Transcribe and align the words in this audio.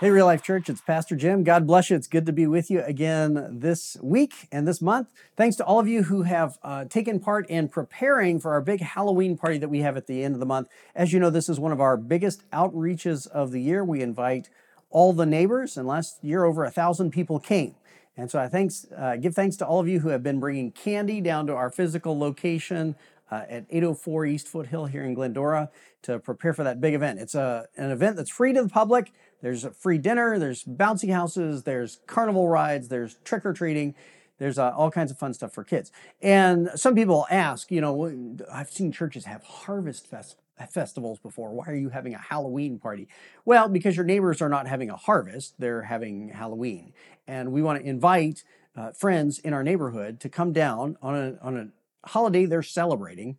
Hey, 0.00 0.10
Real 0.10 0.26
Life 0.26 0.42
Church, 0.42 0.68
it's 0.68 0.80
Pastor 0.80 1.14
Jim. 1.14 1.44
God 1.44 1.68
bless 1.68 1.88
you. 1.88 1.94
It's 1.94 2.08
good 2.08 2.26
to 2.26 2.32
be 2.32 2.48
with 2.48 2.68
you 2.68 2.82
again 2.82 3.60
this 3.60 3.96
week 4.02 4.48
and 4.50 4.66
this 4.66 4.82
month. 4.82 5.12
Thanks 5.36 5.54
to 5.56 5.64
all 5.64 5.78
of 5.78 5.86
you 5.86 6.02
who 6.02 6.22
have 6.22 6.58
uh, 6.64 6.86
taken 6.86 7.20
part 7.20 7.48
in 7.48 7.68
preparing 7.68 8.40
for 8.40 8.50
our 8.50 8.60
big 8.60 8.80
Halloween 8.80 9.38
party 9.38 9.56
that 9.58 9.68
we 9.68 9.82
have 9.82 9.96
at 9.96 10.08
the 10.08 10.24
end 10.24 10.34
of 10.34 10.40
the 10.40 10.46
month. 10.46 10.66
As 10.96 11.12
you 11.12 11.20
know, 11.20 11.30
this 11.30 11.48
is 11.48 11.60
one 11.60 11.70
of 11.70 11.80
our 11.80 11.96
biggest 11.96 12.42
outreaches 12.50 13.28
of 13.28 13.52
the 13.52 13.62
year. 13.62 13.84
We 13.84 14.02
invite 14.02 14.50
all 14.90 15.12
the 15.12 15.26
neighbors, 15.26 15.76
and 15.76 15.86
last 15.86 16.22
year 16.24 16.44
over 16.44 16.64
a 16.64 16.72
thousand 16.72 17.12
people 17.12 17.38
came. 17.38 17.76
And 18.16 18.28
so 18.28 18.40
I 18.40 18.48
thanks, 18.48 18.86
uh, 18.96 19.14
give 19.14 19.36
thanks 19.36 19.56
to 19.58 19.66
all 19.66 19.78
of 19.78 19.86
you 19.86 20.00
who 20.00 20.08
have 20.08 20.24
been 20.24 20.40
bringing 20.40 20.72
candy 20.72 21.20
down 21.20 21.46
to 21.46 21.54
our 21.54 21.70
physical 21.70 22.18
location 22.18 22.96
uh, 23.30 23.42
at 23.48 23.66
804 23.70 24.26
East 24.26 24.48
Foothill 24.48 24.86
here 24.86 25.04
in 25.04 25.14
Glendora 25.14 25.70
to 26.02 26.18
prepare 26.18 26.52
for 26.52 26.64
that 26.64 26.80
big 26.80 26.94
event. 26.94 27.18
It's 27.18 27.34
a, 27.34 27.66
an 27.76 27.90
event 27.90 28.16
that's 28.16 28.30
free 28.30 28.52
to 28.52 28.62
the 28.62 28.68
public. 28.68 29.12
There's 29.44 29.62
a 29.62 29.72
free 29.72 29.98
dinner, 29.98 30.38
there's 30.38 30.64
bouncy 30.64 31.12
houses, 31.12 31.64
there's 31.64 32.00
carnival 32.06 32.48
rides, 32.48 32.88
there's 32.88 33.16
trick 33.24 33.44
or 33.44 33.52
treating. 33.52 33.94
There's 34.38 34.58
uh, 34.58 34.70
all 34.74 34.90
kinds 34.90 35.10
of 35.10 35.18
fun 35.18 35.34
stuff 35.34 35.52
for 35.52 35.62
kids. 35.62 35.92
And 36.22 36.70
some 36.76 36.94
people 36.94 37.26
ask, 37.30 37.70
you 37.70 37.82
know, 37.82 38.38
I've 38.50 38.70
seen 38.70 38.90
churches 38.90 39.26
have 39.26 39.42
harvest 39.42 40.06
fest 40.06 40.36
festivals 40.70 41.18
before. 41.18 41.50
Why 41.50 41.66
are 41.66 41.74
you 41.74 41.90
having 41.90 42.14
a 42.14 42.18
Halloween 42.18 42.78
party? 42.78 43.06
Well, 43.44 43.68
because 43.68 43.96
your 43.96 44.06
neighbors 44.06 44.40
are 44.40 44.48
not 44.48 44.66
having 44.66 44.88
a 44.88 44.96
harvest, 44.96 45.56
they're 45.58 45.82
having 45.82 46.30
Halloween. 46.30 46.94
And 47.28 47.52
we 47.52 47.60
want 47.60 47.82
to 47.82 47.86
invite 47.86 48.44
uh, 48.74 48.92
friends 48.92 49.40
in 49.40 49.52
our 49.52 49.62
neighborhood 49.62 50.20
to 50.20 50.30
come 50.30 50.54
down 50.54 50.96
on 51.02 51.14
a, 51.14 51.38
on 51.42 51.56
a 51.58 52.08
holiday 52.08 52.46
they're 52.46 52.62
celebrating 52.62 53.36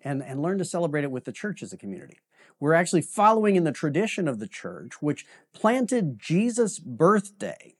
and, 0.00 0.22
and 0.22 0.40
learn 0.40 0.56
to 0.56 0.64
celebrate 0.64 1.04
it 1.04 1.10
with 1.10 1.26
the 1.26 1.32
church 1.32 1.62
as 1.62 1.74
a 1.74 1.76
community. 1.76 2.20
We're 2.58 2.74
actually 2.74 3.02
following 3.02 3.56
in 3.56 3.64
the 3.64 3.72
tradition 3.72 4.28
of 4.28 4.38
the 4.38 4.48
church, 4.48 5.00
which 5.00 5.26
planted 5.52 6.18
Jesus' 6.18 6.78
birthday 6.78 7.76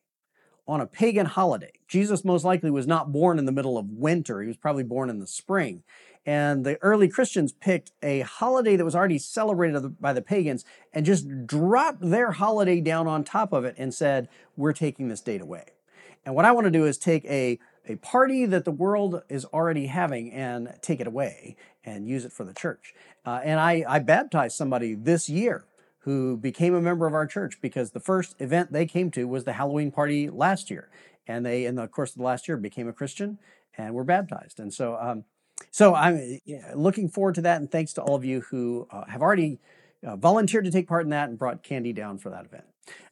on 0.69 0.81
a 0.81 0.87
pagan 0.87 1.27
holiday. 1.27 1.73
Jesus 1.87 2.25
most 2.25 2.45
likely 2.45 2.71
was 2.71 2.87
not 2.87 3.13
born 3.13 3.39
in 3.39 3.47
the 3.47 3.53
middle 3.53 3.79
of 3.79 3.91
winter. 3.91 4.43
He 4.43 4.49
was 4.49 4.57
probably 4.57 4.83
born 4.83 5.09
in 5.09 5.21
the 5.21 5.27
spring. 5.27 5.83
And 6.27 6.67
the 6.67 6.77
early 6.83 7.09
Christians 7.09 7.53
picked 7.53 7.93
a 8.03 8.21
holiday 8.21 8.75
that 8.75 8.85
was 8.85 8.97
already 8.97 9.19
celebrated 9.19 10.01
by 10.01 10.13
the 10.13 10.23
pagans 10.23 10.65
and 10.93 11.07
just 11.07 11.47
dropped 11.47 12.01
their 12.01 12.33
holiday 12.33 12.81
down 12.81 13.07
on 13.07 13.23
top 13.23 13.53
of 13.53 13.65
it 13.65 13.77
and 13.79 13.95
said, 13.95 14.29
We're 14.57 14.73
taking 14.73 15.09
this 15.09 15.21
date 15.21 15.41
away. 15.41 15.67
And 16.25 16.35
what 16.35 16.45
I 16.45 16.51
want 16.51 16.65
to 16.65 16.73
do 16.73 16.85
is 16.85 16.99
take 16.99 17.25
a, 17.27 17.61
a 17.89 17.97
party 17.97 18.47
that 18.47 18.65
the 18.65 18.71
world 18.71 19.23
is 19.29 19.45
already 19.47 19.87
having 19.87 20.33
and 20.33 20.75
take 20.83 21.01
it 21.01 21.07
away 21.07 21.57
and 21.85 22.09
use 22.09 22.25
it 22.25 22.33
for 22.33 22.45
the 22.45 22.55
church. 22.55 22.95
Uh, 23.25 23.41
and 23.45 23.61
I, 23.61 23.85
I 23.89 23.99
baptized 24.01 24.57
somebody 24.57 24.95
this 24.95 25.29
year 25.29 25.65
who 26.01 26.37
became 26.37 26.75
a 26.75 26.81
member 26.81 27.07
of 27.07 27.15
our 27.15 27.27
church 27.27 27.59
because 27.61 27.91
the 27.91 28.01
first 28.01 28.35
event 28.41 28.73
they 28.73 28.87
came 28.87 29.11
to 29.13 29.27
was 29.27 29.45
the 29.45 29.55
Halloween 29.55 29.91
party 29.91 30.31
last 30.31 30.71
year. 30.71 30.89
And 31.27 31.45
they, 31.45 31.65
in 31.65 31.75
the 31.75 31.89
course 31.89 32.11
of 32.13 32.19
the 32.19 32.23
last 32.23 32.47
year, 32.47 32.57
became 32.57 32.89
a 32.89 32.93
Christian 32.93 33.39
and 33.77 33.95
were 33.95 34.05
baptized. 34.05 34.61
And 34.61 34.73
so, 34.73 34.97
um, 35.01 35.25
so 35.73 35.95
I'm 35.95 36.41
looking 36.75 37.09
forward 37.09 37.35
to 37.37 37.41
that, 37.43 37.61
and 37.61 37.71
thanks 37.71 37.93
to 37.95 38.03
all 38.03 38.15
of 38.15 38.25
you 38.25 38.43
who 38.43 38.87
uh, 38.91 39.07
have 39.07 39.23
already 39.23 39.59
uh, 40.07 40.17
volunteered 40.17 40.65
to 40.65 40.71
take 40.71 40.87
part 40.87 41.05
in 41.05 41.11
that 41.11 41.29
and 41.29 41.39
brought 41.39 41.63
candy 41.63 41.93
down 41.93 42.19
for 42.19 42.31
that 42.31 42.45
event. 42.45 42.65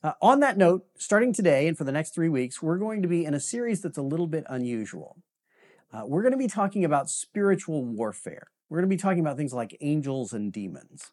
Uh, 0.03 0.13
on 0.21 0.41
that 0.41 0.57
note, 0.57 0.85
starting 0.97 1.33
today 1.33 1.67
and 1.67 1.77
for 1.77 1.85
the 1.85 1.93
next 1.93 2.15
three 2.15 2.29
weeks, 2.29 2.63
we're 2.63 2.79
going 2.79 3.03
to 3.03 3.09
be 3.09 3.25
in 3.25 3.35
a 3.35 3.41
series 3.41 3.81
that's 3.81 3.99
a 3.99 4.03
little 4.03 4.27
bit 4.27 4.45
unusual. 4.49 5.17
Uh, 5.93 6.03
we're 6.07 6.23
going 6.23 6.33
to 6.33 6.39
be 6.39 6.49
talking 6.49 6.85
about 6.85 7.09
spiritual 7.09 7.85
warfare. 7.85 8.49
We're 8.69 8.79
going 8.79 8.89
to 8.91 8.97
be 8.97 9.01
talking 9.01 9.21
about 9.21 9.37
things 9.37 9.53
like 9.53 9.77
angels 9.81 10.33
and 10.33 10.53
demons. 10.53 11.13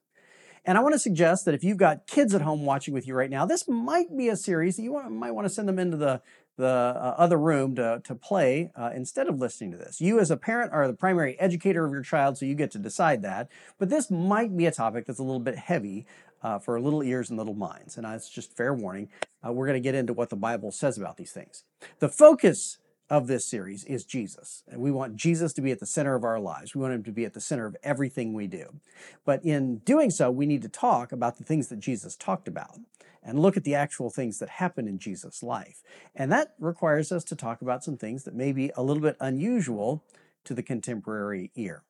And 0.64 0.78
I 0.78 0.82
want 0.82 0.94
to 0.94 1.00
suggest 1.00 1.46
that 1.46 1.56
if 1.56 1.64
you've 1.64 1.78
got 1.78 2.06
kids 2.06 2.36
at 2.36 2.42
home 2.42 2.66
watching 2.66 2.94
with 2.94 3.08
you 3.08 3.16
right 3.16 3.30
now, 3.30 3.46
this 3.46 3.68
might 3.68 4.16
be 4.16 4.28
a 4.28 4.36
series 4.36 4.76
that 4.76 4.84
you 4.84 4.94
want, 4.94 5.12
might 5.12 5.32
want 5.32 5.46
to 5.46 5.54
send 5.54 5.68
them 5.68 5.80
into 5.80 5.98
the 5.98 6.22
the 6.58 6.68
uh, 6.68 7.16
other 7.18 7.38
room 7.38 7.76
to, 7.76 8.02
to 8.04 8.14
play 8.14 8.72
uh, 8.76 8.92
instead 8.94 9.28
of 9.28 9.40
listening 9.40 9.72
to 9.72 9.78
this. 9.78 10.00
You, 10.00 10.20
as 10.20 10.30
a 10.30 10.38
parent, 10.38 10.72
are 10.74 10.86
the 10.86 10.94
primary 10.94 11.40
educator 11.40 11.86
of 11.86 11.92
your 11.92 12.04
child, 12.04 12.38
so 12.38 12.46
you 12.46 12.56
get 12.56 12.72
to 12.72 12.78
decide 12.78 13.24
that. 13.24 13.50
But 13.80 13.90
this 13.90 14.12
might 14.12 14.56
be 14.56 14.66
a 14.66 14.72
topic 14.72 15.06
that's 15.06 15.18
a 15.18 15.24
little 15.24 15.40
bit 15.40 15.56
heavy 15.56 16.06
uh, 16.42 16.60
for 16.60 16.80
little 16.80 17.04
ears 17.04 17.30
and 17.30 17.38
little 17.38 17.54
minds. 17.54 17.98
And 17.98 18.06
that's 18.06 18.30
just 18.30 18.56
fair 18.56 18.74
warning. 18.74 19.10
Uh, 19.46 19.52
we're 19.52 19.68
going 19.68 19.82
to 19.82 19.84
get 19.84 19.96
into 19.96 20.14
what 20.14 20.30
the 20.30 20.36
Bible 20.36 20.72
says 20.72 20.98
about 20.98 21.18
these 21.18 21.32
things. 21.32 21.64
The 22.00 22.10
focus 22.10 22.78
of 23.10 23.28
this 23.28 23.46
series 23.46 23.84
is 23.84 24.06
Jesus. 24.06 24.64
And 24.70 24.80
we 24.80 24.90
want 24.90 25.18
Jesus 25.18 25.52
to 25.54 25.62
be 25.62 25.72
at 25.72 25.80
the 25.80 25.86
center 25.86 26.16
of 26.16 26.24
our 26.24 26.40
lives. 26.40 26.74
We 26.74 26.82
want 26.82 26.94
him 26.94 27.04
to 27.04 27.12
be 27.12 27.26
at 27.26 27.34
the 27.34 27.42
center 27.42 27.66
of 27.66 27.76
everything 27.84 28.34
we 28.34 28.48
do. 28.48 28.80
But 29.26 29.44
in 29.44 29.80
doing 29.80 30.12
so, 30.12 30.32
we 30.32 30.46
need 30.46 30.62
to 30.62 30.70
talk 30.70 31.12
about 31.12 31.38
the 31.38 31.44
things 31.44 31.68
that 31.68 31.80
Jesus 31.80 32.16
talked 32.16 32.48
about 32.48 32.80
and 33.22 33.38
look 33.38 33.58
at 33.58 33.66
the 33.66 33.76
actual 33.76 34.10
things 34.10 34.40
that 34.40 34.48
happened 34.48 34.88
in 34.88 34.98
Jesus' 34.98 35.44
life. 35.44 35.84
And 36.16 36.32
that 36.32 36.54
requires 36.58 37.12
us 37.12 37.26
to 37.26 37.36
talk 37.36 37.62
about 37.62 37.84
some 37.84 37.98
things 37.98 38.24
that 38.24 38.34
may 38.34 38.54
be 38.54 38.72
a 38.76 38.82
little 38.82 39.04
bit 39.04 39.18
unusual 39.20 40.04
to 40.46 40.54
the 40.54 40.64
contemporary 40.64 41.52
ear. 41.56 41.84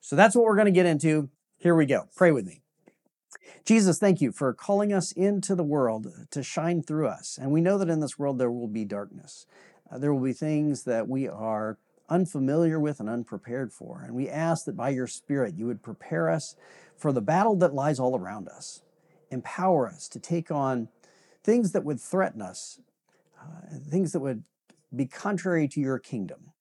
So 0.00 0.16
that's 0.16 0.34
what 0.34 0.46
we're 0.46 0.56
going 0.56 0.66
to 0.66 0.72
get 0.72 0.86
into. 0.86 1.28
Here 1.58 1.74
we 1.74 1.86
go. 1.86 2.08
Pray 2.16 2.32
with 2.32 2.46
me. 2.46 2.62
Jesus, 3.64 3.98
thank 3.98 4.20
you 4.20 4.32
for 4.32 4.52
calling 4.52 4.92
us 4.92 5.12
into 5.12 5.54
the 5.54 5.62
world 5.62 6.08
to 6.30 6.42
shine 6.42 6.82
through 6.82 7.08
us. 7.08 7.38
And 7.40 7.52
we 7.52 7.60
know 7.60 7.78
that 7.78 7.88
in 7.88 8.00
this 8.00 8.18
world 8.18 8.38
there 8.38 8.50
will 8.50 8.68
be 8.68 8.84
darkness. 8.84 9.46
Uh, 9.90 9.98
there 9.98 10.12
will 10.12 10.22
be 10.22 10.32
things 10.32 10.84
that 10.84 11.08
we 11.08 11.28
are 11.28 11.78
unfamiliar 12.08 12.78
with 12.78 13.00
and 13.00 13.08
unprepared 13.08 13.72
for. 13.72 14.02
And 14.04 14.14
we 14.14 14.28
ask 14.28 14.64
that 14.66 14.76
by 14.76 14.90
your 14.90 15.06
Spirit 15.06 15.54
you 15.56 15.66
would 15.66 15.82
prepare 15.82 16.28
us 16.28 16.56
for 16.96 17.12
the 17.12 17.20
battle 17.20 17.56
that 17.56 17.74
lies 17.74 17.98
all 17.98 18.16
around 18.16 18.48
us. 18.48 18.82
Empower 19.30 19.88
us 19.88 20.08
to 20.08 20.18
take 20.18 20.50
on 20.50 20.88
things 21.42 21.72
that 21.72 21.84
would 21.84 22.00
threaten 22.00 22.42
us, 22.42 22.80
uh, 23.40 23.78
things 23.88 24.12
that 24.12 24.20
would 24.20 24.44
be 24.94 25.06
contrary 25.06 25.66
to 25.68 25.80
your 25.80 25.98
kingdom. 25.98 26.52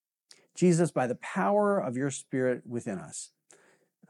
Jesus, 0.56 0.92
by 0.92 1.08
the 1.08 1.16
power 1.16 1.80
of 1.80 1.98
your 1.98 2.12
Spirit 2.12 2.64
within 2.66 2.98
us, 2.98 3.32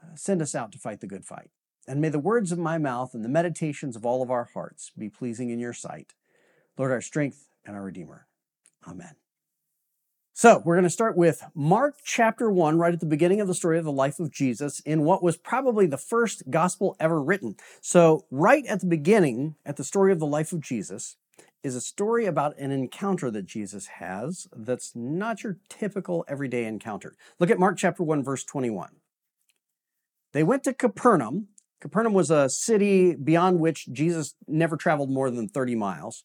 uh, 0.02 0.14
send 0.14 0.42
us 0.42 0.54
out 0.54 0.72
to 0.72 0.78
fight 0.78 1.00
the 1.00 1.06
good 1.06 1.24
fight. 1.24 1.50
And 1.86 2.00
may 2.00 2.08
the 2.08 2.18
words 2.18 2.52
of 2.52 2.58
my 2.58 2.78
mouth 2.78 3.14
and 3.14 3.24
the 3.24 3.28
meditations 3.28 3.96
of 3.96 4.06
all 4.06 4.22
of 4.22 4.30
our 4.30 4.48
hearts 4.54 4.92
be 4.96 5.08
pleasing 5.08 5.50
in 5.50 5.58
your 5.58 5.72
sight. 5.72 6.14
Lord, 6.78 6.92
our 6.92 7.00
strength 7.00 7.48
and 7.64 7.76
our 7.76 7.82
Redeemer. 7.82 8.26
Amen. 8.86 9.16
So, 10.34 10.62
we're 10.64 10.76
going 10.76 10.84
to 10.84 10.90
start 10.90 11.16
with 11.16 11.44
Mark 11.54 11.96
chapter 12.02 12.50
1, 12.50 12.78
right 12.78 12.94
at 12.94 13.00
the 13.00 13.06
beginning 13.06 13.42
of 13.42 13.48
the 13.48 13.54
story 13.54 13.78
of 13.78 13.84
the 13.84 13.92
life 13.92 14.18
of 14.18 14.32
Jesus, 14.32 14.80
in 14.80 15.04
what 15.04 15.22
was 15.22 15.36
probably 15.36 15.86
the 15.86 15.98
first 15.98 16.50
gospel 16.50 16.96
ever 16.98 17.22
written. 17.22 17.56
So, 17.82 18.24
right 18.30 18.64
at 18.66 18.80
the 18.80 18.86
beginning, 18.86 19.56
at 19.66 19.76
the 19.76 19.84
story 19.84 20.10
of 20.10 20.20
the 20.20 20.26
life 20.26 20.52
of 20.52 20.62
Jesus, 20.62 21.16
is 21.62 21.76
a 21.76 21.80
story 21.80 22.24
about 22.24 22.58
an 22.58 22.70
encounter 22.70 23.30
that 23.30 23.44
Jesus 23.44 23.86
has 23.98 24.48
that's 24.56 24.92
not 24.96 25.44
your 25.44 25.58
typical 25.68 26.24
everyday 26.26 26.64
encounter. 26.64 27.14
Look 27.38 27.50
at 27.50 27.58
Mark 27.58 27.76
chapter 27.76 28.02
1, 28.02 28.24
verse 28.24 28.42
21. 28.42 28.88
They 30.32 30.42
went 30.42 30.64
to 30.64 30.72
Capernaum. 30.72 31.48
Capernaum 31.82 32.12
was 32.12 32.30
a 32.30 32.48
city 32.48 33.16
beyond 33.16 33.58
which 33.58 33.88
Jesus 33.90 34.36
never 34.46 34.76
traveled 34.76 35.10
more 35.10 35.32
than 35.32 35.48
30 35.48 35.74
miles. 35.74 36.22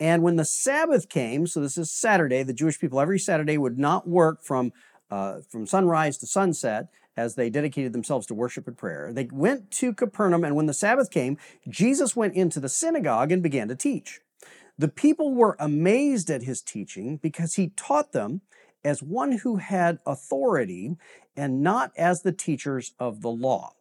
And 0.00 0.22
when 0.22 0.36
the 0.36 0.46
Sabbath 0.46 1.10
came, 1.10 1.46
so 1.46 1.60
this 1.60 1.76
is 1.76 1.92
Saturday, 1.92 2.42
the 2.42 2.54
Jewish 2.54 2.80
people 2.80 2.98
every 2.98 3.18
Saturday 3.18 3.58
would 3.58 3.78
not 3.78 4.08
work 4.08 4.42
from, 4.42 4.72
uh, 5.10 5.40
from 5.50 5.66
sunrise 5.66 6.16
to 6.18 6.26
sunset 6.26 6.86
as 7.18 7.34
they 7.34 7.50
dedicated 7.50 7.92
themselves 7.92 8.26
to 8.28 8.34
worship 8.34 8.66
and 8.66 8.78
prayer. 8.78 9.12
They 9.12 9.28
went 9.30 9.70
to 9.72 9.92
Capernaum, 9.92 10.42
and 10.42 10.56
when 10.56 10.66
the 10.66 10.72
Sabbath 10.72 11.10
came, 11.10 11.36
Jesus 11.68 12.16
went 12.16 12.34
into 12.34 12.58
the 12.58 12.70
synagogue 12.70 13.30
and 13.30 13.42
began 13.42 13.68
to 13.68 13.76
teach. 13.76 14.20
The 14.78 14.88
people 14.88 15.34
were 15.34 15.54
amazed 15.60 16.30
at 16.30 16.44
his 16.44 16.62
teaching 16.62 17.18
because 17.18 17.56
he 17.56 17.74
taught 17.76 18.12
them 18.12 18.40
as 18.82 19.02
one 19.02 19.32
who 19.32 19.56
had 19.56 19.98
authority 20.06 20.96
and 21.36 21.62
not 21.62 21.92
as 21.94 22.22
the 22.22 22.32
teachers 22.32 22.94
of 22.98 23.20
the 23.20 23.30
law. 23.30 23.74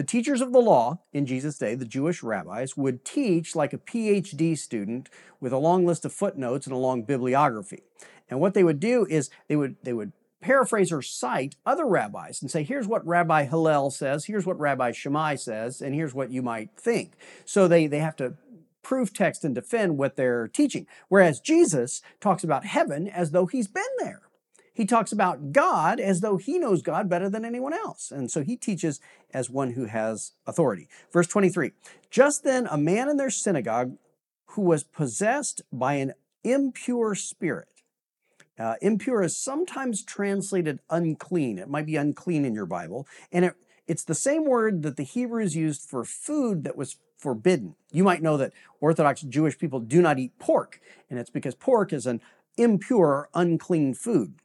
The 0.00 0.06
teachers 0.06 0.40
of 0.40 0.54
the 0.54 0.62
law 0.62 1.00
in 1.12 1.26
Jesus' 1.26 1.58
day, 1.58 1.74
the 1.74 1.84
Jewish 1.84 2.22
rabbis, 2.22 2.74
would 2.74 3.04
teach 3.04 3.54
like 3.54 3.74
a 3.74 3.78
PhD 3.78 4.56
student 4.56 5.10
with 5.40 5.52
a 5.52 5.58
long 5.58 5.84
list 5.84 6.06
of 6.06 6.12
footnotes 6.14 6.66
and 6.66 6.72
a 6.72 6.78
long 6.78 7.02
bibliography. 7.02 7.82
And 8.30 8.40
what 8.40 8.54
they 8.54 8.64
would 8.64 8.80
do 8.80 9.04
is 9.10 9.28
they 9.48 9.56
would 9.56 9.76
they 9.82 9.92
would 9.92 10.12
paraphrase 10.40 10.90
or 10.90 11.02
cite 11.02 11.56
other 11.66 11.84
rabbis 11.84 12.40
and 12.40 12.50
say, 12.50 12.62
here's 12.62 12.86
what 12.86 13.06
Rabbi 13.06 13.44
Hillel 13.44 13.90
says, 13.90 14.24
here's 14.24 14.46
what 14.46 14.58
Rabbi 14.58 14.92
Shammai 14.92 15.34
says, 15.34 15.82
and 15.82 15.94
here's 15.94 16.14
what 16.14 16.30
you 16.30 16.40
might 16.40 16.70
think. 16.78 17.12
So 17.44 17.68
they, 17.68 17.86
they 17.86 17.98
have 17.98 18.16
to 18.16 18.38
prove 18.82 19.12
text 19.12 19.44
and 19.44 19.54
defend 19.54 19.98
what 19.98 20.16
they're 20.16 20.48
teaching. 20.48 20.86
Whereas 21.08 21.40
Jesus 21.40 22.00
talks 22.22 22.42
about 22.42 22.64
heaven 22.64 23.06
as 23.06 23.32
though 23.32 23.44
he's 23.44 23.68
been 23.68 23.82
there. 23.98 24.22
He 24.80 24.86
talks 24.86 25.12
about 25.12 25.52
God 25.52 26.00
as 26.00 26.22
though 26.22 26.38
he 26.38 26.58
knows 26.58 26.80
God 26.80 27.06
better 27.06 27.28
than 27.28 27.44
anyone 27.44 27.74
else. 27.74 28.10
And 28.10 28.30
so 28.30 28.42
he 28.42 28.56
teaches 28.56 28.98
as 29.30 29.50
one 29.50 29.72
who 29.72 29.84
has 29.84 30.32
authority. 30.46 30.88
Verse 31.12 31.26
23 31.26 31.72
Just 32.10 32.44
then, 32.44 32.66
a 32.66 32.78
man 32.78 33.10
in 33.10 33.18
their 33.18 33.28
synagogue 33.28 33.98
who 34.46 34.62
was 34.62 34.82
possessed 34.82 35.60
by 35.70 35.96
an 35.96 36.14
impure 36.44 37.14
spirit. 37.14 37.82
Uh, 38.58 38.76
impure 38.80 39.22
is 39.22 39.36
sometimes 39.36 40.02
translated 40.02 40.80
unclean. 40.88 41.58
It 41.58 41.68
might 41.68 41.84
be 41.84 41.96
unclean 41.96 42.46
in 42.46 42.54
your 42.54 42.64
Bible. 42.64 43.06
And 43.30 43.44
it, 43.44 43.56
it's 43.86 44.04
the 44.04 44.14
same 44.14 44.46
word 44.46 44.82
that 44.84 44.96
the 44.96 45.02
Hebrews 45.02 45.54
used 45.54 45.82
for 45.82 46.06
food 46.06 46.64
that 46.64 46.78
was 46.78 46.96
forbidden. 47.18 47.74
You 47.92 48.02
might 48.02 48.22
know 48.22 48.38
that 48.38 48.54
Orthodox 48.80 49.20
Jewish 49.20 49.58
people 49.58 49.80
do 49.80 50.00
not 50.00 50.18
eat 50.18 50.38
pork, 50.38 50.80
and 51.10 51.18
it's 51.18 51.28
because 51.28 51.54
pork 51.54 51.92
is 51.92 52.06
an 52.06 52.22
impure, 52.56 53.28
unclean 53.34 53.92
food. 53.92 54.36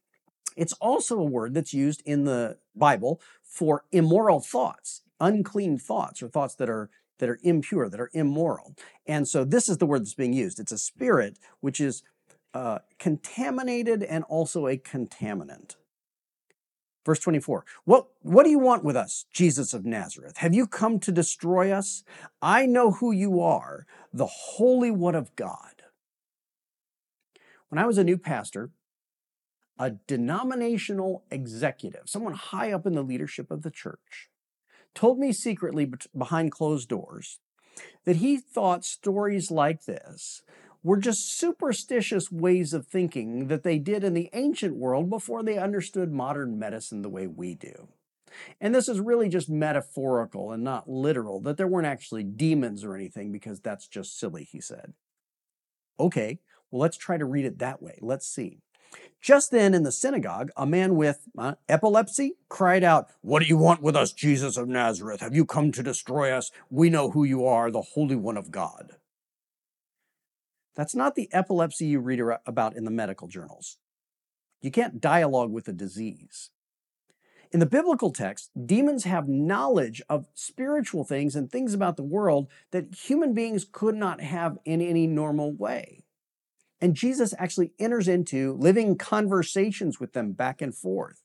It's 0.55 0.73
also 0.73 1.19
a 1.19 1.23
word 1.23 1.53
that's 1.53 1.73
used 1.73 2.01
in 2.05 2.25
the 2.25 2.57
Bible 2.75 3.21
for 3.43 3.83
immoral 3.91 4.39
thoughts, 4.39 5.01
unclean 5.19 5.77
thoughts, 5.77 6.21
or 6.21 6.29
thoughts 6.29 6.55
that 6.55 6.69
are 6.69 6.89
that 7.19 7.29
are 7.29 7.39
impure, 7.43 7.89
that 7.89 7.99
are 7.99 8.11
immoral. 8.13 8.75
And 9.05 9.27
so 9.27 9.45
this 9.45 9.69
is 9.69 9.77
the 9.77 9.85
word 9.85 10.01
that's 10.01 10.13
being 10.13 10.33
used. 10.33 10.59
It's 10.59 10.73
a 10.73 10.77
spirit 10.77 11.39
which 11.61 11.79
is 11.79 12.03
uh, 12.53 12.79
contaminated 12.99 14.03
and 14.03 14.23
also 14.25 14.67
a 14.67 14.77
contaminant. 14.77 15.75
Verse 17.05 17.19
24, 17.19 17.65
what, 17.83 18.07
what 18.21 18.45
do 18.45 18.49
you 18.49 18.57
want 18.57 18.83
with 18.83 18.95
us, 18.95 19.25
Jesus 19.31 19.75
of 19.75 19.85
Nazareth? 19.85 20.37
Have 20.37 20.55
you 20.55 20.65
come 20.65 20.99
to 21.01 21.11
destroy 21.11 21.71
us? 21.71 22.03
I 22.41 22.65
know 22.65 22.91
who 22.91 23.11
you 23.11 23.41
are, 23.41 23.85
the 24.11 24.25
Holy 24.25 24.89
One 24.89 25.13
of 25.13 25.35
God. 25.35 25.83
When 27.69 27.77
I 27.77 27.85
was 27.85 27.99
a 27.99 28.03
new 28.03 28.17
pastor, 28.17 28.71
a 29.77 29.91
denominational 30.07 31.23
executive, 31.29 32.03
someone 32.05 32.33
high 32.33 32.71
up 32.71 32.85
in 32.85 32.93
the 32.93 33.03
leadership 33.03 33.51
of 33.51 33.61
the 33.61 33.71
church, 33.71 34.29
told 34.93 35.19
me 35.19 35.33
secretly 35.33 35.91
behind 36.17 36.51
closed 36.51 36.87
doors 36.87 37.39
that 38.05 38.17
he 38.17 38.37
thought 38.37 38.85
stories 38.85 39.51
like 39.51 39.85
this 39.85 40.41
were 40.83 40.97
just 40.97 41.37
superstitious 41.37 42.31
ways 42.31 42.73
of 42.73 42.87
thinking 42.87 43.47
that 43.47 43.63
they 43.63 43.79
did 43.79 44.03
in 44.03 44.13
the 44.13 44.29
ancient 44.33 44.75
world 44.75 45.09
before 45.09 45.43
they 45.43 45.57
understood 45.57 46.11
modern 46.11 46.57
medicine 46.59 47.01
the 47.01 47.09
way 47.09 47.27
we 47.27 47.55
do. 47.55 47.87
And 48.61 48.75
this 48.75 48.87
is 48.87 48.99
really 48.99 49.27
just 49.27 49.49
metaphorical 49.49 50.51
and 50.51 50.63
not 50.63 50.89
literal, 50.89 51.39
that 51.41 51.57
there 51.57 51.67
weren't 51.67 51.87
actually 51.87 52.23
demons 52.23 52.83
or 52.83 52.93
anything, 52.95 53.31
because 53.31 53.59
that's 53.59 53.87
just 53.87 54.19
silly, 54.19 54.43
he 54.43 54.61
said. 54.61 54.93
Okay, 55.99 56.39
well, 56.69 56.81
let's 56.81 56.97
try 56.97 57.17
to 57.17 57.25
read 57.25 57.45
it 57.45 57.59
that 57.59 57.81
way. 57.81 57.97
Let's 58.01 58.27
see. 58.27 58.59
Just 59.21 59.49
then 59.49 59.73
in 59.73 59.83
the 59.83 59.91
synagogue, 59.91 60.51
a 60.55 60.65
man 60.65 60.95
with 60.95 61.27
uh, 61.37 61.55
epilepsy 61.67 62.35
cried 62.47 62.83
out, 62.83 63.09
What 63.21 63.41
do 63.41 63.47
you 63.47 63.57
want 63.57 63.81
with 63.81 63.95
us, 63.95 64.13
Jesus 64.13 64.55
of 64.55 64.67
Nazareth? 64.67 65.21
Have 65.21 65.33
you 65.33 65.45
come 65.45 65.71
to 65.71 65.81
destroy 65.81 66.31
us? 66.31 66.51
We 66.69 66.89
know 66.89 67.09
who 67.11 67.23
you 67.23 67.45
are, 67.45 67.71
the 67.71 67.81
Holy 67.81 68.15
One 68.15 68.37
of 68.37 68.51
God. 68.51 68.97
That's 70.75 70.95
not 70.95 71.15
the 71.15 71.29
epilepsy 71.31 71.85
you 71.87 71.99
read 71.99 72.21
about 72.45 72.75
in 72.75 72.85
the 72.85 72.91
medical 72.91 73.27
journals. 73.27 73.77
You 74.61 74.71
can't 74.71 75.01
dialogue 75.01 75.51
with 75.51 75.67
a 75.67 75.73
disease. 75.73 76.51
In 77.51 77.59
the 77.59 77.65
biblical 77.65 78.11
text, 78.11 78.51
demons 78.65 79.05
have 79.05 79.27
knowledge 79.27 80.01
of 80.09 80.27
spiritual 80.33 81.03
things 81.03 81.35
and 81.35 81.49
things 81.49 81.73
about 81.73 81.97
the 81.97 82.03
world 82.03 82.47
that 82.71 82.93
human 82.93 83.33
beings 83.33 83.65
could 83.71 83.95
not 83.95 84.21
have 84.21 84.57
in 84.65 84.81
any 84.81 85.07
normal 85.07 85.53
way. 85.53 86.04
And 86.81 86.95
Jesus 86.95 87.33
actually 87.39 87.71
enters 87.79 88.07
into 88.07 88.53
living 88.53 88.97
conversations 88.97 89.99
with 89.99 90.13
them 90.13 90.33
back 90.33 90.61
and 90.61 90.75
forth. 90.75 91.21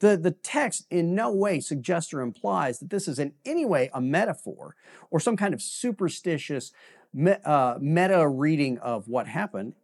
The, 0.00 0.16
the 0.16 0.30
text 0.30 0.86
in 0.90 1.14
no 1.14 1.32
way 1.32 1.60
suggests 1.60 2.12
or 2.12 2.20
implies 2.20 2.78
that 2.78 2.90
this 2.90 3.08
is 3.08 3.18
in 3.18 3.34
any 3.44 3.64
way 3.64 3.90
a 3.92 4.00
metaphor 4.00 4.76
or 5.10 5.20
some 5.20 5.36
kind 5.36 5.54
of 5.54 5.62
superstitious 5.62 6.72
me, 7.12 7.34
uh, 7.44 7.76
meta 7.80 8.26
reading 8.28 8.78
of 8.78 9.08
what 9.08 9.28
happened. 9.28 9.74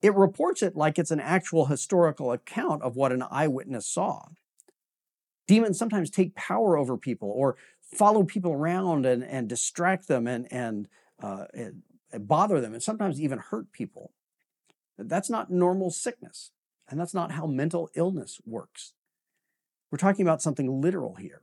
It 0.00 0.14
reports 0.14 0.62
it 0.62 0.74
like 0.74 0.98
it's 0.98 1.10
an 1.10 1.20
actual 1.20 1.66
historical 1.66 2.32
account 2.32 2.82
of 2.82 2.96
what 2.96 3.12
an 3.12 3.24
eyewitness 3.30 3.86
saw. 3.86 4.26
Demons 5.46 5.78
sometimes 5.78 6.10
take 6.10 6.34
power 6.34 6.76
over 6.76 6.96
people 6.96 7.30
or 7.30 7.56
follow 7.80 8.24
people 8.24 8.52
around 8.52 9.06
and, 9.06 9.22
and 9.22 9.48
distract 9.48 10.08
them 10.08 10.26
and, 10.26 10.50
and, 10.50 10.88
uh, 11.22 11.44
and 11.54 11.82
bother 12.26 12.60
them 12.60 12.72
and 12.72 12.82
sometimes 12.82 13.20
even 13.20 13.38
hurt 13.38 13.70
people. 13.70 14.12
That's 14.98 15.30
not 15.30 15.50
normal 15.50 15.90
sickness. 15.90 16.50
And 16.88 17.00
that's 17.00 17.14
not 17.14 17.32
how 17.32 17.46
mental 17.46 17.88
illness 17.94 18.40
works. 18.44 18.92
We're 19.90 19.98
talking 19.98 20.26
about 20.26 20.42
something 20.42 20.80
literal 20.80 21.14
here. 21.14 21.42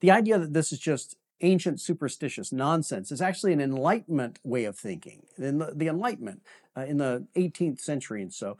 The 0.00 0.10
idea 0.10 0.38
that 0.38 0.52
this 0.52 0.72
is 0.72 0.78
just 0.78 1.16
ancient 1.40 1.80
superstitious 1.80 2.52
nonsense 2.52 3.10
is 3.10 3.20
actually 3.20 3.52
an 3.52 3.60
Enlightenment 3.60 4.38
way 4.44 4.64
of 4.64 4.78
thinking. 4.78 5.26
And 5.36 5.60
the, 5.60 5.72
the 5.74 5.88
Enlightenment 5.88 6.42
uh, 6.76 6.82
in 6.82 6.98
the 6.98 7.26
18th 7.36 7.80
century 7.80 8.22
and 8.22 8.32
so 8.32 8.56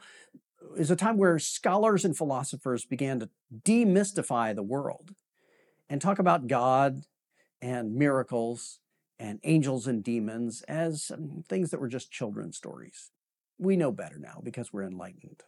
is 0.77 0.91
a 0.91 0.95
time 0.95 1.17
where 1.17 1.39
scholars 1.39 2.05
and 2.05 2.17
philosophers 2.17 2.85
began 2.85 3.19
to 3.19 3.29
demystify 3.63 4.53
the 4.53 4.63
world 4.63 5.13
and 5.89 6.01
talk 6.01 6.19
about 6.19 6.47
God 6.47 7.03
and 7.61 7.95
miracles 7.95 8.79
and 9.17 9.39
angels 9.43 9.87
and 9.87 10.03
demons 10.03 10.63
as 10.63 11.11
um, 11.13 11.43
things 11.47 11.71
that 11.71 11.79
were 11.79 11.87
just 11.87 12.11
children's 12.11 12.57
stories. 12.57 13.11
We 13.57 13.77
know 13.77 13.91
better 13.91 14.17
now 14.19 14.41
because 14.43 14.73
we're 14.73 14.83
enlightened. 14.83 15.43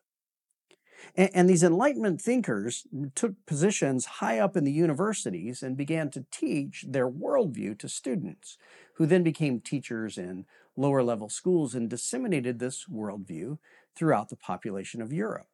And, 1.16 1.30
and, 1.34 1.50
these 1.50 1.64
Enlightenment 1.64 2.22
thinkers 2.22 2.88
took 3.14 3.34
positions 3.46 4.06
high 4.06 4.40
up 4.40 4.58
in 4.58 4.64
the 4.64 4.72
universities 4.72 5.62
and 5.62 5.78
began 5.78 6.10
to 6.12 6.26
teach 6.32 6.86
their 6.88 7.10
worldview 7.10 7.78
to 7.80 7.90
students, 7.90 8.58
who 8.96 9.06
then 9.06 9.24
became 9.24 9.60
teachers 9.60 10.18
in 10.18 10.46
lower 10.76 11.04
level 11.04 11.30
schools 11.30 11.76
and 11.76 11.90
disseminated 11.90 12.60
this 12.60 12.86
worldview 12.86 13.58
throughout 13.96 14.30
the 14.30 14.36
population 14.36 15.02
of 15.02 15.14
Europe. 15.14 15.48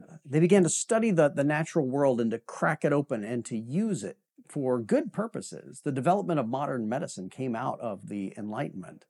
Uh, 0.00 0.16
they 0.24 0.40
began 0.40 0.62
to 0.62 0.68
study 0.68 1.10
the, 1.10 1.28
the 1.28 1.44
natural 1.44 1.86
world 1.86 2.20
and 2.20 2.30
to 2.30 2.38
crack 2.38 2.84
it 2.84 2.92
open 2.92 3.24
and 3.24 3.44
to 3.44 3.56
use 3.56 4.04
it 4.04 4.18
for 4.48 4.78
good 4.78 5.12
purposes. 5.12 5.80
The 5.84 5.92
development 5.92 6.38
of 6.38 6.48
modern 6.48 6.88
medicine 6.88 7.28
came 7.28 7.56
out 7.56 7.80
of 7.80 8.08
the 8.08 8.32
Enlightenment. 8.36 9.04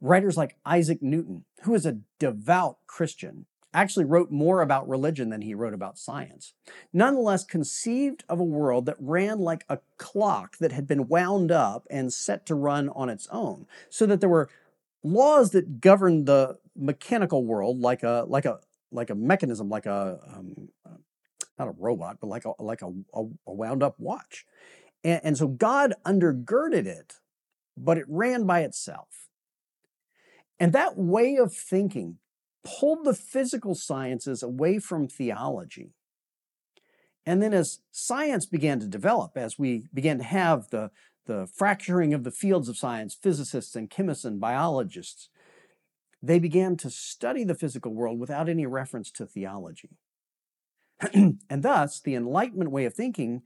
Writers 0.00 0.36
like 0.36 0.56
Isaac 0.64 1.02
Newton, 1.02 1.44
who 1.62 1.74
is 1.74 1.86
a 1.86 1.98
devout 2.18 2.78
Christian, 2.86 3.46
actually 3.72 4.04
wrote 4.04 4.30
more 4.30 4.62
about 4.62 4.88
religion 4.88 5.30
than 5.30 5.42
he 5.42 5.54
wrote 5.54 5.74
about 5.74 5.98
science. 5.98 6.54
Nonetheless, 6.92 7.44
conceived 7.44 8.24
of 8.28 8.40
a 8.40 8.44
world 8.44 8.86
that 8.86 8.96
ran 8.98 9.38
like 9.38 9.64
a 9.68 9.78
clock 9.96 10.56
that 10.58 10.72
had 10.72 10.86
been 10.86 11.08
wound 11.08 11.52
up 11.52 11.86
and 11.90 12.12
set 12.12 12.46
to 12.46 12.54
run 12.54 12.88
on 12.90 13.08
its 13.08 13.28
own, 13.30 13.66
so 13.88 14.06
that 14.06 14.20
there 14.20 14.28
were 14.28 14.48
laws 15.02 15.50
that 15.50 15.80
governed 15.80 16.26
the 16.26 16.58
mechanical 16.76 17.44
world 17.44 17.78
like 17.78 18.02
a 18.02 18.24
like 18.26 18.44
a 18.44 18.60
like 18.90 19.10
a 19.10 19.14
mechanism, 19.14 19.68
like 19.68 19.86
a 19.86 20.18
um, 20.34 20.68
not 21.58 21.68
a 21.68 21.74
robot, 21.78 22.16
but 22.20 22.28
like 22.28 22.44
a 22.44 22.52
like 22.58 22.82
a, 22.82 22.90
a, 23.14 23.52
wound 23.52 23.82
up 23.82 23.94
watch. 23.98 24.46
And, 25.04 25.20
and 25.22 25.38
so 25.38 25.46
God 25.46 25.94
undergirded 26.04 26.86
it, 26.86 27.20
but 27.76 27.98
it 27.98 28.06
ran 28.08 28.46
by 28.46 28.60
itself. 28.60 29.19
And 30.60 30.74
that 30.74 30.98
way 30.98 31.36
of 31.36 31.54
thinking 31.54 32.18
pulled 32.62 33.04
the 33.04 33.14
physical 33.14 33.74
sciences 33.74 34.42
away 34.42 34.78
from 34.78 35.08
theology. 35.08 35.94
And 37.24 37.42
then, 37.42 37.54
as 37.54 37.80
science 37.90 38.44
began 38.44 38.78
to 38.80 38.86
develop, 38.86 39.36
as 39.36 39.58
we 39.58 39.86
began 39.92 40.18
to 40.18 40.24
have 40.24 40.68
the, 40.68 40.90
the 41.26 41.48
fracturing 41.54 42.12
of 42.12 42.24
the 42.24 42.30
fields 42.30 42.68
of 42.68 42.76
science, 42.76 43.14
physicists 43.14 43.74
and 43.74 43.88
chemists 43.88 44.24
and 44.24 44.40
biologists, 44.40 45.30
they 46.22 46.38
began 46.38 46.76
to 46.76 46.90
study 46.90 47.44
the 47.44 47.54
physical 47.54 47.94
world 47.94 48.20
without 48.20 48.48
any 48.48 48.66
reference 48.66 49.10
to 49.12 49.26
theology. 49.26 49.96
and 51.14 51.40
thus, 51.48 52.00
the 52.00 52.14
Enlightenment 52.14 52.70
way 52.70 52.84
of 52.84 52.92
thinking 52.92 53.42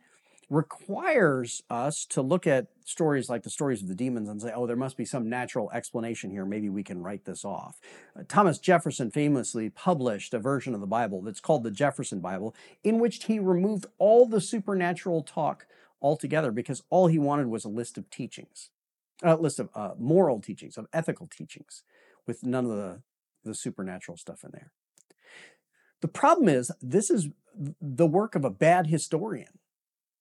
requires 0.50 1.62
us 1.70 2.04
to 2.10 2.22
look 2.22 2.46
at 2.46 2.66
stories 2.84 3.28
like 3.28 3.42
the 3.42 3.50
stories 3.50 3.82
of 3.82 3.88
the 3.88 3.94
demons 3.94 4.28
and 4.28 4.42
say, 4.42 4.52
oh, 4.54 4.66
there 4.66 4.76
must 4.76 4.96
be 4.96 5.04
some 5.04 5.28
natural 5.28 5.70
explanation 5.72 6.30
here. 6.30 6.44
Maybe 6.44 6.68
we 6.68 6.82
can 6.82 7.02
write 7.02 7.24
this 7.24 7.44
off. 7.44 7.80
Uh, 8.18 8.22
Thomas 8.28 8.58
Jefferson 8.58 9.10
famously 9.10 9.70
published 9.70 10.34
a 10.34 10.38
version 10.38 10.74
of 10.74 10.80
the 10.80 10.86
Bible 10.86 11.22
that's 11.22 11.40
called 11.40 11.64
the 11.64 11.70
Jefferson 11.70 12.20
Bible, 12.20 12.54
in 12.82 12.98
which 12.98 13.24
he 13.24 13.38
removed 13.38 13.86
all 13.98 14.26
the 14.26 14.40
supernatural 14.40 15.22
talk 15.22 15.66
altogether 16.02 16.52
because 16.52 16.82
all 16.90 17.06
he 17.06 17.18
wanted 17.18 17.46
was 17.46 17.64
a 17.64 17.70
list 17.70 17.96
of 17.96 18.10
teachings, 18.10 18.70
a 19.22 19.36
list 19.36 19.58
of 19.58 19.70
uh, 19.74 19.92
moral 19.98 20.40
teachings, 20.40 20.76
of 20.76 20.86
ethical 20.92 21.26
teachings, 21.26 21.82
with 22.26 22.44
none 22.44 22.66
of 22.66 22.72
the, 22.72 23.02
the 23.44 23.54
supernatural 23.54 24.18
stuff 24.18 24.44
in 24.44 24.50
there. 24.52 24.72
The 26.02 26.08
problem 26.08 26.50
is, 26.50 26.70
this 26.82 27.08
is 27.08 27.28
the 27.80 28.06
work 28.06 28.34
of 28.34 28.44
a 28.44 28.50
bad 28.50 28.88
historian. 28.88 29.58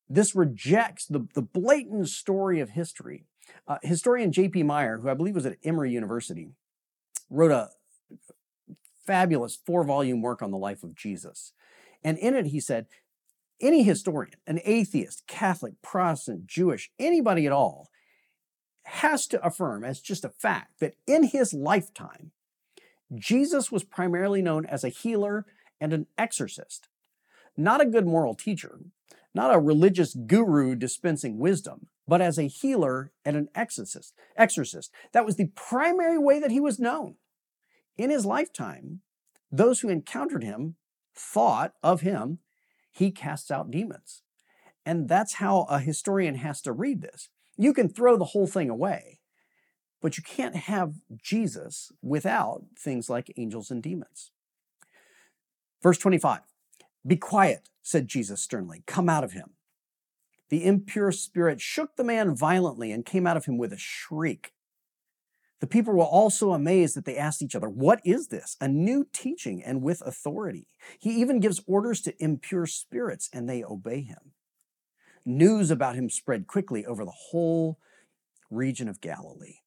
This 0.09 0.35
rejects 0.35 1.05
the, 1.05 1.27
the 1.33 1.41
blatant 1.41 2.09
story 2.09 2.59
of 2.59 2.71
history. 2.71 3.25
Uh, 3.67 3.77
historian 3.81 4.31
J.P. 4.31 4.63
Meier, 4.63 4.99
who 4.99 5.09
I 5.09 5.13
believe 5.13 5.35
was 5.35 5.45
at 5.45 5.57
Emory 5.63 5.91
University, 5.91 6.49
wrote 7.29 7.51
a 7.51 7.69
fabulous 9.05 9.55
four 9.55 9.83
volume 9.83 10.21
work 10.21 10.41
on 10.41 10.51
the 10.51 10.57
life 10.57 10.83
of 10.83 10.95
Jesus. 10.95 11.53
And 12.03 12.17
in 12.17 12.35
it, 12.35 12.47
he 12.47 12.59
said, 12.59 12.87
any 13.61 13.83
historian, 13.83 14.35
an 14.45 14.59
atheist, 14.65 15.25
Catholic, 15.27 15.81
Protestant, 15.81 16.47
Jewish, 16.47 16.91
anybody 16.99 17.45
at 17.45 17.53
all, 17.53 17.89
has 18.85 19.27
to 19.27 19.45
affirm 19.45 19.83
as 19.83 20.01
just 20.01 20.25
a 20.25 20.29
fact 20.29 20.79
that 20.79 20.95
in 21.07 21.23
his 21.23 21.53
lifetime, 21.53 22.31
Jesus 23.15 23.71
was 23.71 23.83
primarily 23.83 24.41
known 24.41 24.65
as 24.65 24.83
a 24.83 24.89
healer 24.89 25.45
and 25.79 25.93
an 25.93 26.07
exorcist, 26.17 26.89
not 27.55 27.81
a 27.81 27.85
good 27.85 28.05
moral 28.05 28.35
teacher, 28.35 28.79
not 29.33 29.53
a 29.53 29.59
religious 29.59 30.13
guru 30.13 30.75
dispensing 30.75 31.39
wisdom, 31.39 31.87
but 32.07 32.21
as 32.21 32.37
a 32.37 32.47
healer 32.47 33.11
and 33.25 33.35
an 33.35 33.49
exorcist. 33.55 34.13
Exorcist. 34.37 34.91
That 35.11 35.25
was 35.25 35.35
the 35.35 35.51
primary 35.55 36.17
way 36.17 36.39
that 36.39 36.51
he 36.51 36.59
was 36.59 36.79
known. 36.79 37.15
In 37.97 38.09
his 38.09 38.25
lifetime, 38.25 39.01
those 39.51 39.79
who 39.79 39.89
encountered 39.89 40.43
him 40.43 40.75
thought 41.15 41.73
of 41.81 42.01
him, 42.01 42.39
he 42.91 43.11
casts 43.11 43.51
out 43.51 43.71
demons. 43.71 44.23
And 44.85 45.07
that's 45.07 45.35
how 45.35 45.61
a 45.63 45.79
historian 45.79 46.35
has 46.35 46.61
to 46.61 46.73
read 46.73 47.01
this. 47.01 47.29
You 47.57 47.73
can 47.73 47.89
throw 47.89 48.17
the 48.17 48.25
whole 48.25 48.47
thing 48.47 48.69
away, 48.69 49.19
but 50.01 50.17
you 50.17 50.23
can't 50.23 50.55
have 50.55 50.95
Jesus 51.21 51.91
without 52.01 52.63
things 52.77 53.09
like 53.09 53.33
angels 53.37 53.71
and 53.71 53.81
demons. 53.81 54.31
Verse 55.81 55.97
25 55.97 56.41
Be 57.05 57.17
quiet, 57.17 57.69
said 57.81 58.07
Jesus 58.07 58.41
sternly. 58.41 58.83
Come 58.85 59.09
out 59.09 59.23
of 59.23 59.33
him. 59.33 59.51
The 60.49 60.65
impure 60.65 61.11
spirit 61.11 61.59
shook 61.59 61.95
the 61.95 62.03
man 62.03 62.35
violently 62.35 62.91
and 62.91 63.05
came 63.05 63.25
out 63.25 63.37
of 63.37 63.45
him 63.45 63.57
with 63.57 63.73
a 63.73 63.77
shriek. 63.77 64.53
The 65.59 65.67
people 65.67 65.93
were 65.93 66.03
all 66.03 66.29
so 66.29 66.53
amazed 66.53 66.95
that 66.95 67.05
they 67.05 67.17
asked 67.17 67.41
each 67.41 67.55
other, 67.55 67.69
What 67.69 68.01
is 68.03 68.27
this? 68.27 68.57
A 68.59 68.67
new 68.67 69.07
teaching 69.13 69.63
and 69.63 69.81
with 69.81 70.01
authority. 70.01 70.67
He 70.99 71.11
even 71.21 71.39
gives 71.39 71.61
orders 71.65 72.01
to 72.01 72.23
impure 72.23 72.65
spirits 72.65 73.29
and 73.33 73.49
they 73.49 73.63
obey 73.63 74.01
him. 74.01 74.33
News 75.25 75.71
about 75.71 75.95
him 75.95 76.09
spread 76.09 76.47
quickly 76.47 76.85
over 76.85 77.05
the 77.05 77.11
whole 77.11 77.79
region 78.51 78.87
of 78.89 79.01
Galilee. 79.01 79.59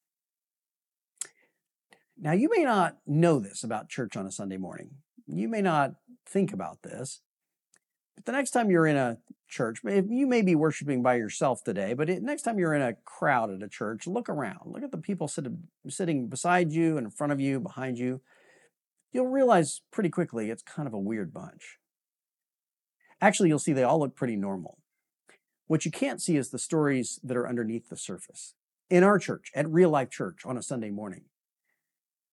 Now, 2.19 2.31
you 2.31 2.49
may 2.49 2.63
not 2.63 2.97
know 3.05 3.39
this 3.39 3.63
about 3.63 3.89
church 3.89 4.15
on 4.15 4.25
a 4.25 4.31
Sunday 4.31 4.57
morning. 4.57 4.89
You 5.27 5.47
may 5.47 5.61
not 5.61 5.95
think 6.25 6.53
about 6.53 6.81
this. 6.83 7.21
The 8.25 8.31
next 8.31 8.51
time 8.51 8.69
you're 8.69 8.87
in 8.87 8.97
a 8.97 9.17
church, 9.47 9.79
you 9.83 10.27
may 10.27 10.41
be 10.41 10.55
worshiping 10.55 11.01
by 11.01 11.15
yourself 11.15 11.63
today, 11.63 11.93
but 11.93 12.09
next 12.09 12.41
time 12.41 12.59
you're 12.59 12.73
in 12.73 12.81
a 12.81 12.95
crowd 13.05 13.51
at 13.51 13.63
a 13.63 13.69
church, 13.69 14.07
look 14.07 14.27
around. 14.27 14.61
Look 14.65 14.83
at 14.83 14.91
the 14.91 14.97
people 14.97 15.27
sitting, 15.27 15.63
sitting 15.87 16.27
beside 16.27 16.71
you, 16.71 16.97
in 16.97 17.09
front 17.09 17.31
of 17.31 17.39
you, 17.39 17.59
behind 17.59 17.97
you. 17.97 18.21
You'll 19.13 19.27
realize 19.27 19.81
pretty 19.91 20.09
quickly 20.09 20.49
it's 20.49 20.63
kind 20.63 20.87
of 20.87 20.93
a 20.93 20.99
weird 20.99 21.33
bunch. 21.33 21.77
Actually, 23.21 23.49
you'll 23.49 23.59
see 23.59 23.73
they 23.73 23.83
all 23.83 23.99
look 23.99 24.15
pretty 24.15 24.35
normal. 24.35 24.79
What 25.67 25.85
you 25.85 25.91
can't 25.91 26.21
see 26.21 26.37
is 26.37 26.49
the 26.49 26.59
stories 26.59 27.19
that 27.23 27.37
are 27.37 27.47
underneath 27.47 27.89
the 27.89 27.97
surface. 27.97 28.53
In 28.89 29.03
our 29.03 29.19
church, 29.19 29.51
at 29.55 29.69
Real 29.69 29.89
Life 29.89 30.09
Church 30.09 30.45
on 30.45 30.57
a 30.57 30.61
Sunday 30.61 30.91
morning, 30.91 31.23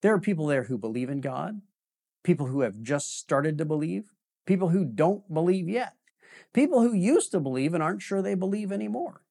there 0.02 0.12
are 0.12 0.20
people 0.20 0.46
there 0.46 0.64
who 0.64 0.76
believe 0.76 1.08
in 1.08 1.20
God, 1.20 1.62
people 2.22 2.46
who 2.46 2.60
have 2.60 2.82
just 2.82 3.18
started 3.18 3.58
to 3.58 3.64
believe, 3.64 4.10
people 4.46 4.68
who 4.68 4.84
don't 4.84 5.32
believe 5.32 5.68
yet, 5.68 5.94
people 6.52 6.82
who 6.82 6.94
used 6.94 7.30
to 7.32 7.40
believe 7.40 7.74
and 7.74 7.82
aren't 7.82 8.02
sure 8.02 8.22
they 8.22 8.34
believe 8.34 8.72
anymore. 8.72 9.22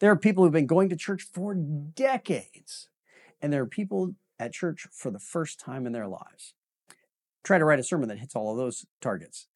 There 0.00 0.10
are 0.10 0.16
people 0.16 0.44
who've 0.44 0.52
been 0.52 0.66
going 0.66 0.88
to 0.88 0.96
church 0.96 1.22
for 1.22 1.54
decades, 1.54 2.88
and 3.40 3.52
there 3.52 3.62
are 3.62 3.66
people 3.66 4.14
at 4.38 4.52
church 4.52 4.86
for 4.92 5.10
the 5.10 5.18
first 5.18 5.58
time 5.58 5.86
in 5.86 5.92
their 5.92 6.08
lives. 6.08 6.54
Try 7.44 7.58
to 7.58 7.64
write 7.64 7.80
a 7.80 7.84
sermon 7.84 8.08
that 8.08 8.18
hits 8.18 8.36
all 8.36 8.50
of 8.50 8.56
those 8.56 8.86
targets. 9.00 9.46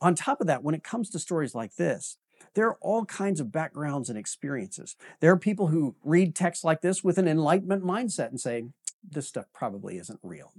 On 0.00 0.14
top 0.14 0.40
of 0.40 0.46
that, 0.46 0.62
when 0.62 0.74
it 0.74 0.84
comes 0.84 1.10
to 1.10 1.18
stories 1.18 1.54
like 1.54 1.76
this, 1.76 2.18
there 2.54 2.66
are 2.66 2.78
all 2.80 3.04
kinds 3.04 3.40
of 3.40 3.52
backgrounds 3.52 4.08
and 4.08 4.18
experiences. 4.18 4.96
There 5.20 5.30
are 5.32 5.38
people 5.38 5.68
who 5.68 5.94
read 6.04 6.34
texts 6.34 6.64
like 6.64 6.80
this 6.80 7.02
with 7.02 7.18
an 7.18 7.28
enlightenment 7.28 7.84
mindset 7.84 8.28
and 8.28 8.40
say, 8.40 8.64
this 9.08 9.28
stuff 9.28 9.46
probably 9.54 9.98
isn't 9.98 10.20
real. 10.22 10.52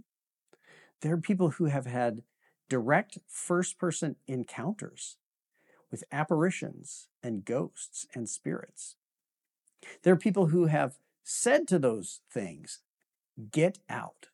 There 1.01 1.13
are 1.13 1.17
people 1.17 1.51
who 1.51 1.65
have 1.65 1.85
had 1.85 2.23
direct 2.69 3.17
first 3.27 3.77
person 3.77 4.15
encounters 4.27 5.17
with 5.91 6.03
apparitions 6.11 7.07
and 7.21 7.45
ghosts 7.45 8.07
and 8.13 8.27
spirits. 8.27 8.95
There 10.01 10.13
are 10.13 10.17
people 10.17 10.47
who 10.47 10.65
have 10.65 10.97
said 11.23 11.67
to 11.67 11.79
those 11.79 12.21
things, 12.31 12.79
get 13.51 13.79
out. 13.89 14.27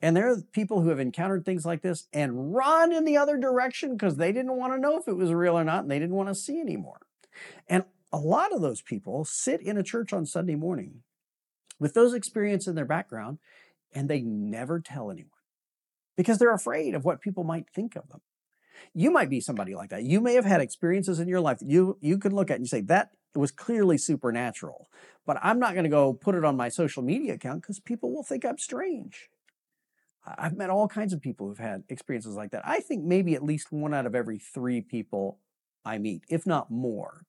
And 0.00 0.16
there 0.16 0.30
are 0.30 0.42
people 0.52 0.80
who 0.80 0.88
have 0.88 0.98
encountered 0.98 1.44
things 1.44 1.64
like 1.64 1.82
this 1.82 2.08
and 2.12 2.54
run 2.54 2.92
in 2.92 3.04
the 3.04 3.16
other 3.16 3.36
direction 3.36 3.92
because 3.92 4.16
they 4.16 4.32
didn't 4.32 4.56
want 4.56 4.72
to 4.72 4.80
know 4.80 4.98
if 4.98 5.06
it 5.06 5.16
was 5.16 5.32
real 5.32 5.56
or 5.56 5.64
not 5.64 5.82
and 5.82 5.90
they 5.90 6.00
didn't 6.00 6.16
want 6.16 6.28
to 6.28 6.34
see 6.34 6.60
anymore. 6.60 7.00
And 7.68 7.84
a 8.12 8.18
lot 8.18 8.52
of 8.52 8.60
those 8.60 8.82
people 8.82 9.24
sit 9.24 9.60
in 9.60 9.78
a 9.78 9.82
church 9.82 10.12
on 10.12 10.26
Sunday 10.26 10.56
morning 10.56 11.02
with 11.78 11.94
those 11.94 12.14
experiences 12.14 12.68
in 12.68 12.74
their 12.74 12.84
background 12.84 13.38
and 13.94 14.08
they 14.08 14.22
never 14.22 14.80
tell 14.80 15.10
anyone 15.10 15.30
because 16.16 16.38
they're 16.38 16.54
afraid 16.54 16.94
of 16.94 17.04
what 17.04 17.20
people 17.20 17.44
might 17.44 17.68
think 17.70 17.96
of 17.96 18.08
them. 18.08 18.20
You 18.94 19.10
might 19.10 19.30
be 19.30 19.40
somebody 19.40 19.74
like 19.74 19.90
that. 19.90 20.02
You 20.02 20.20
may 20.20 20.34
have 20.34 20.44
had 20.44 20.60
experiences 20.60 21.20
in 21.20 21.28
your 21.28 21.40
life 21.40 21.60
that 21.60 21.68
you, 21.68 21.98
you 22.00 22.18
could 22.18 22.32
look 22.32 22.50
at 22.50 22.58
and 22.58 22.68
say, 22.68 22.80
that 22.82 23.10
was 23.34 23.50
clearly 23.50 23.96
supernatural, 23.96 24.88
but 25.26 25.38
I'm 25.42 25.58
not 25.58 25.72
going 25.72 25.84
to 25.84 25.90
go 25.90 26.12
put 26.12 26.34
it 26.34 26.44
on 26.44 26.56
my 26.56 26.68
social 26.68 27.02
media 27.02 27.34
account 27.34 27.62
because 27.62 27.80
people 27.80 28.12
will 28.12 28.22
think 28.22 28.44
I'm 28.44 28.58
strange. 28.58 29.30
I've 30.24 30.56
met 30.56 30.70
all 30.70 30.86
kinds 30.86 31.12
of 31.12 31.20
people 31.20 31.48
who've 31.48 31.58
had 31.58 31.84
experiences 31.88 32.36
like 32.36 32.50
that. 32.50 32.62
I 32.64 32.80
think 32.80 33.04
maybe 33.04 33.34
at 33.34 33.42
least 33.42 33.72
one 33.72 33.94
out 33.94 34.06
of 34.06 34.14
every 34.14 34.38
three 34.38 34.80
people 34.80 35.38
I 35.84 35.98
meet, 35.98 36.22
if 36.28 36.46
not 36.46 36.70
more, 36.70 37.24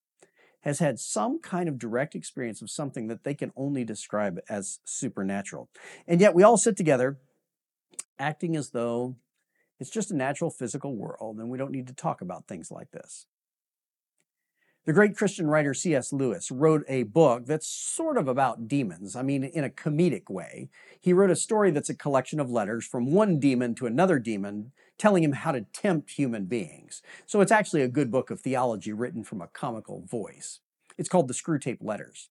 has 0.61 0.79
had 0.79 0.99
some 0.99 1.39
kind 1.39 1.67
of 1.67 1.79
direct 1.79 2.15
experience 2.15 2.61
of 2.61 2.69
something 2.69 3.07
that 3.07 3.23
they 3.23 3.33
can 3.33 3.51
only 3.55 3.83
describe 3.83 4.39
as 4.47 4.79
supernatural. 4.85 5.69
And 6.07 6.21
yet 6.21 6.35
we 6.35 6.43
all 6.43 6.57
sit 6.57 6.77
together 6.77 7.17
acting 8.19 8.55
as 8.55 8.71
though 8.71 9.15
it's 9.79 9.89
just 9.89 10.11
a 10.11 10.15
natural 10.15 10.49
physical 10.49 10.95
world 10.95 11.37
and 11.37 11.49
we 11.49 11.57
don't 11.57 11.71
need 11.71 11.87
to 11.87 11.93
talk 11.93 12.21
about 12.21 12.47
things 12.47 12.71
like 12.71 12.91
this. 12.91 13.25
The 14.85 14.91
great 14.91 15.15
Christian 15.15 15.47
writer 15.47 15.73
C.S. 15.73 16.11
Lewis 16.11 16.51
wrote 16.51 16.83
a 16.89 17.03
book 17.03 17.45
that's 17.45 17.67
sort 17.67 18.17
of 18.17 18.27
about 18.27 18.67
demons. 18.67 19.15
I 19.15 19.21
mean, 19.21 19.45
in 19.45 19.63
a 19.63 19.69
comedic 19.69 20.29
way. 20.29 20.69
He 20.99 21.13
wrote 21.13 21.29
a 21.31 21.37
story 21.37 21.71
that's 21.71 21.89
a 21.89 21.95
collection 21.95 22.37
of 22.41 22.51
letters 22.51 22.85
from 22.85 23.13
one 23.13 23.39
demon 23.39 23.75
to 23.75 23.85
another 23.85 24.19
demon 24.19 24.73
telling 24.97 25.23
him 25.23 25.31
how 25.31 25.53
to 25.53 25.65
tempt 25.71 26.11
human 26.11 26.45
beings. 26.45 27.01
So 27.25 27.39
it's 27.39 27.51
actually 27.51 27.81
a 27.81 27.87
good 27.87 28.11
book 28.11 28.29
of 28.29 28.41
theology 28.41 28.91
written 28.91 29.23
from 29.23 29.41
a 29.41 29.47
comical 29.47 30.01
voice. 30.01 30.59
It's 30.97 31.09
called 31.09 31.29
The 31.29 31.33
Screwtape 31.33 31.81
Letters. 31.81 32.29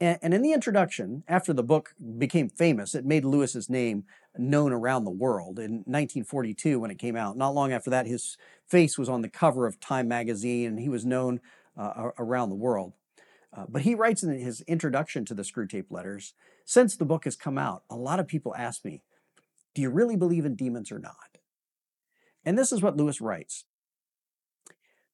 And 0.00 0.32
in 0.32 0.40
the 0.40 0.52
introduction, 0.52 1.24
after 1.28 1.52
the 1.52 1.62
book 1.62 1.94
became 2.18 2.48
famous, 2.48 2.94
it 2.94 3.04
made 3.04 3.24
Lewis's 3.24 3.68
name 3.68 4.04
known 4.36 4.72
around 4.72 5.04
the 5.04 5.10
world. 5.10 5.58
In 5.58 5.84
1942, 5.84 6.80
when 6.80 6.90
it 6.90 6.98
came 6.98 7.16
out, 7.16 7.36
not 7.36 7.54
long 7.54 7.72
after 7.72 7.90
that, 7.90 8.06
his 8.06 8.38
face 8.66 8.96
was 8.96 9.08
on 9.10 9.20
the 9.20 9.28
cover 9.28 9.66
of 9.66 9.78
Time 9.78 10.08
magazine 10.08 10.68
and 10.68 10.80
he 10.80 10.88
was 10.88 11.04
known 11.04 11.40
uh, 11.76 12.10
around 12.18 12.48
the 12.48 12.54
world. 12.54 12.94
Uh, 13.52 13.64
but 13.68 13.82
he 13.82 13.94
writes 13.94 14.22
in 14.22 14.30
his 14.38 14.62
introduction 14.62 15.24
to 15.26 15.34
the 15.34 15.42
Screwtape 15.42 15.90
Letters 15.90 16.34
since 16.64 16.96
the 16.96 17.04
book 17.04 17.24
has 17.24 17.34
come 17.34 17.58
out, 17.58 17.82
a 17.90 17.96
lot 17.96 18.20
of 18.20 18.28
people 18.28 18.54
ask 18.56 18.84
me, 18.84 19.02
Do 19.74 19.82
you 19.82 19.90
really 19.90 20.16
believe 20.16 20.44
in 20.44 20.54
demons 20.54 20.92
or 20.92 21.00
not? 21.00 21.38
And 22.44 22.56
this 22.56 22.70
is 22.70 22.80
what 22.80 22.96
Lewis 22.96 23.20
writes 23.20 23.64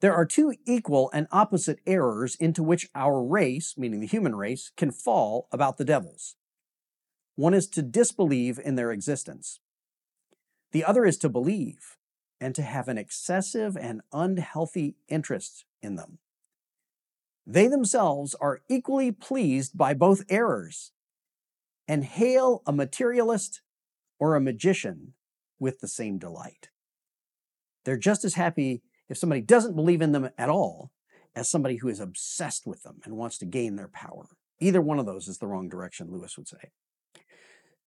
There 0.01 0.15
are 0.15 0.27
two 0.27 0.55
equal 0.67 1.11
and 1.13 1.27
opposite 1.33 1.81
errors 1.87 2.37
into 2.37 2.63
which 2.63 2.91
our 2.95 3.23
race, 3.23 3.75
meaning 3.79 4.01
the 4.01 4.07
human 4.07 4.37
race, 4.37 4.71
can 4.77 4.91
fall 4.91 5.49
about 5.51 5.79
the 5.79 5.85
devils. 5.85 6.37
One 7.35 7.55
is 7.55 7.67
to 7.69 7.83
disbelieve 7.83 8.59
in 8.63 8.77
their 8.77 8.93
existence, 8.93 9.61
the 10.73 10.85
other 10.85 11.07
is 11.07 11.17
to 11.19 11.29
believe 11.29 11.97
and 12.41 12.55
to 12.55 12.63
have 12.63 12.89
an 12.89 12.99
excessive 12.99 13.77
and 13.77 14.03
unhealthy 14.13 14.97
interest 15.09 15.65
in 15.81 15.97
them. 15.97 16.19
They 17.47 17.69
themselves 17.69 18.35
are 18.41 18.61
equally 18.69 19.13
pleased 19.13 19.79
by 19.79 19.95
both 19.95 20.25
errors 20.29 20.93
and 21.89 22.05
hail 22.05 22.63
a 22.67 22.73
materialist 22.73 23.63
or 24.19 24.35
a 24.35 24.41
magician 24.41 25.15
with 25.59 25.81
the 25.81 25.89
same 25.89 26.19
delight. 26.19 26.69
They're 27.85 27.97
just 27.97 28.25
as 28.25 28.35
happy 28.35 28.83
if 29.09 29.19
somebody 29.19 29.41
doesn't 29.41 29.77
believe 29.77 30.03
in 30.03 30.13
them 30.13 30.31
at 30.37 30.49
all 30.49 30.91
as 31.35 31.51
somebody 31.51 31.77
who 31.77 31.89
is 31.89 32.01
obsessed 32.01 32.67
with 32.67 32.83
them 32.83 33.01
and 33.05 33.17
wants 33.17 33.39
to 33.39 33.47
gain 33.47 33.77
their 33.77 33.89
power. 33.89 34.29
Either 34.59 34.81
one 34.81 34.99
of 34.99 35.07
those 35.07 35.29
is 35.29 35.39
the 35.39 35.47
wrong 35.47 35.69
direction, 35.69 36.11
Lewis 36.11 36.37
would 36.37 36.49
say. 36.49 36.71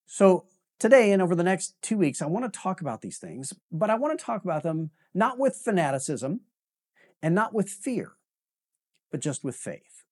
So 0.06 0.46
Today 0.80 1.12
and 1.12 1.22
over 1.22 1.36
the 1.36 1.44
next 1.44 1.76
two 1.82 1.98
weeks, 1.98 2.22
I 2.22 2.28
want 2.28 2.52
to 2.52 2.60
talk 2.60 2.80
about 2.80 3.02
these 3.02 3.18
things, 3.18 3.54
but 3.70 3.90
I 3.90 3.96
want 3.96 4.18
to 4.18 4.26
talk 4.26 4.46
about 4.46 4.64
them 4.64 4.92
not 5.14 5.38
with 5.38 5.58
fanaticism 5.58 6.40
and 7.22 7.36
not 7.36 7.54
with 7.54 7.70
fear, 7.70 8.14
but 9.12 9.20
just 9.20 9.44
with 9.44 9.58
faith. 9.58 10.06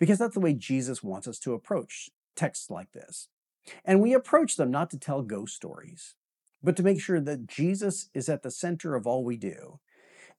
Because 0.00 0.18
that's 0.18 0.34
the 0.34 0.40
way 0.40 0.52
Jesus 0.52 1.00
wants 1.00 1.28
us 1.28 1.38
to 1.40 1.54
approach 1.54 2.10
texts 2.34 2.70
like 2.70 2.90
this. 2.90 3.28
And 3.84 4.02
we 4.02 4.12
approach 4.12 4.56
them 4.56 4.72
not 4.72 4.90
to 4.90 4.98
tell 4.98 5.22
ghost 5.22 5.54
stories, 5.54 6.16
but 6.66 6.76
to 6.76 6.82
make 6.82 7.00
sure 7.00 7.20
that 7.20 7.46
Jesus 7.46 8.10
is 8.12 8.28
at 8.28 8.42
the 8.42 8.50
center 8.50 8.96
of 8.96 9.06
all 9.06 9.22
we 9.22 9.36
do 9.36 9.78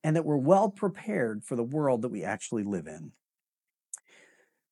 and 0.04 0.14
that 0.14 0.26
we're 0.26 0.36
well 0.36 0.68
prepared 0.68 1.42
for 1.42 1.56
the 1.56 1.64
world 1.64 2.02
that 2.02 2.10
we 2.10 2.22
actually 2.22 2.62
live 2.62 2.86
in. 2.86 3.12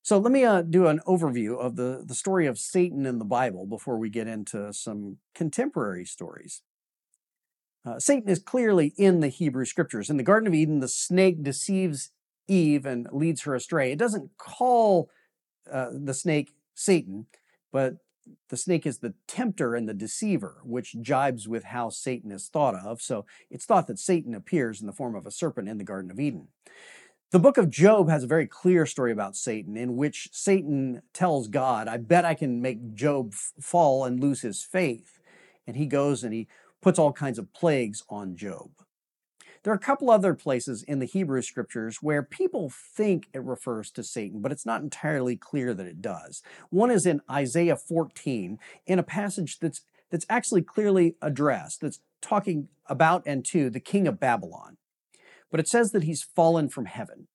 So 0.03 0.19
let 0.19 0.31
me 0.31 0.45
uh, 0.45 0.61
do 0.61 0.85
an 0.85 1.01
overview 1.07 1.57
of 1.57 1.75
the, 1.75 2.03
the 2.05 2.13
story 2.13 2.45
of 2.45 2.59
Satan 2.59 3.07
in 3.07 3.17
the 3.17 3.25
Bible 3.25 3.65
before 3.65 3.97
we 3.97 4.11
get 4.11 4.27
into 4.27 4.71
some 4.71 5.17
contemporary 5.33 6.05
stories. 6.05 6.61
Uh, 7.83 7.97
Satan 7.97 8.29
is 8.29 8.37
clearly 8.37 8.93
in 8.95 9.21
the 9.21 9.29
Hebrew 9.29 9.65
scriptures. 9.65 10.11
In 10.11 10.17
the 10.17 10.23
Garden 10.23 10.45
of 10.45 10.53
Eden, 10.53 10.79
the 10.79 10.87
snake 10.87 11.41
deceives 11.41 12.11
Eve 12.47 12.85
and 12.85 13.07
leads 13.11 13.41
her 13.41 13.55
astray. 13.55 13.91
It 13.91 13.99
doesn't 13.99 14.37
call 14.37 15.09
uh, 15.69 15.89
the 15.91 16.13
snake 16.13 16.53
Satan, 16.75 17.25
but 17.71 17.95
the 18.49 18.57
snake 18.57 18.85
is 18.85 18.99
the 18.99 19.13
tempter 19.27 19.75
and 19.75 19.87
the 19.87 19.93
deceiver, 19.93 20.61
which 20.63 20.95
jibes 21.01 21.47
with 21.47 21.65
how 21.65 21.89
Satan 21.89 22.31
is 22.31 22.47
thought 22.47 22.75
of. 22.75 23.01
So 23.01 23.25
it's 23.49 23.65
thought 23.65 23.87
that 23.87 23.99
Satan 23.99 24.33
appears 24.33 24.81
in 24.81 24.87
the 24.87 24.93
form 24.93 25.15
of 25.15 25.25
a 25.25 25.31
serpent 25.31 25.69
in 25.69 25.77
the 25.77 25.83
Garden 25.83 26.11
of 26.11 26.19
Eden. 26.19 26.47
The 27.31 27.39
book 27.39 27.57
of 27.57 27.69
Job 27.69 28.09
has 28.09 28.23
a 28.23 28.27
very 28.27 28.47
clear 28.47 28.85
story 28.85 29.11
about 29.11 29.35
Satan 29.35 29.75
in 29.75 29.97
which 29.97 30.29
Satan 30.31 31.01
tells 31.13 31.49
God, 31.49 31.89
I 31.89 31.97
bet 31.97 32.23
I 32.23 32.33
can 32.33 32.61
make 32.61 32.93
Job 32.93 33.33
fall 33.33 34.05
and 34.05 34.19
lose 34.19 34.41
his 34.41 34.63
faith. 34.63 35.19
And 35.67 35.75
he 35.75 35.87
goes 35.87 36.23
and 36.23 36.33
he 36.33 36.47
puts 36.81 36.97
all 36.97 37.11
kinds 37.11 37.37
of 37.37 37.51
plagues 37.53 38.01
on 38.09 38.37
Job. 38.37 38.69
There 39.67 39.73
are 39.73 39.75
a 39.75 39.79
couple 39.79 40.09
other 40.09 40.33
places 40.33 40.81
in 40.81 40.99
the 40.99 41.05
Hebrew 41.05 41.41
scriptures 41.41 41.97
where 42.01 42.23
people 42.23 42.69
think 42.69 43.27
it 43.33 43.43
refers 43.43 43.91
to 43.91 44.01
Satan, 44.01 44.39
but 44.39 44.53
it's 44.53 44.65
not 44.65 44.81
entirely 44.81 45.35
clear 45.35 45.73
that 45.73 45.85
it 45.85 46.01
does. 46.01 46.41
One 46.69 46.89
is 46.89 47.05
in 47.05 47.19
Isaiah 47.29 47.75
14, 47.75 48.59
in 48.85 48.97
a 48.97 49.03
passage 49.03 49.59
that's 49.59 49.81
that's 50.09 50.25
actually 50.29 50.61
clearly 50.61 51.17
addressed, 51.21 51.81
that's 51.81 51.99
talking 52.21 52.69
about 52.85 53.23
and 53.25 53.43
to 53.47 53.69
the 53.69 53.81
king 53.81 54.07
of 54.07 54.21
Babylon. 54.21 54.77
But 55.51 55.59
it 55.59 55.67
says 55.67 55.91
that 55.91 56.03
he's 56.03 56.23
fallen 56.23 56.69
from 56.69 56.85
heaven. 56.85 57.27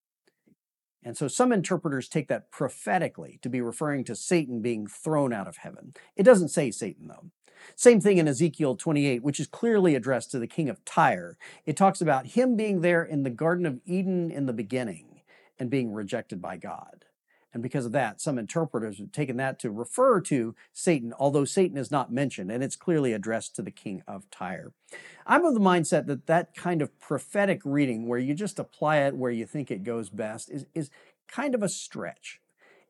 And 1.03 1.15
so 1.15 1.27
some 1.27 1.51
interpreters 1.51 2.09
take 2.09 2.29
that 2.29 2.49
prophetically 2.49 3.37
to 3.43 3.49
be 3.49 3.61
referring 3.61 4.05
to 4.05 4.15
Satan 4.15 4.59
being 4.59 4.87
thrown 4.87 5.33
out 5.33 5.47
of 5.47 5.57
heaven. 5.57 5.93
It 6.15 6.23
doesn't 6.23 6.49
say 6.49 6.71
Satan, 6.71 7.09
though. 7.09 7.29
Same 7.75 8.01
thing 8.01 8.17
in 8.17 8.27
Ezekiel 8.27 8.75
28, 8.75 9.23
which 9.23 9.39
is 9.39 9.47
clearly 9.47 9.95
addressed 9.95 10.31
to 10.31 10.39
the 10.39 10.47
king 10.47 10.69
of 10.69 10.83
Tyre. 10.85 11.37
It 11.65 11.77
talks 11.77 12.01
about 12.01 12.27
him 12.27 12.55
being 12.55 12.81
there 12.81 13.03
in 13.03 13.23
the 13.23 13.29
Garden 13.29 13.65
of 13.65 13.79
Eden 13.85 14.31
in 14.31 14.45
the 14.45 14.53
beginning 14.53 15.21
and 15.59 15.69
being 15.69 15.93
rejected 15.93 16.41
by 16.41 16.57
God. 16.57 17.05
And 17.53 17.61
because 17.61 17.85
of 17.85 17.91
that, 17.91 18.19
some 18.19 18.39
interpreters 18.39 18.97
have 18.97 19.11
taken 19.11 19.37
that 19.37 19.59
to 19.59 19.69
refer 19.69 20.19
to 20.21 20.55
Satan, 20.73 21.13
although 21.19 21.45
Satan 21.45 21.77
is 21.77 21.91
not 21.91 22.11
mentioned, 22.11 22.51
and 22.51 22.63
it's 22.63 22.75
clearly 22.75 23.13
addressed 23.13 23.55
to 23.55 23.61
the 23.61 23.71
king 23.71 24.01
of 24.07 24.29
Tyre. 24.31 24.73
I'm 25.27 25.45
of 25.45 25.53
the 25.53 25.59
mindset 25.59 26.07
that 26.07 26.25
that 26.25 26.55
kind 26.55 26.81
of 26.81 26.99
prophetic 26.99 27.61
reading, 27.63 28.07
where 28.07 28.17
you 28.17 28.33
just 28.33 28.57
apply 28.57 28.97
it 28.97 29.15
where 29.15 29.31
you 29.31 29.45
think 29.45 29.69
it 29.69 29.83
goes 29.83 30.09
best, 30.09 30.49
is, 30.49 30.65
is 30.73 30.89
kind 31.27 31.53
of 31.53 31.61
a 31.61 31.69
stretch. 31.69 32.41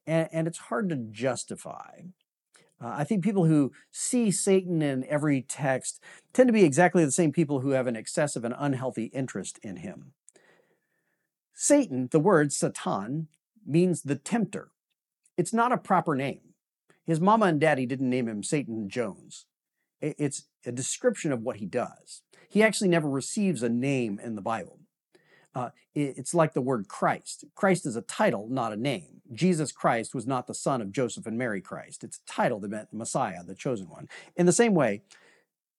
And, 0.08 0.30
and 0.32 0.48
it's 0.48 0.58
hard 0.60 0.90
to 0.90 0.96
justify. 0.96 2.04
Uh, 2.84 2.96
I 2.98 3.04
think 3.04 3.24
people 3.24 3.46
who 3.46 3.72
see 3.92 4.30
Satan 4.30 4.82
in 4.82 5.06
every 5.06 5.42
text 5.42 6.02
tend 6.34 6.48
to 6.48 6.54
be 6.54 6.64
exactly 6.64 7.06
the 7.06 7.12
same 7.12 7.32
people 7.32 7.62
who 7.62 7.70
have 7.70 7.88
an 7.88 7.96
excessive 7.96 8.44
and 8.44 8.54
unhealthy 8.58 9.06
interest 9.06 9.60
in 9.64 9.78
him. 9.78 10.14
Satan, 11.54 12.10
the 12.12 12.20
word 12.20 12.52
Satan, 12.52 13.28
means 13.66 14.02
the 14.02 14.16
tempter. 14.16 14.70
It's 15.38 15.54
not 15.54 15.72
a 15.72 15.78
proper 15.78 16.16
name. 16.16 16.42
His 17.06 17.22
mama 17.22 17.46
and 17.46 17.60
daddy 17.60 17.86
didn't 17.86 18.10
name 18.10 18.28
him 18.28 18.44
Satan 18.44 18.90
Jones. 18.90 19.46
It's 20.02 20.44
a 20.66 20.72
description 20.72 21.32
of 21.32 21.42
what 21.42 21.58
he 21.58 21.66
does. 21.66 22.22
He 22.50 22.62
actually 22.62 22.90
never 22.90 23.10
receives 23.10 23.64
a 23.64 23.70
name 23.70 24.20
in 24.22 24.36
the 24.36 24.42
Bible. 24.42 24.80
Uh, 25.56 25.70
it's 25.94 26.34
like 26.34 26.54
the 26.54 26.62
word 26.62 26.88
Christ. 26.88 27.46
Christ 27.54 27.86
is 27.86 27.96
a 27.96 28.02
title, 28.02 28.48
not 28.50 28.74
a 28.74 28.78
name. 28.78 29.22
Jesus 29.32 29.72
Christ 29.72 30.16
was 30.16 30.26
not 30.26 30.48
the 30.48 30.54
son 30.54 30.82
of 30.82 30.92
Joseph 30.92 31.28
and 31.28 31.38
Mary 31.38 31.62
Christ. 31.62 32.04
It's 32.04 32.18
a 32.18 32.32
title 32.32 32.60
that 32.60 32.72
meant 32.72 32.94
Messiah, 32.94 33.44
the 33.44 33.54
chosen 33.54 33.88
one. 33.88 34.10
In 34.36 34.46
the 34.46 34.52
same 34.52 34.74
way, 34.74 35.04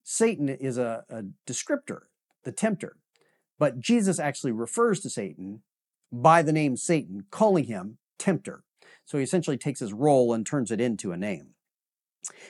Satan 0.04 0.48
is 0.48 0.78
a, 0.78 1.04
a 1.08 1.24
descriptor, 1.46 2.02
the 2.44 2.52
tempter. 2.52 2.96
But 3.58 3.80
Jesus 3.80 4.18
actually 4.18 4.52
refers 4.52 5.00
to 5.00 5.10
Satan 5.10 5.62
by 6.12 6.42
the 6.42 6.52
name 6.52 6.76
Satan, 6.76 7.26
calling 7.30 7.64
him 7.64 7.98
tempter. 8.18 8.62
So 9.04 9.18
he 9.18 9.24
essentially 9.24 9.56
takes 9.56 9.80
his 9.80 9.92
role 9.92 10.32
and 10.32 10.46
turns 10.46 10.70
it 10.70 10.80
into 10.80 11.12
a 11.12 11.16
name. 11.16 11.53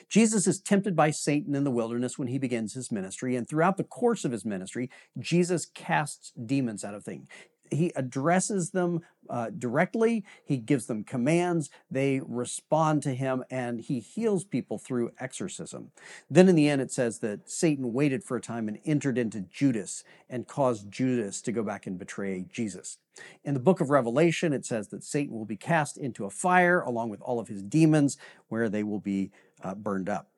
Jesus 0.09 0.47
is 0.47 0.59
tempted 0.59 0.95
by 0.95 1.11
Satan 1.11 1.55
in 1.55 1.63
the 1.63 1.71
wilderness 1.71 2.17
when 2.17 2.27
he 2.27 2.37
begins 2.37 2.73
his 2.73 2.91
ministry, 2.91 3.35
and 3.35 3.47
throughout 3.47 3.77
the 3.77 3.83
course 3.83 4.25
of 4.25 4.31
his 4.31 4.45
ministry, 4.45 4.89
Jesus 5.19 5.65
casts 5.65 6.31
demons 6.45 6.83
out 6.83 6.95
of 6.95 7.03
things 7.03 7.27
he 7.71 7.91
addresses 7.95 8.71
them 8.71 9.01
uh, 9.29 9.49
directly. 9.49 10.23
He 10.43 10.57
gives 10.57 10.85
them 10.85 11.03
commands. 11.03 11.69
They 11.89 12.21
respond 12.23 13.01
to 13.03 13.15
him, 13.15 13.43
and 13.49 13.81
he 13.81 13.99
heals 13.99 14.43
people 14.43 14.77
through 14.77 15.11
exorcism. 15.19 15.91
Then, 16.29 16.47
in 16.47 16.55
the 16.55 16.69
end, 16.69 16.81
it 16.81 16.91
says 16.91 17.19
that 17.19 17.49
Satan 17.49 17.91
waited 17.93 18.23
for 18.23 18.37
a 18.37 18.41
time 18.41 18.67
and 18.67 18.79
entered 18.85 19.17
into 19.17 19.41
Judas 19.41 20.03
and 20.29 20.47
caused 20.47 20.91
Judas 20.91 21.41
to 21.41 21.51
go 21.51 21.63
back 21.63 21.87
and 21.87 21.97
betray 21.97 22.45
Jesus. 22.51 22.97
In 23.43 23.53
the 23.53 23.59
book 23.59 23.81
of 23.81 23.89
Revelation, 23.89 24.53
it 24.53 24.65
says 24.65 24.89
that 24.89 25.03
Satan 25.03 25.35
will 25.35 25.45
be 25.45 25.57
cast 25.57 25.97
into 25.97 26.25
a 26.25 26.29
fire 26.29 26.81
along 26.81 27.09
with 27.09 27.21
all 27.21 27.39
of 27.39 27.47
his 27.47 27.63
demons, 27.63 28.17
where 28.49 28.69
they 28.69 28.83
will 28.83 28.99
be 28.99 29.31
uh, 29.63 29.75
burned 29.75 30.09
up. 30.09 30.29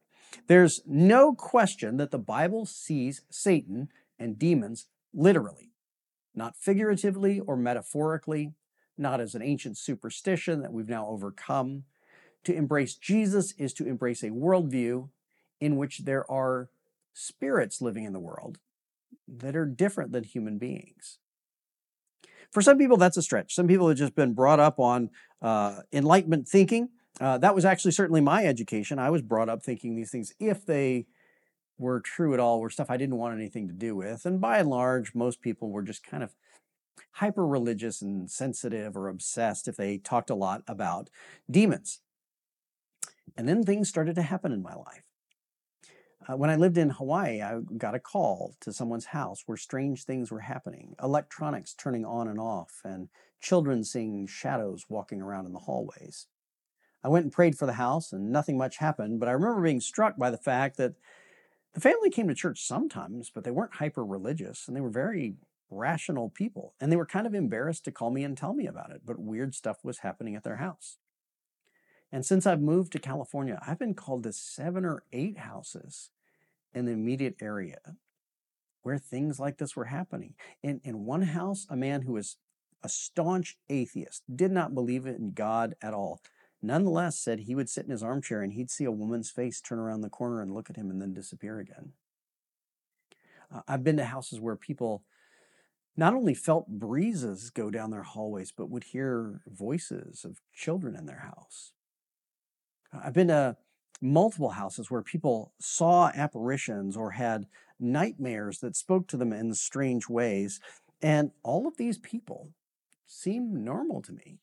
There's 0.47 0.81
no 0.85 1.33
question 1.33 1.97
that 1.97 2.11
the 2.11 2.19
Bible 2.19 2.65
sees 2.65 3.21
Satan 3.29 3.89
and 4.19 4.37
demons 4.37 4.87
literally 5.13 5.71
not 6.37 6.55
figuratively 6.55 7.39
or 7.41 7.57
metaphorically, 7.57 8.53
not 8.97 9.19
as 9.19 9.35
an 9.35 9.41
ancient 9.41 9.77
superstition 9.77 10.61
that 10.61 10.71
we've 10.71 10.87
now 10.87 11.07
overcome. 11.07 11.83
To 12.43 12.53
embrace 12.53 12.95
Jesus 12.95 13.53
is 13.57 13.73
to 13.73 13.87
embrace 13.87 14.23
a 14.23 14.29
worldview 14.29 15.09
in 15.59 15.75
which 15.75 16.05
there 16.05 16.29
are 16.31 16.69
spirits 17.13 17.81
living 17.81 18.05
in 18.05 18.13
the 18.13 18.19
world 18.19 18.59
that 19.27 19.55
are 19.55 19.65
different 19.65 20.11
than 20.11 20.23
human 20.23 20.57
beings. 20.57 21.17
For 22.51 22.61
some 22.61 22.77
people, 22.77 22.95
that's 22.95 23.17
a 23.17 23.21
stretch. 23.21 23.53
Some 23.53 23.67
people 23.67 23.89
have 23.89 23.97
just 23.97 24.15
been 24.15 24.33
brought 24.33 24.59
up 24.59 24.79
on 24.79 25.09
uh, 25.41 25.81
enlightenment 25.91 26.47
thinking. 26.47 26.89
Uh, 27.19 27.37
that 27.37 27.55
was 27.55 27.65
actually 27.65 27.91
certainly 27.91 28.21
my 28.21 28.45
education. 28.45 28.99
I 28.99 29.09
was 29.09 29.21
brought 29.21 29.49
up 29.49 29.63
thinking 29.63 29.95
these 29.95 30.11
things, 30.11 30.33
if 30.39 30.65
they 30.65 31.07
were 31.77 31.99
true 31.99 32.33
at 32.33 32.39
all 32.39 32.59
were 32.59 32.69
stuff 32.69 32.89
I 32.89 32.97
didn't 32.97 33.17
want 33.17 33.35
anything 33.35 33.67
to 33.67 33.73
do 33.73 33.95
with. 33.95 34.25
And 34.25 34.41
by 34.41 34.59
and 34.59 34.69
large, 34.69 35.13
most 35.13 35.41
people 35.41 35.69
were 35.69 35.83
just 35.83 36.03
kind 36.03 36.23
of 36.23 36.35
hyper 37.13 37.45
religious 37.45 38.01
and 38.01 38.29
sensitive 38.29 38.95
or 38.95 39.07
obsessed 39.07 39.67
if 39.67 39.77
they 39.77 39.97
talked 39.97 40.29
a 40.29 40.35
lot 40.35 40.63
about 40.67 41.09
demons. 41.49 42.01
And 43.35 43.47
then 43.47 43.63
things 43.63 43.89
started 43.89 44.15
to 44.15 44.21
happen 44.23 44.51
in 44.51 44.61
my 44.61 44.75
life. 44.75 45.03
Uh, 46.27 46.35
when 46.35 46.49
I 46.49 46.55
lived 46.55 46.77
in 46.77 46.89
Hawaii, 46.89 47.41
I 47.41 47.59
got 47.77 47.95
a 47.95 47.99
call 47.99 48.55
to 48.61 48.73
someone's 48.73 49.05
house 49.05 49.43
where 49.45 49.57
strange 49.57 50.03
things 50.03 50.31
were 50.31 50.41
happening 50.41 50.95
electronics 51.01 51.73
turning 51.73 52.05
on 52.05 52.27
and 52.27 52.39
off, 52.39 52.81
and 52.83 53.09
children 53.39 53.83
seeing 53.83 54.27
shadows 54.27 54.85
walking 54.89 55.21
around 55.21 55.45
in 55.45 55.53
the 55.53 55.59
hallways. 55.59 56.27
I 57.07 57.09
went 57.09 57.23
and 57.23 57.31
prayed 57.31 57.57
for 57.57 57.65
the 57.65 57.71
house, 57.71 58.11
and 58.11 58.33
nothing 58.33 58.57
much 58.57 58.79
happened, 58.79 59.21
but 59.21 59.29
I 59.29 59.31
remember 59.31 59.61
being 59.61 59.79
struck 59.79 60.17
by 60.17 60.29
the 60.29 60.37
fact 60.37 60.75
that 60.75 60.95
the 61.73 61.79
family 61.79 62.09
came 62.09 62.27
to 62.27 62.35
church 62.35 62.65
sometimes, 62.65 63.31
but 63.33 63.45
they 63.45 63.51
weren't 63.51 63.75
hyper 63.75 64.03
religious 64.03 64.67
and 64.67 64.75
they 64.75 64.81
were 64.81 64.89
very 64.89 65.35
rational 65.69 66.29
people. 66.29 66.73
And 66.81 66.91
they 66.91 66.97
were 66.97 67.05
kind 67.05 67.25
of 67.25 67.33
embarrassed 67.33 67.85
to 67.85 67.93
call 67.93 68.11
me 68.11 68.25
and 68.25 68.37
tell 68.37 68.53
me 68.53 68.67
about 68.67 68.91
it, 68.91 69.03
but 69.05 69.19
weird 69.19 69.55
stuff 69.55 69.77
was 69.85 69.99
happening 69.99 70.35
at 70.35 70.43
their 70.43 70.57
house. 70.57 70.97
And 72.11 72.25
since 72.25 72.45
I've 72.45 72.59
moved 72.59 72.91
to 72.91 72.99
California, 72.99 73.57
I've 73.65 73.79
been 73.79 73.93
called 73.93 74.23
to 74.23 74.33
seven 74.33 74.83
or 74.83 75.03
eight 75.13 75.37
houses 75.37 76.09
in 76.73 76.83
the 76.83 76.91
immediate 76.91 77.35
area 77.41 77.79
where 78.83 78.97
things 78.97 79.39
like 79.39 79.59
this 79.59 79.77
were 79.77 79.85
happening. 79.85 80.33
In, 80.61 80.81
in 80.83 81.05
one 81.05 81.21
house, 81.21 81.67
a 81.69 81.77
man 81.77 82.01
who 82.01 82.11
was 82.11 82.35
a 82.83 82.89
staunch 82.89 83.57
atheist, 83.69 84.23
did 84.35 84.51
not 84.51 84.75
believe 84.75 85.05
in 85.05 85.31
God 85.31 85.75
at 85.81 85.93
all, 85.93 86.21
nonetheless 86.61 87.19
said 87.19 87.41
he 87.41 87.55
would 87.55 87.69
sit 87.69 87.85
in 87.85 87.91
his 87.91 88.03
armchair 88.03 88.41
and 88.41 88.53
he'd 88.53 88.71
see 88.71 88.85
a 88.85 88.91
woman's 88.91 89.29
face 89.29 89.61
turn 89.61 89.79
around 89.79 90.01
the 90.01 90.09
corner 90.09 90.41
and 90.41 90.53
look 90.53 90.69
at 90.69 90.75
him 90.75 90.89
and 90.89 91.01
then 91.01 91.13
disappear 91.13 91.59
again. 91.59 91.93
Uh, 93.53 93.61
I've 93.67 93.83
been 93.83 93.97
to 93.97 94.05
houses 94.05 94.39
where 94.39 94.55
people 94.55 95.03
not 95.95 96.13
only 96.13 96.33
felt 96.33 96.67
breezes 96.67 97.49
go 97.49 97.71
down 97.71 97.89
their 97.89 98.03
hallways, 98.03 98.51
but 98.51 98.69
would 98.69 98.83
hear 98.83 99.41
voices 99.47 100.23
of 100.23 100.39
children 100.53 100.95
in 100.95 101.07
their 101.07 101.19
house. 101.19 101.73
I've 102.93 103.13
been 103.13 103.29
to 103.29 103.57
multiple 104.01 104.51
houses 104.51 104.91
where 104.91 105.01
people 105.01 105.53
saw 105.59 106.11
apparitions 106.13 106.95
or 106.95 107.11
had 107.11 107.47
nightmares 107.79 108.59
that 108.59 108.75
spoke 108.75 109.07
to 109.07 109.17
them 109.17 109.33
in 109.33 109.53
strange 109.53 110.07
ways. 110.07 110.59
And 111.01 111.31
all 111.43 111.67
of 111.67 111.77
these 111.77 111.97
people 111.97 112.51
seemed 113.07 113.53
normal 113.53 114.01
to 114.03 114.11
me. 114.11 114.39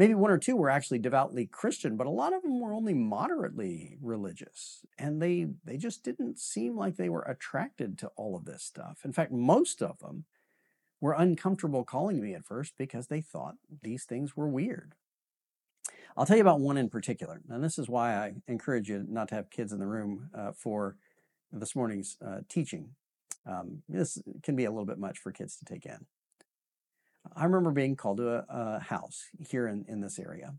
Maybe 0.00 0.14
one 0.14 0.30
or 0.30 0.38
two 0.38 0.56
were 0.56 0.70
actually 0.70 0.98
devoutly 0.98 1.44
Christian, 1.44 1.98
but 1.98 2.06
a 2.06 2.10
lot 2.10 2.32
of 2.32 2.40
them 2.40 2.58
were 2.58 2.72
only 2.72 2.94
moderately 2.94 3.98
religious. 4.00 4.80
And 4.98 5.20
they, 5.20 5.48
they 5.62 5.76
just 5.76 6.02
didn't 6.02 6.38
seem 6.38 6.74
like 6.74 6.96
they 6.96 7.10
were 7.10 7.20
attracted 7.20 7.98
to 7.98 8.06
all 8.16 8.34
of 8.34 8.46
this 8.46 8.62
stuff. 8.62 9.02
In 9.04 9.12
fact, 9.12 9.30
most 9.30 9.82
of 9.82 9.98
them 9.98 10.24
were 11.02 11.12
uncomfortable 11.12 11.84
calling 11.84 12.18
me 12.18 12.32
at 12.32 12.46
first 12.46 12.78
because 12.78 13.08
they 13.08 13.20
thought 13.20 13.56
these 13.82 14.04
things 14.04 14.34
were 14.34 14.48
weird. 14.48 14.94
I'll 16.16 16.24
tell 16.24 16.38
you 16.38 16.42
about 16.42 16.60
one 16.60 16.78
in 16.78 16.88
particular. 16.88 17.42
And 17.50 17.62
this 17.62 17.78
is 17.78 17.86
why 17.86 18.14
I 18.14 18.32
encourage 18.48 18.88
you 18.88 19.04
not 19.06 19.28
to 19.28 19.34
have 19.34 19.50
kids 19.50 19.70
in 19.70 19.80
the 19.80 19.86
room 19.86 20.30
uh, 20.34 20.52
for 20.52 20.96
this 21.52 21.76
morning's 21.76 22.16
uh, 22.26 22.38
teaching. 22.48 22.92
Um, 23.44 23.82
this 23.86 24.22
can 24.42 24.56
be 24.56 24.64
a 24.64 24.70
little 24.70 24.86
bit 24.86 24.98
much 24.98 25.18
for 25.18 25.30
kids 25.30 25.58
to 25.58 25.66
take 25.66 25.84
in. 25.84 26.06
I 27.34 27.44
remember 27.44 27.70
being 27.70 27.96
called 27.96 28.18
to 28.18 28.28
a, 28.28 28.44
a 28.48 28.80
house 28.80 29.28
here 29.38 29.66
in, 29.66 29.84
in 29.88 30.00
this 30.00 30.18
area. 30.18 30.54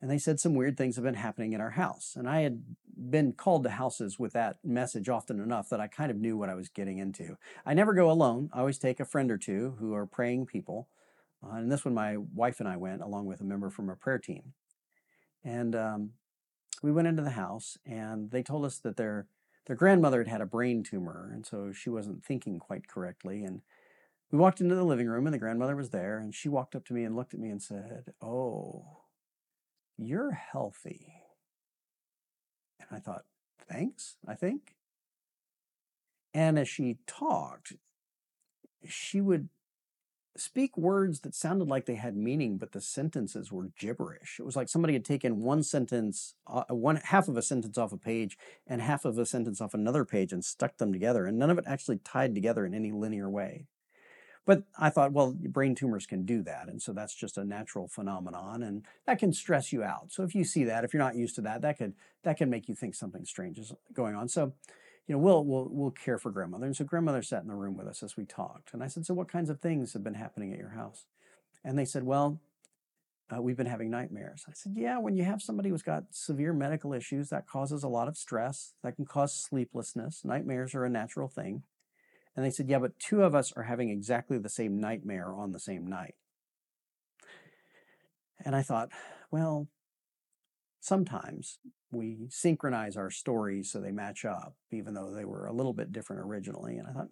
And 0.00 0.10
they 0.10 0.18
said 0.18 0.40
some 0.40 0.54
weird 0.54 0.78
things 0.78 0.96
have 0.96 1.04
been 1.04 1.14
happening 1.14 1.52
in 1.52 1.60
our 1.60 1.70
house. 1.70 2.14
And 2.16 2.28
I 2.28 2.40
had 2.40 2.62
been 3.10 3.32
called 3.32 3.64
to 3.64 3.70
houses 3.70 4.18
with 4.18 4.32
that 4.32 4.56
message 4.64 5.08
often 5.08 5.40
enough 5.40 5.68
that 5.68 5.80
I 5.80 5.88
kind 5.88 6.10
of 6.10 6.16
knew 6.16 6.38
what 6.38 6.48
I 6.48 6.54
was 6.54 6.68
getting 6.68 6.98
into. 6.98 7.36
I 7.66 7.74
never 7.74 7.92
go 7.92 8.10
alone. 8.10 8.48
I 8.52 8.60
always 8.60 8.78
take 8.78 8.98
a 8.98 9.04
friend 9.04 9.30
or 9.30 9.36
two 9.36 9.76
who 9.78 9.94
are 9.94 10.06
praying 10.06 10.46
people. 10.46 10.88
Uh, 11.44 11.56
and 11.56 11.70
this 11.70 11.84
one, 11.84 11.94
my 11.94 12.16
wife 12.16 12.60
and 12.60 12.68
I 12.68 12.76
went 12.76 13.02
along 13.02 13.26
with 13.26 13.40
a 13.40 13.44
member 13.44 13.68
from 13.68 13.88
our 13.90 13.96
prayer 13.96 14.18
team. 14.18 14.54
And 15.44 15.74
um, 15.74 16.10
we 16.82 16.92
went 16.92 17.08
into 17.08 17.22
the 17.22 17.30
house, 17.30 17.78
and 17.86 18.30
they 18.30 18.42
told 18.42 18.64
us 18.64 18.78
that 18.78 18.96
their 18.96 19.26
their 19.66 19.76
grandmother 19.76 20.18
had 20.18 20.28
had 20.28 20.40
a 20.40 20.46
brain 20.46 20.82
tumor, 20.82 21.30
and 21.32 21.46
so 21.46 21.70
she 21.72 21.90
wasn't 21.90 22.24
thinking 22.24 22.58
quite 22.58 22.88
correctly. 22.88 23.44
And 23.44 23.60
we 24.30 24.38
walked 24.38 24.60
into 24.60 24.74
the 24.74 24.84
living 24.84 25.08
room, 25.08 25.26
and 25.26 25.34
the 25.34 25.38
grandmother 25.38 25.76
was 25.76 25.90
there, 25.90 26.18
and 26.18 26.34
she 26.34 26.48
walked 26.48 26.74
up 26.76 26.84
to 26.86 26.94
me 26.94 27.04
and 27.04 27.16
looked 27.16 27.34
at 27.34 27.40
me 27.40 27.50
and 27.50 27.62
said, 27.62 28.14
"Oh, 28.20 29.04
you're 29.96 30.32
healthy." 30.32 31.14
And 32.78 32.88
I 32.90 33.00
thought, 33.00 33.24
"Thanks." 33.68 34.16
I 34.26 34.34
think. 34.34 34.76
And 36.32 36.58
as 36.58 36.68
she 36.68 36.98
talked, 37.06 37.74
she 38.86 39.20
would 39.20 39.48
speak 40.36 40.76
words 40.76 41.20
that 41.20 41.34
sounded 41.34 41.68
like 41.68 41.86
they 41.86 41.96
had 41.96 42.16
meaning, 42.16 42.56
but 42.56 42.72
the 42.72 42.80
sentences 42.80 43.50
were 43.52 43.70
gibberish. 43.78 44.38
It 44.38 44.44
was 44.44 44.56
like 44.56 44.68
somebody 44.68 44.94
had 44.94 45.04
taken 45.04 45.40
one 45.40 45.62
sentence, 45.62 46.34
uh, 46.46 46.64
one 46.68 46.96
half 46.96 47.28
of 47.28 47.36
a 47.36 47.42
sentence 47.42 47.76
off 47.78 47.92
a 47.92 47.96
page, 47.98 48.38
and 48.66 48.80
half 48.80 49.04
of 49.04 49.18
a 49.18 49.26
sentence 49.26 49.60
off 49.60 49.74
another 49.74 50.04
page, 50.04 50.32
and 50.32 50.44
stuck 50.44 50.78
them 50.78 50.92
together, 50.92 51.26
and 51.26 51.38
none 51.38 51.50
of 51.50 51.58
it 51.58 51.64
actually 51.66 51.98
tied 51.98 52.34
together 52.34 52.64
in 52.64 52.74
any 52.74 52.92
linear 52.92 53.28
way. 53.28 53.66
But 54.46 54.64
I 54.78 54.90
thought, 54.90 55.12
well, 55.12 55.32
brain 55.38 55.74
tumors 55.74 56.06
can 56.06 56.24
do 56.24 56.42
that, 56.42 56.68
and 56.68 56.80
so 56.80 56.92
that's 56.92 57.14
just 57.14 57.38
a 57.38 57.44
natural 57.44 57.88
phenomenon, 57.88 58.62
and 58.62 58.84
that 59.06 59.18
can 59.18 59.32
stress 59.32 59.72
you 59.72 59.82
out. 59.82 60.10
So 60.10 60.22
if 60.24 60.34
you 60.34 60.44
see 60.44 60.64
that, 60.64 60.82
if 60.82 60.92
you're 60.92 61.02
not 61.02 61.14
used 61.14 61.34
to 61.36 61.42
that, 61.42 61.62
that 61.62 61.78
could 61.78 61.94
that 62.22 62.36
can 62.36 62.50
make 62.50 62.68
you 62.68 62.74
think 62.74 62.94
something 62.94 63.24
strange 63.24 63.58
is 63.58 63.72
going 63.92 64.14
on. 64.14 64.28
So 64.28 64.52
you 65.10 65.16
know, 65.16 65.22
we'll, 65.22 65.44
we'll, 65.44 65.68
we'll 65.68 65.90
care 65.90 66.18
for 66.18 66.30
grandmother. 66.30 66.66
And 66.66 66.76
so 66.76 66.84
grandmother 66.84 67.20
sat 67.20 67.42
in 67.42 67.48
the 67.48 67.54
room 67.56 67.76
with 67.76 67.88
us 67.88 68.00
as 68.00 68.16
we 68.16 68.24
talked. 68.24 68.72
And 68.72 68.80
I 68.80 68.86
said, 68.86 69.04
so 69.04 69.12
what 69.12 69.26
kinds 69.26 69.50
of 69.50 69.58
things 69.58 69.92
have 69.92 70.04
been 70.04 70.14
happening 70.14 70.52
at 70.52 70.58
your 70.60 70.68
house? 70.68 71.06
And 71.64 71.76
they 71.76 71.84
said, 71.84 72.04
well, 72.04 72.38
uh, 73.28 73.42
we've 73.42 73.56
been 73.56 73.66
having 73.66 73.90
nightmares. 73.90 74.44
I 74.48 74.52
said, 74.54 74.74
yeah, 74.76 74.98
when 74.98 75.16
you 75.16 75.24
have 75.24 75.42
somebody 75.42 75.68
who's 75.68 75.82
got 75.82 76.04
severe 76.12 76.52
medical 76.52 76.92
issues, 76.92 77.28
that 77.30 77.48
causes 77.48 77.82
a 77.82 77.88
lot 77.88 78.06
of 78.06 78.16
stress. 78.16 78.74
That 78.84 78.94
can 78.94 79.04
cause 79.04 79.34
sleeplessness. 79.34 80.24
Nightmares 80.24 80.76
are 80.76 80.84
a 80.84 80.90
natural 80.90 81.26
thing. 81.26 81.64
And 82.36 82.44
they 82.44 82.50
said, 82.50 82.68
yeah, 82.68 82.78
but 82.78 82.98
two 82.98 83.22
of 83.22 83.34
us 83.34 83.52
are 83.56 83.64
having 83.64 83.90
exactly 83.90 84.38
the 84.38 84.48
same 84.48 84.80
nightmare 84.80 85.34
on 85.34 85.52
the 85.52 85.60
same 85.60 85.86
night. 85.86 86.14
And 88.44 88.54
I 88.56 88.62
thought, 88.62 88.90
well, 89.30 89.68
sometimes 90.80 91.58
we 91.90 92.28
synchronize 92.30 92.96
our 92.96 93.10
stories 93.10 93.70
so 93.70 93.80
they 93.80 93.90
match 93.90 94.24
up, 94.24 94.54
even 94.70 94.94
though 94.94 95.12
they 95.12 95.24
were 95.24 95.46
a 95.46 95.52
little 95.52 95.74
bit 95.74 95.92
different 95.92 96.22
originally. 96.22 96.76
And 96.76 96.86
I 96.88 96.92
thought, 96.92 97.08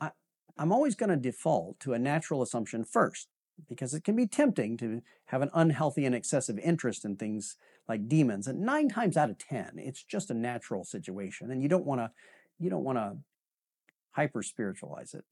I, 0.00 0.10
I'm 0.58 0.72
always 0.72 0.94
going 0.94 1.10
to 1.10 1.16
default 1.16 1.80
to 1.80 1.94
a 1.94 1.98
natural 1.98 2.42
assumption 2.42 2.84
first, 2.84 3.28
because 3.68 3.94
it 3.94 4.04
can 4.04 4.14
be 4.14 4.26
tempting 4.26 4.76
to 4.76 5.02
have 5.26 5.42
an 5.42 5.50
unhealthy 5.54 6.04
and 6.04 6.14
excessive 6.14 6.58
interest 6.58 7.04
in 7.04 7.16
things 7.16 7.56
like 7.88 8.08
demons. 8.08 8.46
And 8.46 8.60
nine 8.60 8.88
times 8.88 9.16
out 9.16 9.30
of 9.30 9.38
ten, 9.38 9.72
it's 9.76 10.04
just 10.04 10.30
a 10.30 10.34
natural 10.34 10.84
situation, 10.84 11.50
and 11.50 11.62
you 11.62 11.68
don't 11.68 11.84
want 11.84 12.00
to, 12.00 12.10
you 12.58 12.70
don't 12.70 12.84
want 12.84 12.98
to 12.98 13.16
hyper 14.12 14.42
spiritualize 14.42 15.14
it. 15.14 15.24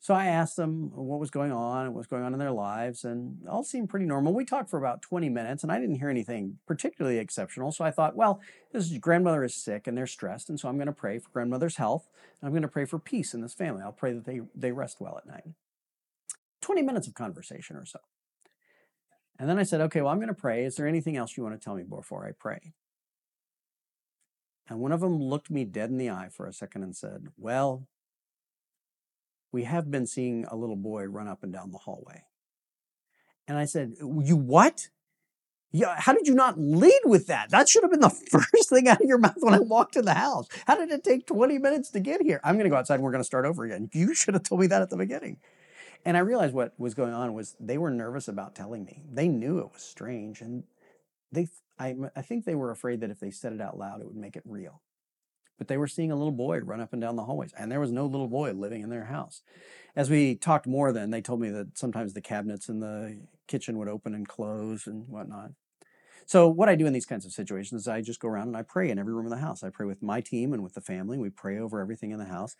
So 0.00 0.14
I 0.14 0.26
asked 0.26 0.56
them 0.56 0.92
what 0.94 1.18
was 1.18 1.30
going 1.30 1.50
on 1.50 1.86
and 1.86 1.94
what 1.94 1.98
was 1.98 2.06
going 2.06 2.22
on 2.22 2.32
in 2.32 2.38
their 2.38 2.52
lives, 2.52 3.04
and 3.04 3.38
all 3.48 3.64
seemed 3.64 3.88
pretty 3.88 4.06
normal. 4.06 4.32
We 4.32 4.44
talked 4.44 4.70
for 4.70 4.78
about 4.78 5.02
20 5.02 5.28
minutes, 5.28 5.64
and 5.64 5.72
I 5.72 5.80
didn't 5.80 5.96
hear 5.96 6.08
anything 6.08 6.58
particularly 6.66 7.18
exceptional. 7.18 7.72
So 7.72 7.84
I 7.84 7.90
thought, 7.90 8.14
well, 8.14 8.40
this 8.72 8.88
is, 8.88 8.98
grandmother 8.98 9.42
is 9.42 9.56
sick 9.56 9.88
and 9.88 9.98
they're 9.98 10.06
stressed, 10.06 10.48
and 10.50 10.58
so 10.58 10.68
I'm 10.68 10.76
going 10.76 10.86
to 10.86 10.92
pray 10.92 11.18
for 11.18 11.30
grandmother's 11.30 11.76
health, 11.76 12.08
and 12.40 12.46
I'm 12.46 12.52
going 12.52 12.62
to 12.62 12.68
pray 12.68 12.84
for 12.84 13.00
peace 13.00 13.34
in 13.34 13.40
this 13.40 13.54
family. 13.54 13.82
I'll 13.82 13.90
pray 13.90 14.12
that 14.12 14.24
they, 14.24 14.40
they 14.54 14.70
rest 14.70 15.00
well 15.00 15.18
at 15.18 15.26
night. 15.26 15.48
20 16.60 16.82
minutes 16.82 17.08
of 17.08 17.14
conversation 17.14 17.76
or 17.76 17.84
so. 17.84 17.98
And 19.38 19.48
then 19.48 19.58
I 19.58 19.62
said, 19.64 19.80
okay, 19.82 20.00
well, 20.00 20.12
I'm 20.12 20.18
going 20.18 20.28
to 20.28 20.34
pray. 20.34 20.64
Is 20.64 20.76
there 20.76 20.86
anything 20.86 21.16
else 21.16 21.36
you 21.36 21.42
want 21.42 21.60
to 21.60 21.64
tell 21.64 21.74
me 21.74 21.84
before 21.84 22.26
I 22.26 22.32
pray? 22.32 22.72
And 24.68 24.80
one 24.80 24.92
of 24.92 25.00
them 25.00 25.18
looked 25.18 25.50
me 25.50 25.64
dead 25.64 25.90
in 25.90 25.98
the 25.98 26.10
eye 26.10 26.28
for 26.30 26.46
a 26.46 26.52
second 26.52 26.82
and 26.82 26.94
said, 26.94 27.28
well, 27.36 27.86
we 29.52 29.64
have 29.64 29.90
been 29.90 30.06
seeing 30.06 30.44
a 30.44 30.56
little 30.56 30.76
boy 30.76 31.04
run 31.04 31.28
up 31.28 31.42
and 31.42 31.52
down 31.52 31.72
the 31.72 31.78
hallway. 31.78 32.24
And 33.46 33.56
I 33.56 33.64
said, 33.64 33.94
You 34.00 34.36
what? 34.36 34.88
Yeah, 35.70 35.96
how 35.98 36.14
did 36.14 36.26
you 36.26 36.34
not 36.34 36.58
lead 36.58 37.00
with 37.04 37.26
that? 37.26 37.50
That 37.50 37.68
should 37.68 37.82
have 37.82 37.90
been 37.90 38.00
the 38.00 38.10
first 38.30 38.70
thing 38.70 38.88
out 38.88 39.00
of 39.00 39.06
your 39.06 39.18
mouth 39.18 39.36
when 39.38 39.54
I 39.54 39.58
walked 39.58 39.96
in 39.96 40.04
the 40.04 40.14
house. 40.14 40.48
How 40.66 40.76
did 40.76 40.90
it 40.90 41.04
take 41.04 41.26
20 41.26 41.58
minutes 41.58 41.90
to 41.90 42.00
get 42.00 42.22
here? 42.22 42.40
I'm 42.42 42.54
going 42.54 42.64
to 42.64 42.70
go 42.70 42.76
outside 42.76 42.96
and 42.96 43.04
we're 43.04 43.10
going 43.10 43.22
to 43.22 43.26
start 43.26 43.44
over 43.44 43.64
again. 43.64 43.90
You 43.92 44.14
should 44.14 44.34
have 44.34 44.44
told 44.44 44.60
me 44.60 44.66
that 44.68 44.80
at 44.80 44.90
the 44.90 44.96
beginning. 44.96 45.38
And 46.04 46.16
I 46.16 46.20
realized 46.20 46.54
what 46.54 46.72
was 46.78 46.94
going 46.94 47.12
on 47.12 47.34
was 47.34 47.56
they 47.60 47.76
were 47.76 47.90
nervous 47.90 48.28
about 48.28 48.54
telling 48.54 48.84
me. 48.84 49.02
They 49.12 49.28
knew 49.28 49.58
it 49.58 49.72
was 49.72 49.82
strange 49.82 50.40
and 50.40 50.64
they 51.32 51.48
I, 51.78 51.94
I 52.16 52.22
think 52.22 52.44
they 52.44 52.54
were 52.54 52.70
afraid 52.70 53.00
that 53.00 53.10
if 53.10 53.20
they 53.20 53.30
said 53.30 53.52
it 53.52 53.60
out 53.60 53.78
loud, 53.78 54.00
it 54.00 54.06
would 54.06 54.16
make 54.16 54.36
it 54.36 54.42
real 54.44 54.82
but 55.58 55.66
they 55.66 55.76
were 55.76 55.88
seeing 55.88 56.10
a 56.10 56.16
little 56.16 56.32
boy 56.32 56.60
run 56.60 56.80
up 56.80 56.92
and 56.92 57.02
down 57.02 57.16
the 57.16 57.24
hallways, 57.24 57.52
and 57.58 57.70
there 57.70 57.80
was 57.80 57.92
no 57.92 58.06
little 58.06 58.28
boy 58.28 58.52
living 58.52 58.82
in 58.82 58.90
their 58.90 59.06
house. 59.06 59.42
As 59.96 60.08
we 60.08 60.36
talked 60.36 60.66
more, 60.66 60.92
then 60.92 61.10
they 61.10 61.20
told 61.20 61.40
me 61.40 61.50
that 61.50 61.76
sometimes 61.76 62.14
the 62.14 62.20
cabinets 62.20 62.68
in 62.68 62.78
the 62.78 63.18
kitchen 63.48 63.76
would 63.78 63.88
open 63.88 64.14
and 64.14 64.26
close 64.26 64.86
and 64.86 65.08
whatnot. 65.08 65.50
So 66.26 66.46
what 66.46 66.68
I 66.68 66.74
do 66.74 66.86
in 66.86 66.92
these 66.92 67.06
kinds 67.06 67.24
of 67.24 67.32
situations 67.32 67.82
is 67.82 67.88
I 67.88 68.02
just 68.02 68.20
go 68.20 68.28
around 68.28 68.48
and 68.48 68.56
I 68.56 68.62
pray 68.62 68.90
in 68.90 68.98
every 68.98 69.14
room 69.14 69.24
in 69.24 69.30
the 69.30 69.38
house. 69.38 69.62
I 69.62 69.70
pray 69.70 69.86
with 69.86 70.02
my 70.02 70.20
team 70.20 70.52
and 70.52 70.62
with 70.62 70.74
the 70.74 70.82
family. 70.82 71.16
We 71.16 71.30
pray 71.30 71.58
over 71.58 71.80
everything 71.80 72.10
in 72.10 72.18
the 72.18 72.26
house, 72.26 72.54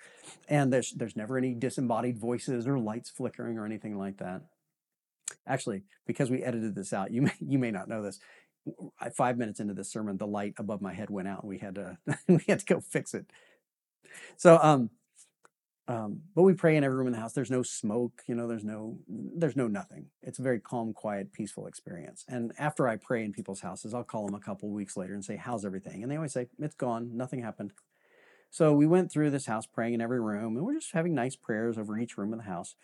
and 0.48 0.72
there's 0.72 0.92
there's 0.92 1.16
never 1.16 1.38
any 1.38 1.54
disembodied 1.54 2.18
voices 2.18 2.66
or 2.66 2.78
lights 2.78 3.11
flickering 3.11 3.59
or 3.59 3.66
anything 3.66 3.96
like 3.96 4.18
that. 4.18 4.42
Actually, 5.46 5.83
because 6.07 6.31
we 6.31 6.42
edited 6.42 6.74
this 6.74 6.92
out, 6.92 7.12
you 7.12 7.22
may 7.22 7.35
you 7.40 7.59
may 7.59 7.70
not 7.70 7.88
know 7.88 8.02
this 8.02 8.18
five 9.14 9.38
minutes 9.38 9.61
into 9.61 9.74
this 9.74 9.90
sermon, 9.90 10.16
the 10.16 10.26
light 10.26 10.54
above 10.59 10.81
my 10.83 10.94
head 10.94 11.11
went 11.11 11.28
out, 11.28 11.42
and 11.42 11.48
we 11.48 11.59
had 11.59 11.74
to 11.76 11.98
we 12.28 12.40
had 12.48 12.61
to 12.61 12.66
go 12.66 12.81
fix 12.81 13.14
it. 13.14 13.26
So, 14.37 14.59
um, 14.62 14.90
um, 15.88 16.20
but 16.35 16.42
we 16.42 16.52
pray 16.52 16.76
in 16.76 16.85
every 16.85 16.98
room 16.98 17.07
in 17.07 17.14
the 17.14 17.18
house. 17.18 17.33
There's 17.33 17.50
no 17.50 17.62
smoke, 17.62 18.22
you 18.26 18.35
know. 18.35 18.46
There's 18.46 18.64
no 18.64 18.98
there's 19.09 19.57
no 19.57 19.68
nothing. 19.68 20.07
It's 20.22 20.38
a 20.38 20.42
very 20.42 20.61
calm, 20.61 20.92
quiet, 20.92 21.33
peaceful 21.33 21.66
experience. 21.66 22.26
And 22.28 22.52
after 22.59 22.87
I 22.88 22.96
pray 22.96 23.24
in 23.24 23.33
people's 23.33 23.61
houses, 23.61 23.94
I'll 23.94 24.04
call 24.04 24.26
them 24.26 24.35
a 24.35 24.40
couple 24.40 24.68
weeks 24.68 24.96
later 24.98 25.14
and 25.14 25.24
say, 25.24 25.37
"How's 25.37 25.64
everything?" 25.64 26.02
And 26.02 26.12
they 26.12 26.16
always 26.16 26.33
say, 26.35 26.48
"It's 26.59 26.74
gone. 26.74 27.16
Nothing 27.16 27.42
happened." 27.42 27.72
So 28.50 28.74
we 28.74 28.87
went 28.87 29.12
through 29.12 29.31
this 29.31 29.46
house 29.46 29.66
praying 29.66 29.94
in 29.94 30.00
every 30.00 30.20
room, 30.20 30.57
and 30.57 30.66
we're 30.66 30.74
just 30.74 30.92
having 30.92 31.14
nice 31.14 31.37
prayers 31.37 31.78
over 31.78 31.98
each 31.98 32.18
room 32.18 32.33
in 32.33 32.38
the 32.38 32.44
house. 32.44 32.76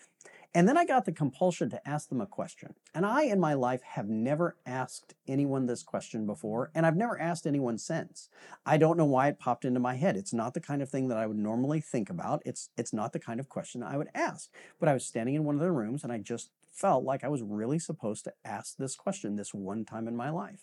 And 0.57 0.69
then 0.69 0.77
I 0.77 0.85
got 0.85 1.05
the 1.05 1.11
compulsion 1.11 1.69
to 1.71 1.89
ask 1.89 2.09
them 2.09 2.21
a 2.21 2.27
question. 2.27 2.75
And 2.95 3.05
I, 3.05 3.25
in 3.25 3.41
my 3.41 3.55
life, 3.55 3.83
have 3.83 4.09
never 4.09 4.57
asked 4.65 5.15
anyone 5.27 5.67
this 5.67 5.83
question 5.83 6.27
before, 6.27 6.71
and 6.77 6.87
I've 6.87 6.97
never 6.97 7.21
asked 7.21 7.45
anyone 7.45 7.77
since. 7.77 8.29
I 8.65 8.77
don't 8.77 8.97
know 8.97 9.05
why 9.05 9.27
it 9.27 9.41
popped 9.41 9.65
into 9.65 9.81
my 9.81 9.95
head. 9.95 10.17
It's 10.17 10.33
not 10.33 10.55
the 10.55 10.61
kind 10.61 10.81
of 10.81 10.89
thing 10.89 11.09
that 11.09 11.19
I 11.19 11.27
would 11.27 11.37
normally 11.37 11.81
think 11.81 12.09
about. 12.09 12.41
It's, 12.47 12.71
it's 12.77 12.93
not 12.93 13.13
the 13.13 13.19
kind 13.19 13.41
of 13.41 13.49
question 13.49 13.83
I 13.83 13.97
would 13.97 14.11
ask. 14.15 14.49
But 14.79 14.89
I 14.89 14.95
was 14.95 15.05
standing 15.05 15.35
in 15.35 15.43
one 15.43 15.57
of 15.57 15.61
the 15.61 15.73
rooms, 15.73 16.05
and 16.05 16.13
I 16.13 16.19
just 16.19 16.51
felt 16.71 17.03
like 17.03 17.25
I 17.25 17.29
was 17.29 17.43
really 17.43 17.81
supposed 17.81 18.23
to 18.25 18.35
ask 18.45 18.77
this 18.77 18.95
question 18.95 19.35
this 19.35 19.53
one 19.53 19.85
time 19.85 20.07
in 20.07 20.15
my 20.15 20.31
life. 20.31 20.63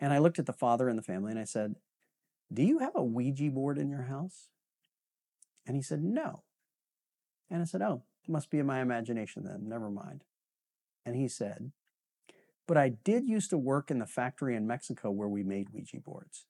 And 0.00 0.12
I 0.12 0.18
looked 0.18 0.40
at 0.40 0.46
the 0.46 0.52
father 0.52 0.88
and 0.88 0.98
the 0.98 1.02
family, 1.02 1.30
and 1.30 1.38
I 1.38 1.44
said, 1.44 1.76
Do 2.52 2.64
you 2.64 2.80
have 2.80 2.96
a 2.96 3.04
Ouija 3.04 3.50
board 3.50 3.78
in 3.78 3.88
your 3.88 4.02
house? 4.02 4.48
And 5.64 5.76
he 5.76 5.82
said, 5.82 6.02
No. 6.02 6.42
And 7.48 7.62
I 7.62 7.66
said, 7.66 7.82
Oh, 7.82 8.02
must 8.28 8.50
be 8.50 8.58
in 8.58 8.66
my 8.66 8.80
imagination 8.80 9.44
then, 9.44 9.68
never 9.68 9.90
mind. 9.90 10.24
And 11.04 11.16
he 11.16 11.28
said, 11.28 11.72
but 12.66 12.76
I 12.76 12.90
did 12.90 13.26
used 13.26 13.50
to 13.50 13.58
work 13.58 13.90
in 13.90 13.98
the 13.98 14.06
factory 14.06 14.54
in 14.54 14.66
Mexico 14.66 15.10
where 15.10 15.28
we 15.28 15.42
made 15.42 15.70
Ouija 15.70 15.98
boards. 15.98 16.46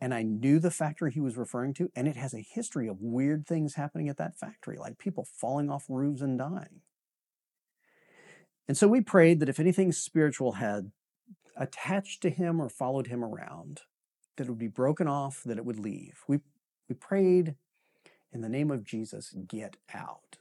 And 0.00 0.14
I 0.14 0.22
knew 0.22 0.58
the 0.58 0.70
factory 0.70 1.12
he 1.12 1.20
was 1.20 1.36
referring 1.36 1.74
to, 1.74 1.90
and 1.94 2.08
it 2.08 2.16
has 2.16 2.34
a 2.34 2.40
history 2.40 2.88
of 2.88 3.00
weird 3.00 3.46
things 3.46 3.74
happening 3.74 4.08
at 4.08 4.16
that 4.16 4.36
factory, 4.36 4.76
like 4.76 4.98
people 4.98 5.24
falling 5.24 5.70
off 5.70 5.86
roofs 5.88 6.22
and 6.22 6.38
dying. 6.38 6.80
And 8.66 8.76
so 8.76 8.88
we 8.88 9.00
prayed 9.00 9.40
that 9.40 9.48
if 9.48 9.60
anything 9.60 9.92
spiritual 9.92 10.52
had 10.52 10.90
attached 11.56 12.20
to 12.22 12.30
him 12.30 12.60
or 12.60 12.68
followed 12.68 13.08
him 13.08 13.22
around, 13.22 13.82
that 14.36 14.46
it 14.46 14.50
would 14.50 14.58
be 14.58 14.68
broken 14.68 15.06
off, 15.06 15.42
that 15.44 15.58
it 15.58 15.64
would 15.64 15.78
leave. 15.78 16.24
We, 16.26 16.40
we 16.88 16.94
prayed 16.94 17.54
in 18.32 18.40
the 18.40 18.48
name 18.48 18.70
of 18.70 18.84
Jesus, 18.84 19.34
get 19.46 19.76
out. 19.92 20.38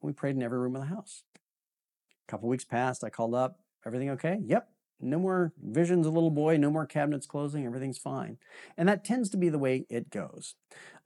We 0.00 0.12
prayed 0.12 0.36
in 0.36 0.42
every 0.42 0.58
room 0.58 0.76
of 0.76 0.82
the 0.82 0.88
house. 0.88 1.22
A 1.34 2.30
couple 2.30 2.48
weeks 2.48 2.64
passed, 2.64 3.02
I 3.04 3.10
called 3.10 3.34
up, 3.34 3.58
everything 3.84 4.10
okay? 4.10 4.38
Yep, 4.44 4.68
no 5.00 5.18
more 5.18 5.52
visions 5.62 6.06
of 6.06 6.14
little 6.14 6.30
boy, 6.30 6.56
no 6.56 6.70
more 6.70 6.86
cabinets 6.86 7.26
closing, 7.26 7.64
everything's 7.64 7.98
fine. 7.98 8.38
And 8.76 8.88
that 8.88 9.04
tends 9.04 9.30
to 9.30 9.36
be 9.36 9.48
the 9.48 9.58
way 9.58 9.86
it 9.88 10.10
goes. 10.10 10.54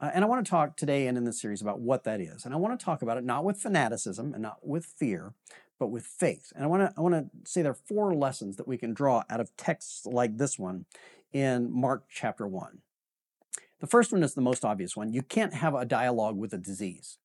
Uh, 0.01 0.11
and 0.15 0.25
I 0.25 0.29
want 0.29 0.45
to 0.45 0.51
talk 0.51 0.77
today 0.77 1.07
and 1.07 1.19
in 1.19 1.25
this 1.25 1.41
series 1.41 1.61
about 1.61 1.81
what 1.81 2.05
that 2.05 2.21
is. 2.21 2.45
And 2.45 2.55
I 2.55 2.57
want 2.57 2.79
to 2.79 2.85
talk 2.85 3.03
about 3.03 3.19
it 3.19 3.25
not 3.25 3.45
with 3.45 3.61
fanaticism 3.61 4.33
and 4.33 4.43
not 4.43 4.67
with 4.67 4.87
fear, 4.87 5.35
but 5.79 5.89
with 5.89 6.05
faith. 6.05 6.53
And 6.55 6.65
I 6.65 6.69
want 6.69 6.83
to 6.83 6.95
I 6.97 7.01
want 7.01 7.15
to 7.15 7.51
say 7.51 7.61
there 7.61 7.73
are 7.73 7.75
four 7.75 8.15
lessons 8.15 8.57
that 8.57 8.69
we 8.69 8.79
can 8.79 8.95
draw 8.95 9.25
out 9.29 9.41
of 9.41 9.55
texts 9.57 10.07
like 10.07 10.39
this 10.39 10.59
one 10.59 10.87
in 11.33 11.73
Mark 11.73 12.05
chapter 12.09 12.47
1. 12.47 12.79
The 13.81 13.87
first 13.87 14.13
one 14.13 14.23
is 14.23 14.35
the 14.35 14.41
most 14.41 14.65
obvious 14.65 14.97
one. 14.97 15.13
You 15.13 15.23
can't 15.23 15.55
have 15.55 15.75
a 15.75 15.85
dialogue 15.85 16.37
with 16.37 16.53
a 16.55 16.59
disease. 16.59 17.19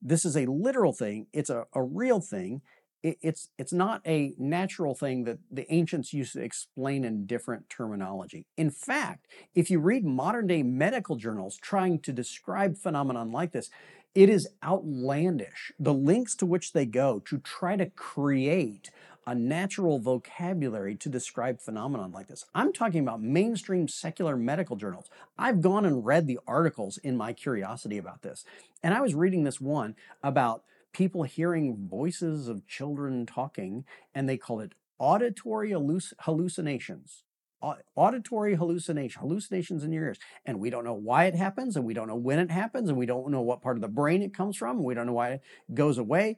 This 0.00 0.24
is 0.24 0.36
a 0.36 0.46
literal 0.46 0.92
thing, 0.92 1.26
it's 1.32 1.50
a, 1.50 1.66
a 1.74 1.82
real 1.82 2.20
thing, 2.20 2.62
it's 3.02 3.50
it's 3.58 3.72
not 3.72 4.00
a 4.06 4.34
natural 4.38 4.94
thing 4.94 5.24
that 5.24 5.38
the 5.50 5.72
ancients 5.72 6.12
used 6.12 6.32
to 6.32 6.42
explain 6.42 7.04
in 7.04 7.26
different 7.26 7.70
terminology. 7.70 8.46
In 8.56 8.70
fact, 8.70 9.26
if 9.54 9.70
you 9.70 9.78
read 9.78 10.04
modern 10.04 10.48
day 10.48 10.62
medical 10.64 11.14
journals 11.16 11.56
trying 11.56 12.00
to 12.00 12.12
describe 12.12 12.76
phenomenon 12.76 13.30
like 13.30 13.52
this, 13.52 13.70
it 14.14 14.28
is 14.28 14.48
outlandish 14.64 15.70
the 15.78 15.94
links 15.94 16.34
to 16.36 16.46
which 16.46 16.72
they 16.72 16.86
go 16.86 17.20
to 17.26 17.38
try 17.38 17.76
to 17.76 17.86
create 17.86 18.90
a 19.28 19.34
natural 19.34 19.98
vocabulary 19.98 20.94
to 20.94 21.10
describe 21.10 21.60
phenomenon 21.60 22.10
like 22.10 22.28
this. 22.28 22.46
I'm 22.54 22.72
talking 22.72 23.02
about 23.02 23.20
mainstream 23.20 23.86
secular 23.86 24.38
medical 24.38 24.74
journals. 24.74 25.10
I've 25.36 25.60
gone 25.60 25.84
and 25.84 26.02
read 26.02 26.26
the 26.26 26.40
articles 26.46 26.96
in 26.96 27.14
my 27.14 27.34
curiosity 27.34 27.98
about 27.98 28.22
this. 28.22 28.46
And 28.82 28.94
I 28.94 29.02
was 29.02 29.14
reading 29.14 29.44
this 29.44 29.60
one 29.60 29.96
about 30.22 30.64
people 30.94 31.24
hearing 31.24 31.88
voices 31.90 32.48
of 32.48 32.66
children 32.66 33.26
talking, 33.26 33.84
and 34.14 34.26
they 34.26 34.38
call 34.38 34.60
it 34.60 34.72
auditory 34.98 35.72
hallucinations. 36.20 37.24
Auditory 37.60 38.54
hallucination, 38.54 39.20
hallucinations 39.20 39.82
in 39.82 39.92
your 39.92 40.04
ears. 40.04 40.18
And 40.46 40.60
we 40.60 40.70
don't 40.70 40.84
know 40.84 40.94
why 40.94 41.24
it 41.24 41.34
happens, 41.34 41.76
and 41.76 41.84
we 41.84 41.94
don't 41.94 42.08
know 42.08 42.16
when 42.16 42.38
it 42.38 42.50
happens, 42.50 42.88
and 42.88 42.96
we 42.96 43.06
don't 43.06 43.30
know 43.30 43.40
what 43.40 43.62
part 43.62 43.76
of 43.76 43.80
the 43.80 43.88
brain 43.88 44.22
it 44.22 44.32
comes 44.32 44.56
from, 44.56 44.76
and 44.76 44.84
we 44.84 44.94
don't 44.94 45.06
know 45.06 45.12
why 45.12 45.30
it 45.30 45.42
goes 45.74 45.98
away. 45.98 46.36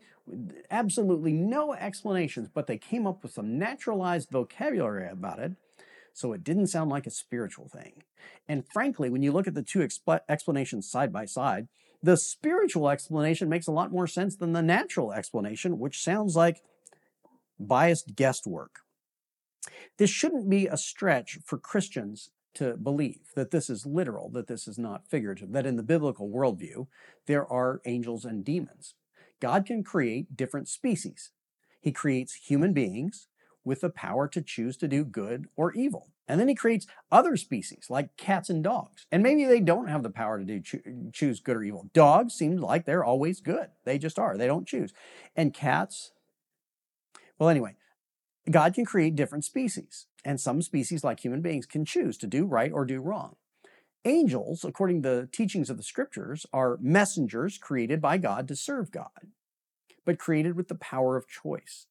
Absolutely 0.70 1.33
no 1.33 1.74
explanations, 1.74 2.48
but 2.48 2.66
they 2.66 2.78
came 2.78 3.06
up 3.06 3.22
with 3.22 3.33
some 3.33 3.59
naturalized 3.59 4.30
vocabulary 4.30 5.09
about 5.09 5.38
it. 5.38 5.52
So 6.12 6.33
it 6.33 6.42
didn't 6.42 6.68
sound 6.68 6.90
like 6.90 7.06
a 7.06 7.11
spiritual 7.11 7.68
thing. 7.68 8.02
And 8.48 8.64
frankly, 8.72 9.11
when 9.11 9.22
you 9.22 9.33
look 9.33 9.46
at 9.46 9.54
the 9.54 9.62
two 9.62 9.80
expl- 9.80 10.20
explanations 10.28 10.90
side 10.90 11.12
by 11.12 11.24
side, 11.24 11.68
the 12.02 12.16
spiritual 12.16 12.88
explanation 12.88 13.48
makes 13.48 13.66
a 13.66 13.72
lot 13.72 13.92
more 13.92 14.06
sense 14.06 14.37
than 14.37 14.52
the 14.52 14.62
natural 14.62 15.12
explanation, 15.12 15.78
which 15.78 16.02
sounds 16.02 16.35
like 16.35 16.62
biased 17.59 18.16
guesswork. 18.16 18.80
This 19.99 20.11
shouldn't 20.11 20.49
be 20.49 20.66
a 20.66 20.77
stretch 20.77 21.38
for 21.44 21.59
Christians 21.59 22.31
to 22.55 22.77
believe 22.77 23.31
that 23.37 23.51
this 23.51 23.70
is 23.70 23.87
literal, 23.87 24.29
that 24.31 24.49
this 24.49 24.66
is 24.66 24.79
not 24.79 25.07
figurative, 25.09 25.53
that 25.53 25.66
in 25.66 25.77
the 25.77 25.83
biblical 25.83 26.29
worldview, 26.29 26.87
there 27.27 27.46
are 27.46 27.81
angels 27.85 28.25
and 28.25 28.44
demons. 28.44 28.94
God 29.40 29.64
can 29.66 29.85
create 29.85 30.37
different 30.37 30.68
species. 30.68 31.31
He 31.81 31.92
creates 31.92 32.35
human 32.35 32.73
beings 32.73 33.29
with 33.64 33.83
the 33.83 33.90
power 33.90 34.27
to 34.29 34.42
choose 34.42 34.77
to 34.79 34.88
do 34.88 35.05
good 35.05 35.46
or 35.57 35.73
evil. 35.73 36.09
And 36.27 36.40
then 36.40 36.49
he 36.49 36.55
creates 36.55 36.87
other 37.11 37.37
species 37.37 37.87
like 37.88 38.16
cats 38.16 38.49
and 38.49 38.62
dogs. 38.62 39.07
And 39.11 39.23
maybe 39.23 39.44
they 39.44 39.61
don't 39.61 39.88
have 39.88 40.03
the 40.03 40.11
power 40.11 40.38
to 40.38 40.44
do 40.44 40.61
cho- 40.61 40.79
choose 41.12 41.40
good 41.40 41.57
or 41.57 41.62
evil. 41.62 41.90
Dogs 41.92 42.35
seem 42.35 42.57
like 42.57 42.85
they're 42.85 43.05
always 43.05 43.40
good. 43.40 43.68
They 43.85 43.99
just 43.99 44.18
are. 44.18 44.37
They 44.37 44.46
don't 44.46 44.66
choose. 44.66 44.92
And 45.35 45.53
cats, 45.53 46.12
well, 47.38 47.49
anyway, 47.49 47.75
God 48.50 48.74
can 48.74 48.84
create 48.84 49.16
different 49.16 49.44
species. 49.44 50.06
And 50.24 50.40
some 50.40 50.62
species, 50.62 51.04
like 51.04 51.20
human 51.20 51.40
beings, 51.40 51.66
can 51.66 51.84
choose 51.84 52.18
to 52.18 52.26
do 52.26 52.44
right 52.44 52.72
or 52.72 52.84
do 52.84 53.00
wrong. 53.00 53.36
Angels, 54.04 54.64
according 54.64 55.02
to 55.02 55.08
the 55.08 55.28
teachings 55.30 55.70
of 55.70 55.76
the 55.76 55.82
scriptures, 55.82 56.46
are 56.52 56.78
messengers 56.80 57.58
created 57.58 58.00
by 58.00 58.18
God 58.18 58.48
to 58.48 58.56
serve 58.56 58.90
God, 58.90 59.32
but 60.04 60.18
created 60.18 60.56
with 60.56 60.68
the 60.68 60.74
power 60.74 61.16
of 61.16 61.28
choice. 61.28 61.86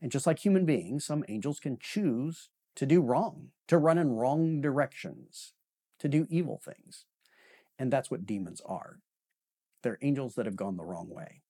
And 0.00 0.10
just 0.10 0.26
like 0.26 0.38
human 0.38 0.64
beings, 0.64 1.04
some 1.04 1.24
angels 1.28 1.60
can 1.60 1.78
choose 1.78 2.48
to 2.76 2.86
do 2.86 3.00
wrong, 3.00 3.48
to 3.66 3.76
run 3.76 3.98
in 3.98 4.12
wrong 4.12 4.60
directions, 4.60 5.52
to 5.98 6.08
do 6.08 6.26
evil 6.30 6.60
things. 6.64 7.04
And 7.78 7.92
that's 7.92 8.10
what 8.10 8.26
demons 8.26 8.62
are. 8.64 9.00
They're 9.82 9.98
angels 10.00 10.34
that 10.34 10.46
have 10.46 10.56
gone 10.56 10.76
the 10.76 10.84
wrong 10.84 11.08
way. 11.10 11.42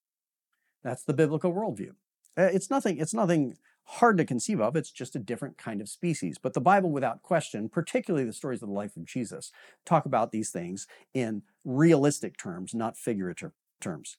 That's 0.83 1.03
the 1.05 1.15
biblical 1.15 1.53
worldview. 1.53 1.93
Uh, 2.37 2.51
it's 2.53 2.71
nothing, 2.71 2.99
it's 2.99 3.15
nothing 3.15 3.57
hard 3.89 4.19
to 4.19 4.25
conceive 4.25 4.61
of. 4.61 4.77
It's 4.77 4.91
just 4.91 5.17
a 5.17 5.21
different 5.21 5.57
kind 5.57 5.81
of 5.81 5.89
species. 5.89 6.37
But 6.39 6.53
the 6.53 6.61
Bible, 6.61 6.91
without 6.91 7.23
question, 7.23 7.71
particularly 7.71 8.27
the 8.27 8.35
stories 8.35 8.63
of 8.63 8.69
the 8.69 8.75
life 8.75 8.97
of 8.97 9.07
Jesus, 9.07 9.51
talk 9.87 10.05
about 10.05 10.31
these 10.31 10.51
things 10.51 10.87
in 11.15 11.43
realistic 11.65 12.37
terms, 12.37 12.75
not 12.75 12.99
figurative 12.99 13.53
terms. 13.81 14.19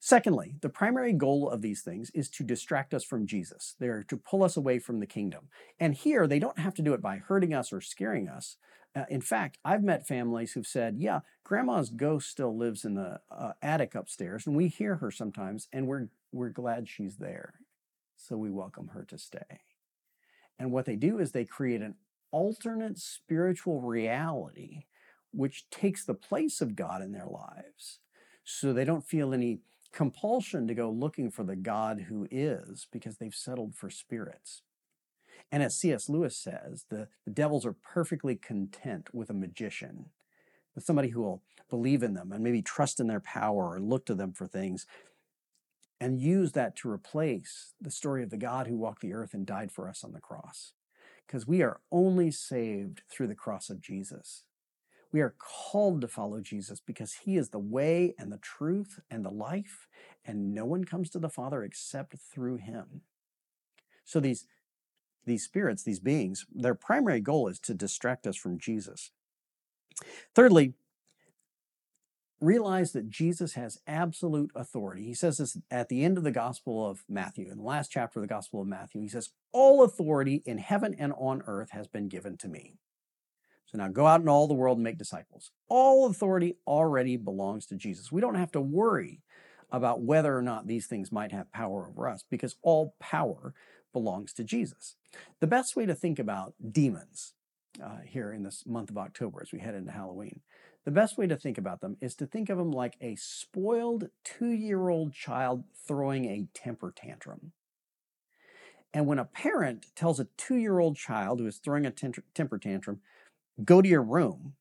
Secondly, 0.00 0.56
the 0.62 0.70
primary 0.70 1.12
goal 1.12 1.48
of 1.48 1.62
these 1.62 1.82
things 1.82 2.10
is 2.10 2.28
to 2.30 2.42
distract 2.42 2.92
us 2.94 3.04
from 3.04 3.26
Jesus. 3.26 3.76
They're 3.78 4.02
to 4.04 4.16
pull 4.16 4.42
us 4.42 4.56
away 4.56 4.78
from 4.78 5.00
the 5.00 5.06
kingdom. 5.06 5.48
And 5.78 5.94
here, 5.94 6.26
they 6.26 6.38
don't 6.38 6.58
have 6.58 6.74
to 6.74 6.82
do 6.82 6.94
it 6.94 7.02
by 7.02 7.18
hurting 7.18 7.54
us 7.54 7.72
or 7.72 7.80
scaring 7.80 8.28
us. 8.28 8.56
Uh, 8.96 9.04
in 9.08 9.20
fact, 9.20 9.58
I've 9.64 9.84
met 9.84 10.06
families 10.06 10.52
who've 10.52 10.66
said, 10.66 10.96
Yeah, 10.98 11.20
grandma's 11.44 11.90
ghost 11.90 12.30
still 12.30 12.56
lives 12.56 12.84
in 12.84 12.94
the 12.94 13.20
uh, 13.30 13.52
attic 13.62 13.94
upstairs, 13.94 14.46
and 14.46 14.56
we 14.56 14.68
hear 14.68 14.96
her 14.96 15.10
sometimes, 15.10 15.68
and 15.72 15.86
we're, 15.86 16.08
we're 16.32 16.48
glad 16.48 16.88
she's 16.88 17.16
there. 17.16 17.54
So 18.22 18.36
we 18.36 18.50
welcome 18.50 18.88
her 18.88 19.04
to 19.08 19.18
stay. 19.18 19.60
And 20.58 20.70
what 20.70 20.86
they 20.86 20.94
do 20.94 21.18
is 21.18 21.32
they 21.32 21.44
create 21.44 21.82
an 21.82 21.96
alternate 22.30 22.98
spiritual 22.98 23.80
reality 23.80 24.84
which 25.32 25.68
takes 25.70 26.04
the 26.04 26.14
place 26.14 26.60
of 26.60 26.76
God 26.76 27.02
in 27.02 27.12
their 27.12 27.26
lives. 27.26 27.98
So 28.44 28.72
they 28.72 28.84
don't 28.84 29.04
feel 29.04 29.34
any 29.34 29.60
compulsion 29.92 30.68
to 30.68 30.74
go 30.74 30.90
looking 30.90 31.30
for 31.30 31.42
the 31.42 31.56
God 31.56 32.06
who 32.08 32.28
is 32.30 32.86
because 32.92 33.16
they've 33.16 33.34
settled 33.34 33.74
for 33.74 33.90
spirits. 33.90 34.62
And 35.50 35.62
as 35.62 35.76
C.S. 35.76 36.08
Lewis 36.08 36.36
says, 36.36 36.86
the, 36.90 37.08
the 37.24 37.30
devils 37.30 37.66
are 37.66 37.74
perfectly 37.74 38.36
content 38.36 39.08
with 39.12 39.30
a 39.30 39.34
magician, 39.34 40.06
with 40.74 40.84
somebody 40.84 41.08
who 41.08 41.22
will 41.22 41.42
believe 41.68 42.02
in 42.02 42.14
them 42.14 42.30
and 42.32 42.44
maybe 42.44 42.62
trust 42.62 43.00
in 43.00 43.08
their 43.08 43.20
power 43.20 43.74
or 43.74 43.80
look 43.80 44.06
to 44.06 44.14
them 44.14 44.32
for 44.32 44.46
things 44.46 44.86
and 46.02 46.20
use 46.20 46.50
that 46.50 46.74
to 46.74 46.90
replace 46.90 47.74
the 47.80 47.90
story 47.90 48.24
of 48.24 48.30
the 48.30 48.36
God 48.36 48.66
who 48.66 48.76
walked 48.76 49.02
the 49.02 49.14
earth 49.14 49.34
and 49.34 49.46
died 49.46 49.70
for 49.70 49.88
us 49.88 50.02
on 50.02 50.10
the 50.10 50.20
cross. 50.20 50.72
Because 51.24 51.46
we 51.46 51.62
are 51.62 51.78
only 51.92 52.32
saved 52.32 53.02
through 53.08 53.28
the 53.28 53.36
cross 53.36 53.70
of 53.70 53.80
Jesus. 53.80 54.42
We 55.12 55.20
are 55.20 55.36
called 55.38 56.00
to 56.00 56.08
follow 56.08 56.40
Jesus 56.40 56.80
because 56.84 57.18
he 57.24 57.36
is 57.36 57.50
the 57.50 57.60
way 57.60 58.16
and 58.18 58.32
the 58.32 58.38
truth 58.38 58.98
and 59.12 59.24
the 59.24 59.30
life, 59.30 59.86
and 60.24 60.52
no 60.52 60.64
one 60.64 60.82
comes 60.82 61.08
to 61.10 61.20
the 61.20 61.28
Father 61.28 61.62
except 61.62 62.16
through 62.18 62.56
him. 62.56 63.02
So 64.04 64.18
these, 64.18 64.48
these 65.24 65.44
spirits, 65.44 65.84
these 65.84 66.00
beings, 66.00 66.46
their 66.52 66.74
primary 66.74 67.20
goal 67.20 67.46
is 67.46 67.60
to 67.60 67.74
distract 67.74 68.26
us 68.26 68.36
from 68.36 68.58
Jesus. 68.58 69.12
Thirdly, 70.34 70.74
realize 72.42 72.92
that 72.92 73.08
Jesus 73.08 73.54
has 73.54 73.78
absolute 73.86 74.50
authority. 74.54 75.04
He 75.04 75.14
says 75.14 75.38
this 75.38 75.56
at 75.70 75.88
the 75.88 76.04
end 76.04 76.18
of 76.18 76.24
the 76.24 76.32
Gospel 76.32 76.86
of 76.86 77.04
Matthew, 77.08 77.50
in 77.50 77.58
the 77.58 77.64
last 77.64 77.90
chapter 77.90 78.18
of 78.18 78.22
the 78.22 78.34
Gospel 78.34 78.60
of 78.60 78.66
Matthew. 78.66 79.00
He 79.00 79.08
says, 79.08 79.30
All 79.52 79.82
authority 79.84 80.42
in 80.44 80.58
heaven 80.58 80.94
and 80.98 81.12
on 81.16 81.42
earth 81.46 81.70
has 81.70 81.86
been 81.86 82.08
given 82.08 82.36
to 82.38 82.48
me. 82.48 82.74
So 83.66 83.78
now 83.78 83.88
go 83.88 84.06
out 84.06 84.20
in 84.20 84.28
all 84.28 84.48
the 84.48 84.54
world 84.54 84.76
and 84.76 84.84
make 84.84 84.98
disciples. 84.98 85.50
All 85.68 86.06
authority 86.06 86.56
already 86.66 87.16
belongs 87.16 87.64
to 87.66 87.76
Jesus. 87.76 88.12
We 88.12 88.20
don't 88.20 88.34
have 88.34 88.52
to 88.52 88.60
worry 88.60 89.22
about 89.70 90.02
whether 90.02 90.36
or 90.36 90.42
not 90.42 90.66
these 90.66 90.86
things 90.86 91.10
might 91.10 91.32
have 91.32 91.50
power 91.52 91.88
over 91.88 92.06
us 92.06 92.24
because 92.28 92.56
all 92.62 92.94
power 93.00 93.54
belongs 93.92 94.32
to 94.34 94.44
Jesus. 94.44 94.96
The 95.40 95.46
best 95.46 95.76
way 95.76 95.86
to 95.86 95.94
think 95.94 96.18
about 96.18 96.54
demons 96.70 97.32
uh, 97.82 98.00
here 98.04 98.32
in 98.32 98.42
this 98.42 98.64
month 98.66 98.90
of 98.90 98.98
October 98.98 99.40
as 99.42 99.52
we 99.52 99.60
head 99.60 99.74
into 99.74 99.92
Halloween, 99.92 100.40
the 100.84 100.90
best 100.90 101.16
way 101.16 101.26
to 101.26 101.36
think 101.36 101.58
about 101.58 101.80
them 101.80 101.96
is 102.00 102.14
to 102.16 102.26
think 102.26 102.50
of 102.50 102.58
them 102.58 102.72
like 102.72 102.96
a 103.00 103.14
spoiled 103.16 104.08
two 104.24 104.50
year 104.50 104.88
old 104.88 105.12
child 105.12 105.64
throwing 105.86 106.24
a 106.26 106.46
temper 106.54 106.92
tantrum. 106.94 107.52
And 108.94 109.06
when 109.06 109.18
a 109.18 109.24
parent 109.24 109.86
tells 109.94 110.20
a 110.20 110.28
two 110.36 110.56
year 110.56 110.78
old 110.78 110.96
child 110.96 111.40
who 111.40 111.46
is 111.46 111.58
throwing 111.58 111.86
a 111.86 111.90
temper 111.90 112.58
tantrum, 112.58 113.00
go 113.64 113.80
to 113.80 113.88
your 113.88 114.02
room, 114.02 114.54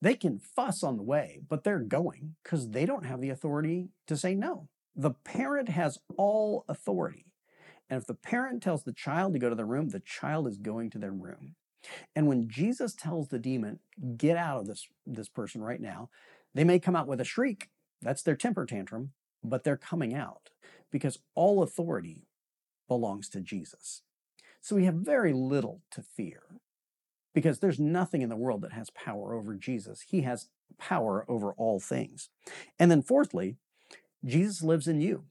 they 0.00 0.14
can 0.14 0.38
fuss 0.38 0.82
on 0.82 0.96
the 0.96 1.02
way, 1.02 1.40
but 1.48 1.64
they're 1.64 1.80
going 1.80 2.36
because 2.42 2.70
they 2.70 2.86
don't 2.86 3.04
have 3.04 3.20
the 3.20 3.30
authority 3.30 3.88
to 4.06 4.16
say 4.16 4.34
no. 4.34 4.68
The 4.94 5.10
parent 5.10 5.68
has 5.68 5.98
all 6.16 6.64
authority. 6.68 7.26
And 7.90 8.00
if 8.00 8.06
the 8.06 8.14
parent 8.14 8.62
tells 8.62 8.84
the 8.84 8.92
child 8.92 9.32
to 9.32 9.38
go 9.38 9.48
to 9.48 9.54
the 9.54 9.64
room, 9.64 9.88
the 9.88 10.00
child 10.00 10.46
is 10.46 10.58
going 10.58 10.90
to 10.90 10.98
their 10.98 11.12
room. 11.12 11.54
And 12.14 12.26
when 12.26 12.48
Jesus 12.48 12.94
tells 12.94 13.28
the 13.28 13.38
demon, 13.38 13.78
get 14.16 14.36
out 14.36 14.60
of 14.60 14.66
this, 14.66 14.86
this 15.06 15.28
person 15.28 15.62
right 15.62 15.80
now, 15.80 16.10
they 16.54 16.64
may 16.64 16.78
come 16.78 16.96
out 16.96 17.06
with 17.06 17.20
a 17.20 17.24
shriek. 17.24 17.68
That's 18.02 18.22
their 18.22 18.36
temper 18.36 18.66
tantrum, 18.66 19.12
but 19.42 19.64
they're 19.64 19.76
coming 19.76 20.14
out 20.14 20.50
because 20.90 21.18
all 21.34 21.62
authority 21.62 22.26
belongs 22.88 23.28
to 23.30 23.40
Jesus. 23.40 24.02
So 24.60 24.76
we 24.76 24.84
have 24.84 24.94
very 24.94 25.32
little 25.32 25.82
to 25.92 26.02
fear 26.02 26.42
because 27.34 27.60
there's 27.60 27.78
nothing 27.78 28.22
in 28.22 28.28
the 28.28 28.36
world 28.36 28.62
that 28.62 28.72
has 28.72 28.90
power 28.90 29.34
over 29.34 29.54
Jesus. 29.54 30.04
He 30.08 30.22
has 30.22 30.48
power 30.78 31.24
over 31.28 31.52
all 31.52 31.78
things. 31.78 32.30
And 32.78 32.90
then, 32.90 33.02
fourthly, 33.02 33.56
Jesus 34.24 34.62
lives 34.62 34.88
in 34.88 35.00
you. 35.00 35.24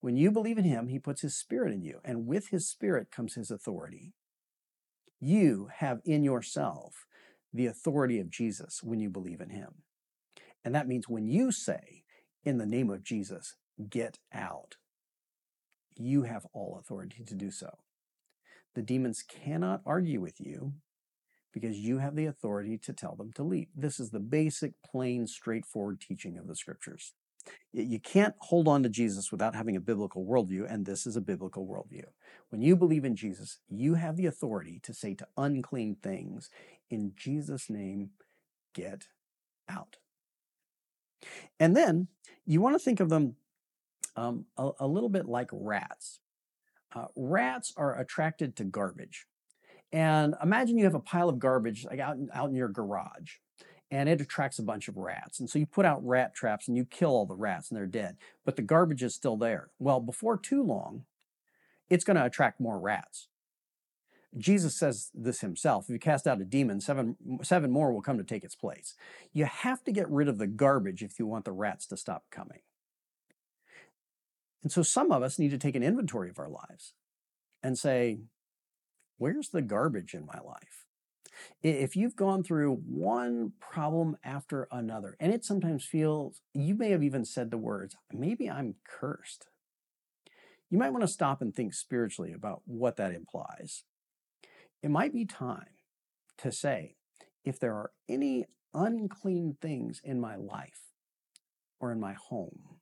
When 0.00 0.16
you 0.16 0.30
believe 0.30 0.58
in 0.58 0.64
him, 0.64 0.88
he 0.88 0.98
puts 0.98 1.22
his 1.22 1.36
spirit 1.36 1.72
in 1.72 1.82
you, 1.82 2.00
and 2.04 2.26
with 2.26 2.48
his 2.48 2.68
spirit 2.68 3.10
comes 3.10 3.34
his 3.34 3.50
authority. 3.50 4.12
You 5.20 5.68
have 5.78 6.00
in 6.04 6.22
yourself 6.22 7.06
the 7.52 7.66
authority 7.66 8.20
of 8.20 8.30
Jesus 8.30 8.82
when 8.82 9.00
you 9.00 9.10
believe 9.10 9.40
in 9.40 9.50
him. 9.50 9.82
And 10.64 10.74
that 10.74 10.88
means 10.88 11.08
when 11.08 11.26
you 11.26 11.50
say, 11.50 12.04
in 12.44 12.58
the 12.58 12.66
name 12.66 12.90
of 12.90 13.02
Jesus, 13.02 13.56
get 13.90 14.18
out, 14.32 14.76
you 15.96 16.22
have 16.22 16.46
all 16.52 16.78
authority 16.78 17.24
to 17.24 17.34
do 17.34 17.50
so. 17.50 17.70
The 18.74 18.82
demons 18.82 19.24
cannot 19.26 19.82
argue 19.84 20.20
with 20.20 20.40
you 20.40 20.74
because 21.52 21.78
you 21.78 21.98
have 21.98 22.14
the 22.14 22.26
authority 22.26 22.78
to 22.78 22.92
tell 22.92 23.16
them 23.16 23.32
to 23.32 23.42
leave. 23.42 23.68
This 23.74 23.98
is 23.98 24.10
the 24.10 24.20
basic, 24.20 24.74
plain, 24.84 25.26
straightforward 25.26 26.00
teaching 26.00 26.38
of 26.38 26.46
the 26.46 26.54
scriptures. 26.54 27.14
You 27.72 28.00
can't 28.00 28.34
hold 28.38 28.66
on 28.66 28.82
to 28.82 28.88
Jesus 28.88 29.30
without 29.30 29.54
having 29.54 29.76
a 29.76 29.80
biblical 29.80 30.24
worldview, 30.24 30.72
and 30.72 30.86
this 30.86 31.06
is 31.06 31.16
a 31.16 31.20
biblical 31.20 31.66
worldview. 31.66 32.04
When 32.50 32.62
you 32.62 32.76
believe 32.76 33.04
in 33.04 33.14
Jesus, 33.14 33.58
you 33.68 33.94
have 33.94 34.16
the 34.16 34.26
authority 34.26 34.80
to 34.84 34.94
say 34.94 35.14
to 35.14 35.28
unclean 35.36 35.96
things, 36.02 36.50
in 36.90 37.12
Jesus' 37.14 37.68
name, 37.68 38.10
get 38.74 39.08
out. 39.68 39.96
And 41.60 41.76
then 41.76 42.08
you 42.46 42.60
want 42.60 42.74
to 42.74 42.78
think 42.78 43.00
of 43.00 43.10
them 43.10 43.36
um, 44.16 44.46
a, 44.56 44.70
a, 44.80 44.86
little 44.86 45.08
bit 45.08 45.26
like 45.26 45.48
rats. 45.52 46.20
Uh, 46.94 47.06
rats 47.14 47.72
are 47.76 48.00
attracted 48.00 48.56
to 48.56 48.64
garbage. 48.64 49.26
And 49.92 50.34
imagine 50.42 50.78
you 50.78 50.84
have 50.84 50.94
a 50.94 51.00
pile 51.00 51.28
of 51.28 51.38
garbage 51.38 51.84
like 51.84 52.00
out, 52.00 52.16
out 52.32 52.48
in 52.48 52.56
your 52.56 52.68
garage 52.68 53.36
and 53.90 54.08
it 54.08 54.20
attracts 54.20 54.58
a 54.58 54.62
bunch 54.62 54.88
of 54.88 54.96
rats. 54.96 55.40
And 55.40 55.48
so 55.48 55.58
you 55.58 55.66
put 55.66 55.86
out 55.86 56.06
rat 56.06 56.34
traps 56.34 56.68
and 56.68 56.76
you 56.76 56.84
kill 56.84 57.10
all 57.10 57.26
the 57.26 57.34
rats 57.34 57.70
and 57.70 57.76
they're 57.76 57.86
dead, 57.86 58.16
but 58.44 58.56
the 58.56 58.62
garbage 58.62 59.02
is 59.02 59.14
still 59.14 59.36
there. 59.36 59.70
Well, 59.78 60.00
before 60.00 60.36
too 60.36 60.62
long, 60.62 61.04
it's 61.88 62.04
going 62.04 62.16
to 62.16 62.24
attract 62.24 62.60
more 62.60 62.78
rats. 62.78 63.28
Jesus 64.36 64.78
says 64.78 65.10
this 65.14 65.40
himself. 65.40 65.84
If 65.84 65.90
you 65.90 65.98
cast 65.98 66.26
out 66.26 66.40
a 66.40 66.44
demon, 66.44 66.82
seven, 66.82 67.16
seven 67.42 67.70
more 67.70 67.92
will 67.92 68.02
come 68.02 68.18
to 68.18 68.24
take 68.24 68.44
its 68.44 68.54
place. 68.54 68.94
You 69.32 69.46
have 69.46 69.82
to 69.84 69.92
get 69.92 70.10
rid 70.10 70.28
of 70.28 70.36
the 70.36 70.46
garbage 70.46 71.02
if 71.02 71.18
you 71.18 71.26
want 71.26 71.46
the 71.46 71.52
rats 71.52 71.86
to 71.86 71.96
stop 71.96 72.24
coming. 72.30 72.60
And 74.62 74.70
so 74.70 74.82
some 74.82 75.12
of 75.12 75.22
us 75.22 75.38
need 75.38 75.50
to 75.52 75.58
take 75.58 75.76
an 75.76 75.82
inventory 75.82 76.28
of 76.28 76.38
our 76.38 76.50
lives 76.50 76.92
and 77.62 77.78
say, 77.78 78.18
where's 79.16 79.48
the 79.48 79.62
garbage 79.62 80.12
in 80.12 80.26
my 80.26 80.40
life? 80.44 80.87
If 81.62 81.96
you've 81.96 82.16
gone 82.16 82.42
through 82.42 82.74
one 82.86 83.52
problem 83.60 84.16
after 84.22 84.68
another, 84.70 85.16
and 85.20 85.32
it 85.32 85.44
sometimes 85.44 85.84
feels, 85.84 86.40
you 86.54 86.74
may 86.74 86.90
have 86.90 87.02
even 87.02 87.24
said 87.24 87.50
the 87.50 87.58
words, 87.58 87.96
maybe 88.12 88.48
I'm 88.48 88.76
cursed. 88.84 89.48
You 90.70 90.78
might 90.78 90.90
want 90.90 91.02
to 91.02 91.08
stop 91.08 91.40
and 91.40 91.54
think 91.54 91.74
spiritually 91.74 92.32
about 92.32 92.62
what 92.66 92.96
that 92.96 93.14
implies. 93.14 93.84
It 94.82 94.90
might 94.90 95.12
be 95.12 95.24
time 95.24 95.74
to 96.38 96.52
say, 96.52 96.96
if 97.44 97.58
there 97.58 97.74
are 97.74 97.90
any 98.08 98.46
unclean 98.74 99.56
things 99.60 100.00
in 100.04 100.20
my 100.20 100.36
life, 100.36 100.82
or 101.80 101.90
in 101.92 102.00
my 102.00 102.12
home, 102.12 102.76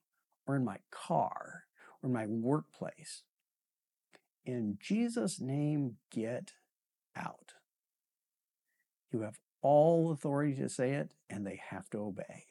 or 0.46 0.56
in 0.56 0.64
my 0.64 0.78
car, 0.90 1.64
or 2.02 2.08
in 2.08 2.12
my 2.12 2.26
workplace, 2.26 3.22
in 4.44 4.78
Jesus' 4.80 5.40
name, 5.40 5.96
get 6.10 6.52
out. 7.16 7.54
Have 9.20 9.38
all 9.62 10.12
authority 10.12 10.54
to 10.56 10.68
say 10.68 10.92
it, 10.92 11.12
and 11.28 11.46
they 11.46 11.60
have 11.70 11.88
to 11.90 11.98
obey. 11.98 12.44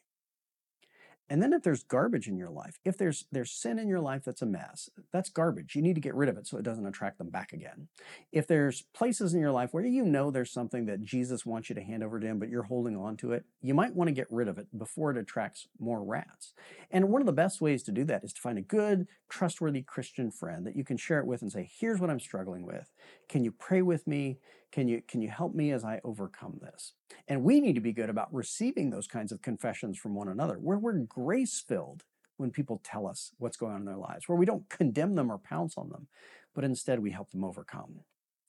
And 1.28 1.42
then 1.42 1.52
if 1.52 1.62
there's 1.62 1.82
garbage 1.82 2.28
in 2.28 2.36
your 2.36 2.50
life, 2.50 2.78
if 2.84 2.96
there's 2.96 3.24
there's 3.32 3.50
sin 3.50 3.78
in 3.80 3.88
your 3.88 4.00
life 4.00 4.22
that's 4.24 4.42
a 4.42 4.46
mess, 4.46 4.88
that's 5.12 5.28
garbage. 5.28 5.74
You 5.74 5.82
need 5.82 5.96
to 5.96 6.00
get 6.00 6.14
rid 6.14 6.28
of 6.28 6.36
it 6.36 6.46
so 6.46 6.56
it 6.56 6.62
doesn't 6.62 6.86
attract 6.86 7.18
them 7.18 7.30
back 7.30 7.52
again. 7.52 7.88
If 8.30 8.46
there's 8.46 8.82
places 8.94 9.34
in 9.34 9.40
your 9.40 9.50
life 9.50 9.70
where 9.72 9.84
you 9.84 10.04
know 10.04 10.30
there's 10.30 10.52
something 10.52 10.86
that 10.86 11.02
Jesus 11.02 11.44
wants 11.44 11.68
you 11.68 11.74
to 11.74 11.82
hand 11.82 12.04
over 12.04 12.20
to 12.20 12.26
him, 12.26 12.38
but 12.38 12.48
you're 12.48 12.62
holding 12.62 12.96
on 12.96 13.16
to 13.18 13.32
it, 13.32 13.44
you 13.60 13.74
might 13.74 13.94
want 13.94 14.06
to 14.06 14.14
get 14.14 14.28
rid 14.30 14.46
of 14.46 14.56
it 14.58 14.66
before 14.78 15.10
it 15.10 15.16
attracts 15.16 15.66
more 15.80 16.04
rats. 16.04 16.52
And 16.92 17.08
one 17.08 17.22
of 17.22 17.26
the 17.26 17.32
best 17.32 17.60
ways 17.60 17.82
to 17.84 17.92
do 17.92 18.04
that 18.04 18.22
is 18.22 18.32
to 18.34 18.40
find 18.40 18.58
a 18.58 18.62
good, 18.62 19.08
trustworthy 19.28 19.82
Christian 19.82 20.30
friend 20.30 20.64
that 20.64 20.76
you 20.76 20.84
can 20.84 20.96
share 20.96 21.18
it 21.18 21.26
with 21.26 21.42
and 21.42 21.50
say, 21.50 21.68
here's 21.80 22.00
what 22.00 22.10
I'm 22.10 22.20
struggling 22.20 22.64
with. 22.64 22.92
Can 23.28 23.42
you 23.42 23.50
pray 23.50 23.82
with 23.82 24.06
me? 24.06 24.38
Can 24.76 24.88
you, 24.88 25.00
can 25.08 25.22
you 25.22 25.30
help 25.30 25.54
me 25.54 25.72
as 25.72 25.86
I 25.86 26.02
overcome 26.04 26.58
this? 26.60 26.92
And 27.26 27.42
we 27.42 27.60
need 27.62 27.76
to 27.76 27.80
be 27.80 27.94
good 27.94 28.10
about 28.10 28.28
receiving 28.30 28.90
those 28.90 29.06
kinds 29.06 29.32
of 29.32 29.40
confessions 29.40 29.96
from 29.96 30.14
one 30.14 30.28
another, 30.28 30.58
where 30.60 30.76
we're 30.76 30.98
grace 30.98 31.64
filled 31.66 32.04
when 32.36 32.50
people 32.50 32.82
tell 32.84 33.06
us 33.06 33.32
what's 33.38 33.56
going 33.56 33.72
on 33.72 33.80
in 33.80 33.86
their 33.86 33.96
lives, 33.96 34.28
where 34.28 34.36
we 34.36 34.44
don't 34.44 34.68
condemn 34.68 35.14
them 35.14 35.32
or 35.32 35.38
pounce 35.38 35.78
on 35.78 35.88
them, 35.88 36.08
but 36.54 36.62
instead 36.62 36.98
we 36.98 37.12
help 37.12 37.30
them 37.30 37.42
overcome. 37.42 38.00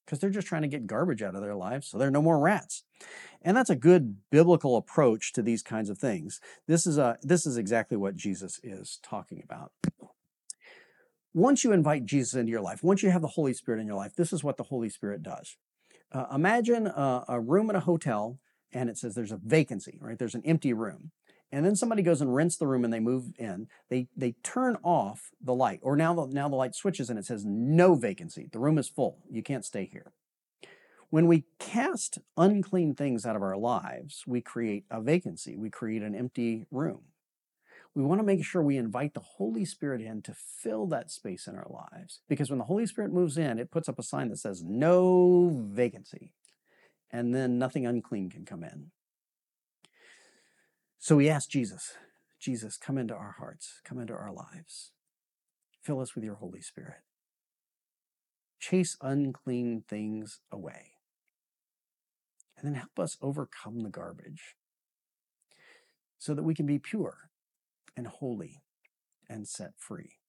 Because 0.06 0.20
they're 0.20 0.30
just 0.30 0.48
trying 0.48 0.64
to 0.64 0.68
get 0.68 0.86
garbage 0.86 1.22
out 1.22 1.34
of 1.34 1.40
their 1.40 1.56
lives 1.56 1.88
so 1.88 1.98
there 1.98 2.10
are 2.10 2.12
no 2.12 2.22
more 2.22 2.40
rats. 2.42 2.84
And 3.42 3.56
that's 3.56 3.70
a 3.70 3.76
good 3.78 4.18
biblical 4.30 4.76
approach 4.76 5.32
to 5.32 5.42
these 5.42 5.64
kinds 5.64 5.90
of 5.90 5.98
things. 5.98 6.42
This 6.68 6.86
is, 6.86 6.98
a, 6.98 7.18
this 7.24 7.46
is 7.46 7.56
exactly 7.56 7.96
what 7.96 8.18
Jesus 8.18 8.60
is 8.64 9.00
talking 9.02 9.42
about 9.42 9.72
once 11.34 11.64
you 11.64 11.72
invite 11.72 12.04
Jesus 12.04 12.34
into 12.34 12.50
your 12.50 12.62
life, 12.62 12.84
once 12.84 13.04
you 13.04 13.12
have 13.12 13.22
the 13.22 13.28
Holy 13.28 13.54
Spirit 13.54 13.80
in 13.80 13.86
your 13.86 13.96
life, 13.96 14.16
this 14.16 14.34
is 14.34 14.44
what 14.44 14.58
the 14.58 14.64
Holy 14.64 14.90
Spirit 14.90 15.22
does. 15.22 15.56
Uh, 16.12 16.26
imagine 16.34 16.88
a, 16.88 17.26
a 17.28 17.40
room 17.40 17.70
in 17.70 17.76
a 17.76 17.82
hotel 17.82 18.40
and 18.72 18.90
it 18.90 18.98
says 18.98 19.16
there's 19.16 19.32
a 19.32 19.40
vacancy, 19.44 19.98
right? 20.02 20.18
There's 20.18 20.36
an 20.36 20.44
empty 20.46 20.74
room. 20.74 21.12
And 21.52 21.66
then 21.66 21.76
somebody 21.76 22.02
goes 22.02 22.22
and 22.22 22.36
rents 22.36 22.58
the 22.58 22.68
room 22.68 22.84
and 22.84 22.94
they 22.94 23.00
move 23.00 23.32
in. 23.38 23.68
They 23.90 24.10
they 24.18 24.36
turn 24.44 24.78
off 24.84 25.32
the 25.42 25.54
light, 25.54 25.80
or 25.82 25.96
now 25.96 26.14
the, 26.14 26.26
now 26.28 26.50
the 26.50 26.58
light 26.58 26.76
switches 26.76 27.10
and 27.10 27.18
it 27.18 27.26
says 27.26 27.46
no 27.46 27.96
vacancy. 27.96 28.50
The 28.52 28.60
room 28.60 28.78
is 28.78 28.90
full. 28.90 29.20
You 29.32 29.42
can't 29.42 29.64
stay 29.64 29.90
here. 29.92 30.12
When 31.10 31.28
we 31.28 31.46
cast 31.58 32.20
unclean 32.36 32.96
things 32.96 33.26
out 33.26 33.38
of 33.38 33.42
our 33.42 33.56
lives, 33.56 34.24
we 34.28 34.42
create 34.42 34.84
a 34.92 35.00
vacancy. 35.00 35.56
We 35.56 35.70
create 35.70 36.04
an 36.04 36.16
empty 36.16 36.66
room. 36.70 37.04
We 37.98 38.04
want 38.04 38.20
to 38.20 38.26
make 38.26 38.46
sure 38.46 38.62
we 38.62 38.78
invite 38.78 39.16
the 39.16 39.22
Holy 39.22 39.66
Spirit 39.66 40.02
in 40.02 40.22
to 40.22 40.36
fill 40.36 40.86
that 40.86 41.10
space 41.10 41.48
in 41.48 41.56
our 41.56 41.66
lives. 41.68 42.20
Because 42.30 42.52
when 42.52 42.60
the 42.60 42.66
Holy 42.66 42.86
Spirit 42.86 43.12
moves 43.12 43.40
in, 43.40 43.58
it 43.58 43.72
puts 43.72 43.90
up 43.90 43.98
a 43.98 44.04
sign 44.04 44.30
that 44.30 44.38
says, 44.38 44.62
no 44.64 45.50
vacancy. 45.74 46.32
And 47.10 47.34
then 47.34 47.58
nothing 47.58 47.88
unclean 47.88 48.30
can 48.30 48.46
come 48.46 48.64
in. 48.64 48.92
So 51.00 51.16
we 51.16 51.28
ask 51.28 51.50
Jesus, 51.50 51.94
Jesus, 52.40 52.78
come 52.78 53.00
into 53.00 53.16
our 53.16 53.38
hearts, 53.40 53.82
come 53.84 53.98
into 53.98 54.14
our 54.14 54.32
lives. 54.32 54.92
Fill 55.82 56.00
us 56.00 56.14
with 56.14 56.24
your 56.24 56.36
Holy 56.36 56.62
Spirit. 56.62 57.02
Chase 58.60 58.96
unclean 59.02 59.86
things 59.90 60.40
away. 60.52 60.92
And 62.56 62.68
then 62.68 62.76
help 62.76 63.00
us 63.00 63.18
overcome 63.24 63.80
the 63.80 63.90
garbage 63.90 64.56
so 66.20 66.36
that 66.36 66.44
we 66.44 66.54
can 66.54 66.68
be 66.68 66.78
pure 66.78 67.27
and 67.98 68.08
holy 68.08 68.62
and 69.28 69.48
set 69.48 69.72
free. 69.78 70.20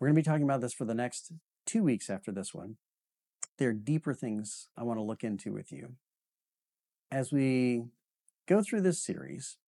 We're 0.00 0.08
going 0.08 0.16
to 0.16 0.22
be 0.22 0.24
talking 0.24 0.44
about 0.44 0.62
this 0.62 0.72
for 0.72 0.86
the 0.86 0.94
next 0.94 1.32
two 1.66 1.82
weeks 1.82 2.08
after 2.08 2.32
this 2.32 2.54
one. 2.54 2.76
There 3.58 3.68
are 3.68 3.74
deeper 3.74 4.14
things 4.14 4.68
I 4.76 4.82
want 4.82 4.98
to 4.98 5.04
look 5.04 5.22
into 5.22 5.52
with 5.52 5.70
you. 5.70 5.96
As 7.12 7.30
we 7.30 7.84
go 8.48 8.62
through 8.62 8.80
this 8.80 9.04
series, 9.04 9.58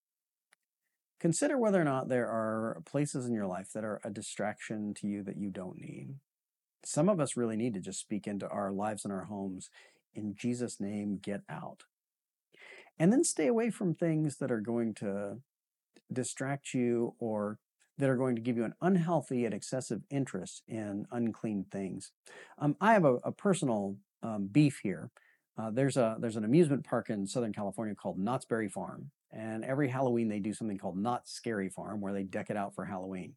consider 1.20 1.58
whether 1.58 1.80
or 1.80 1.84
not 1.84 2.08
there 2.08 2.26
are 2.26 2.80
places 2.86 3.26
in 3.26 3.34
your 3.34 3.46
life 3.46 3.68
that 3.74 3.84
are 3.84 4.00
a 4.02 4.10
distraction 4.10 4.94
to 4.94 5.06
you 5.06 5.22
that 5.24 5.36
you 5.36 5.50
don't 5.50 5.78
need. 5.78 6.14
Some 6.84 7.10
of 7.10 7.20
us 7.20 7.36
really 7.36 7.56
need 7.56 7.74
to 7.74 7.80
just 7.80 8.00
speak 8.00 8.26
into 8.26 8.48
our 8.48 8.72
lives 8.72 9.04
and 9.04 9.12
our 9.12 9.24
homes. 9.24 9.68
In 10.14 10.34
Jesus' 10.34 10.80
name, 10.80 11.18
get 11.22 11.42
out. 11.48 11.82
And 13.02 13.12
then 13.12 13.24
stay 13.24 13.48
away 13.48 13.70
from 13.70 13.96
things 13.96 14.36
that 14.36 14.52
are 14.52 14.60
going 14.60 14.94
to 14.94 15.38
distract 16.12 16.72
you 16.72 17.16
or 17.18 17.58
that 17.98 18.08
are 18.08 18.16
going 18.16 18.36
to 18.36 18.40
give 18.40 18.56
you 18.56 18.62
an 18.62 18.74
unhealthy 18.80 19.44
and 19.44 19.52
excessive 19.52 20.02
interest 20.08 20.62
in 20.68 21.06
unclean 21.10 21.66
things. 21.68 22.12
Um, 22.60 22.76
I 22.80 22.92
have 22.92 23.04
a, 23.04 23.14
a 23.24 23.32
personal 23.32 23.96
um, 24.22 24.46
beef 24.52 24.78
here. 24.84 25.10
Uh, 25.58 25.72
there's 25.72 25.96
a 25.96 26.16
there's 26.20 26.36
an 26.36 26.44
amusement 26.44 26.84
park 26.84 27.10
in 27.10 27.26
Southern 27.26 27.52
California 27.52 27.96
called 27.96 28.20
Knott's 28.20 28.44
Berry 28.44 28.68
Farm, 28.68 29.10
and 29.32 29.64
every 29.64 29.88
Halloween 29.88 30.28
they 30.28 30.38
do 30.38 30.54
something 30.54 30.78
called 30.78 30.96
Knott's 30.96 31.32
Scary 31.32 31.70
Farm, 31.70 32.00
where 32.00 32.12
they 32.12 32.22
deck 32.22 32.50
it 32.50 32.56
out 32.56 32.72
for 32.72 32.84
Halloween. 32.84 33.34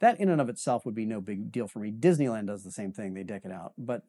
That 0.00 0.18
in 0.18 0.30
and 0.30 0.40
of 0.40 0.48
itself 0.48 0.86
would 0.86 0.94
be 0.94 1.04
no 1.04 1.20
big 1.20 1.52
deal 1.52 1.68
for 1.68 1.80
me. 1.80 1.92
Disneyland 1.92 2.46
does 2.46 2.64
the 2.64 2.72
same 2.72 2.92
thing; 2.92 3.12
they 3.12 3.22
deck 3.22 3.42
it 3.44 3.52
out. 3.52 3.74
But 3.76 4.04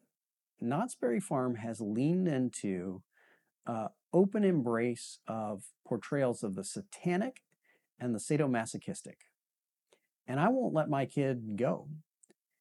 Knott's 0.58 0.94
Berry 0.94 1.20
Farm 1.20 1.56
has 1.56 1.82
leaned 1.82 2.28
into 2.28 3.02
uh, 3.66 3.88
open 4.12 4.44
embrace 4.44 5.18
of 5.26 5.64
portrayals 5.86 6.42
of 6.42 6.54
the 6.54 6.64
satanic 6.64 7.42
and 7.98 8.14
the 8.14 8.18
sadomasochistic. 8.18 9.16
And 10.26 10.40
I 10.40 10.48
won't 10.48 10.74
let 10.74 10.88
my 10.88 11.06
kid 11.06 11.56
go. 11.56 11.88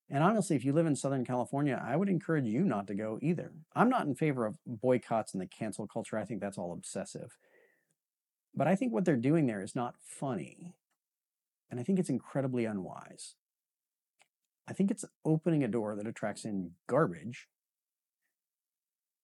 And 0.09 0.23
honestly, 0.23 0.55
if 0.55 0.63
you 0.63 0.71
live 0.71 0.85
in 0.85 0.95
Southern 0.95 1.25
California, 1.25 1.81
I 1.83 1.95
would 1.95 2.09
encourage 2.09 2.45
you 2.45 2.63
not 2.63 2.85
to 2.87 2.93
go 2.93 3.17
either. 3.21 3.51
I'm 3.75 3.89
not 3.89 4.05
in 4.05 4.13
favor 4.13 4.45
of 4.45 4.57
boycotts 4.67 5.33
and 5.33 5.41
the 5.41 5.47
cancel 5.47 5.87
culture. 5.87 6.17
I 6.17 6.25
think 6.25 6.41
that's 6.41 6.59
all 6.59 6.73
obsessive. 6.73 7.37
But 8.53 8.67
I 8.67 8.75
think 8.75 8.93
what 8.93 9.03
they're 9.03 9.15
doing 9.15 9.47
there 9.47 9.61
is 9.61 9.75
not 9.75 9.95
funny. 9.99 10.75
And 11.71 11.79
I 11.79 11.83
think 11.83 11.97
it's 11.97 12.09
incredibly 12.09 12.65
unwise. 12.65 13.35
I 14.67 14.73
think 14.73 14.91
it's 14.91 15.05
opening 15.23 15.63
a 15.63 15.67
door 15.67 15.95
that 15.95 16.07
attracts 16.07 16.45
in 16.45 16.71
garbage. 16.87 17.47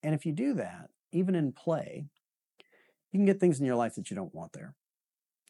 And 0.04 0.16
if 0.16 0.26
you 0.26 0.32
do 0.32 0.54
that, 0.56 0.90
even 1.12 1.36
in 1.36 1.52
play, 1.52 2.06
you 3.12 3.20
can 3.20 3.26
get 3.26 3.40
things 3.40 3.60
in 3.60 3.66
your 3.66 3.76
life 3.76 3.96
that 3.96 4.10
you 4.10 4.16
don't 4.16 4.36
want 4.36 4.54
there. 4.54 4.76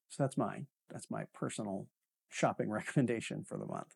So 0.09 0.23
that's 0.23 0.37
my 0.37 0.65
that's 0.89 1.09
my 1.09 1.25
personal 1.33 1.87
shopping 2.29 2.69
recommendation 2.71 3.43
for 3.43 3.57
the 3.57 3.65
month. 3.65 3.95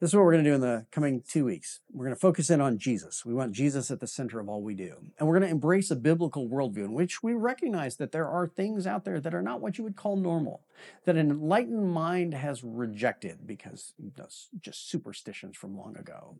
This 0.00 0.10
is 0.10 0.14
what 0.14 0.24
we're 0.24 0.32
going 0.32 0.44
to 0.44 0.50
do 0.50 0.54
in 0.54 0.60
the 0.60 0.86
coming 0.92 1.24
two 1.28 1.44
weeks. 1.44 1.80
We're 1.92 2.04
going 2.04 2.14
to 2.14 2.20
focus 2.20 2.50
in 2.50 2.60
on 2.60 2.78
Jesus. 2.78 3.24
We 3.24 3.34
want 3.34 3.50
Jesus 3.50 3.90
at 3.90 3.98
the 3.98 4.06
center 4.06 4.38
of 4.38 4.48
all 4.48 4.62
we 4.62 4.76
do. 4.76 4.94
And 5.18 5.26
we're 5.26 5.36
going 5.36 5.48
to 5.48 5.52
embrace 5.52 5.90
a 5.90 5.96
biblical 5.96 6.48
worldview 6.48 6.84
in 6.84 6.92
which 6.92 7.20
we 7.20 7.34
recognize 7.34 7.96
that 7.96 8.12
there 8.12 8.28
are 8.28 8.46
things 8.46 8.86
out 8.86 9.04
there 9.04 9.18
that 9.18 9.34
are 9.34 9.42
not 9.42 9.60
what 9.60 9.76
you 9.76 9.82
would 9.82 9.96
call 9.96 10.14
normal, 10.14 10.62
that 11.04 11.16
an 11.16 11.30
enlightened 11.32 11.90
mind 11.90 12.32
has 12.32 12.62
rejected 12.62 13.44
because 13.44 13.92
that's 14.16 14.48
just 14.60 14.88
superstitions 14.88 15.56
from 15.56 15.76
long 15.76 15.96
ago. 15.96 16.36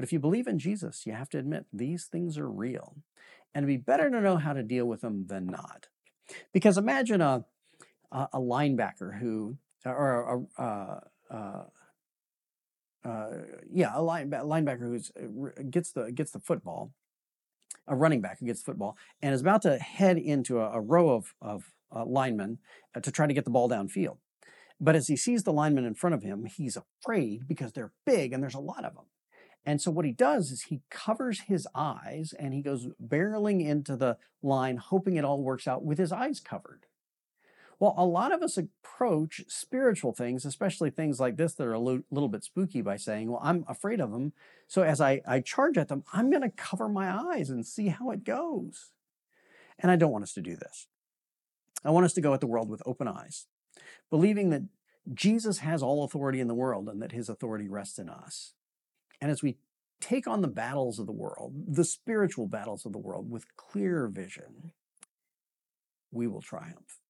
But 0.00 0.04
if 0.04 0.14
you 0.14 0.18
believe 0.18 0.46
in 0.46 0.58
Jesus, 0.58 1.04
you 1.04 1.12
have 1.12 1.28
to 1.28 1.38
admit 1.38 1.66
these 1.70 2.06
things 2.06 2.38
are 2.38 2.48
real. 2.48 2.94
And 3.54 3.64
it'd 3.64 3.80
be 3.80 3.84
better 3.84 4.08
to 4.08 4.20
know 4.22 4.38
how 4.38 4.54
to 4.54 4.62
deal 4.62 4.86
with 4.86 5.02
them 5.02 5.26
than 5.26 5.44
not. 5.44 5.88
Because 6.54 6.78
imagine 6.78 7.20
a, 7.20 7.44
a, 8.10 8.38
linebacker 8.38 9.18
who, 9.20 9.58
or 9.84 10.48
a, 10.56 10.62
a, 10.62 11.02
a 11.30 11.66
uh, 13.06 13.30
yeah, 13.70 13.90
a 13.94 14.00
line, 14.00 14.30
linebacker 14.30 14.78
who 14.78 15.48
uh, 15.48 15.62
gets 15.68 15.92
the 15.92 16.10
gets 16.12 16.30
the 16.30 16.40
football, 16.40 16.94
a 17.86 17.94
running 17.94 18.22
back 18.22 18.38
who 18.40 18.46
gets 18.46 18.62
football, 18.62 18.96
and 19.20 19.34
is 19.34 19.42
about 19.42 19.60
to 19.60 19.76
head 19.76 20.16
into 20.16 20.60
a, 20.60 20.70
a 20.70 20.80
row 20.80 21.10
of 21.10 21.34
of 21.42 21.74
uh, 21.94 22.06
linemen 22.06 22.56
uh, 22.94 23.00
to 23.00 23.12
try 23.12 23.26
to 23.26 23.34
get 23.34 23.44
the 23.44 23.50
ball 23.50 23.68
downfield. 23.68 24.16
But 24.80 24.96
as 24.96 25.08
he 25.08 25.16
sees 25.16 25.42
the 25.42 25.52
linemen 25.52 25.84
in 25.84 25.92
front 25.92 26.14
of 26.14 26.22
him, 26.22 26.46
he's 26.46 26.78
afraid 26.78 27.46
because 27.46 27.74
they're 27.74 27.92
big 28.06 28.32
and 28.32 28.42
there's 28.42 28.54
a 28.54 28.60
lot 28.60 28.86
of 28.86 28.94
them. 28.94 29.04
And 29.64 29.80
so 29.80 29.90
what 29.90 30.04
he 30.04 30.12
does 30.12 30.50
is 30.50 30.62
he 30.62 30.80
covers 30.90 31.40
his 31.40 31.68
eyes 31.74 32.34
and 32.38 32.54
he 32.54 32.62
goes 32.62 32.88
barreling 33.04 33.64
into 33.64 33.96
the 33.96 34.16
line, 34.42 34.78
hoping 34.78 35.16
it 35.16 35.24
all 35.24 35.42
works 35.42 35.68
out 35.68 35.84
with 35.84 35.98
his 35.98 36.12
eyes 36.12 36.40
covered. 36.40 36.86
Well, 37.78 37.94
a 37.96 38.04
lot 38.04 38.32
of 38.32 38.42
us 38.42 38.58
approach 38.58 39.42
spiritual 39.48 40.12
things, 40.12 40.44
especially 40.44 40.90
things 40.90 41.18
like 41.18 41.38
this 41.38 41.54
that 41.54 41.66
are 41.66 41.72
a 41.72 41.80
lo- 41.80 42.02
little 42.10 42.28
bit 42.28 42.44
spooky, 42.44 42.82
by 42.82 42.96
saying, 42.96 43.30
Well, 43.30 43.40
I'm 43.42 43.64
afraid 43.68 44.00
of 44.00 44.12
them. 44.12 44.34
So 44.68 44.82
as 44.82 45.00
I, 45.00 45.22
I 45.26 45.40
charge 45.40 45.78
at 45.78 45.88
them, 45.88 46.04
I'm 46.12 46.28
going 46.28 46.42
to 46.42 46.50
cover 46.50 46.90
my 46.90 47.10
eyes 47.10 47.48
and 47.48 47.66
see 47.66 47.88
how 47.88 48.10
it 48.10 48.22
goes. 48.22 48.90
And 49.78 49.90
I 49.90 49.96
don't 49.96 50.12
want 50.12 50.24
us 50.24 50.34
to 50.34 50.42
do 50.42 50.56
this. 50.56 50.88
I 51.82 51.90
want 51.90 52.04
us 52.04 52.12
to 52.14 52.20
go 52.20 52.34
at 52.34 52.40
the 52.40 52.46
world 52.46 52.68
with 52.68 52.82
open 52.84 53.08
eyes, 53.08 53.46
believing 54.10 54.50
that 54.50 54.64
Jesus 55.14 55.58
has 55.58 55.82
all 55.82 56.04
authority 56.04 56.40
in 56.40 56.48
the 56.48 56.54
world 56.54 56.86
and 56.86 57.00
that 57.00 57.12
his 57.12 57.30
authority 57.30 57.66
rests 57.66 57.98
in 57.98 58.10
us. 58.10 58.52
And 59.20 59.30
as 59.30 59.42
we 59.42 59.56
take 60.00 60.26
on 60.26 60.40
the 60.40 60.48
battles 60.48 60.98
of 60.98 61.06
the 61.06 61.12
world, 61.12 61.52
the 61.68 61.84
spiritual 61.84 62.46
battles 62.46 62.86
of 62.86 62.92
the 62.92 62.98
world 62.98 63.30
with 63.30 63.44
clear 63.56 64.08
vision, 64.08 64.72
we 66.10 66.26
will 66.26 66.40
triumph. 66.40 67.00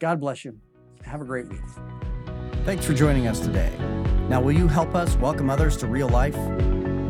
God 0.00 0.20
bless 0.20 0.44
you. 0.44 0.58
Have 1.04 1.20
a 1.20 1.24
great 1.24 1.48
week. 1.48 1.60
Thanks 2.64 2.84
for 2.84 2.94
joining 2.94 3.26
us 3.26 3.40
today. 3.40 3.72
Now, 4.28 4.40
will 4.40 4.52
you 4.52 4.68
help 4.68 4.94
us 4.94 5.16
welcome 5.16 5.50
others 5.50 5.76
to 5.78 5.86
real 5.86 6.08
life? 6.08 6.36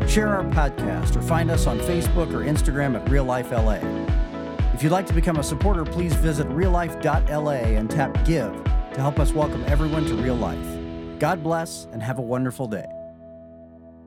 Share 0.09 0.29
our 0.29 0.43
podcast 0.43 1.15
or 1.15 1.21
find 1.21 1.49
us 1.51 1.67
on 1.67 1.79
Facebook 1.79 2.33
or 2.33 2.39
Instagram 2.39 2.99
at 2.99 3.09
Real 3.09 3.23
Life 3.23 3.51
LA. 3.51 3.79
If 4.73 4.83
you'd 4.83 4.91
like 4.91 5.05
to 5.07 5.13
become 5.13 5.37
a 5.37 5.43
supporter, 5.43 5.85
please 5.85 6.13
visit 6.15 6.47
reallife.la 6.49 7.51
and 7.51 7.89
tap 7.89 8.25
Give 8.25 8.51
to 8.93 8.99
help 8.99 9.19
us 9.19 9.31
welcome 9.31 9.63
everyone 9.67 10.05
to 10.05 10.15
real 10.15 10.35
life. 10.35 10.70
God 11.21 11.43
bless 11.43 11.87
and 11.93 12.01
have 12.01 12.17
a 12.17 12.21
wonderful 12.23 12.65
day. 12.65 12.87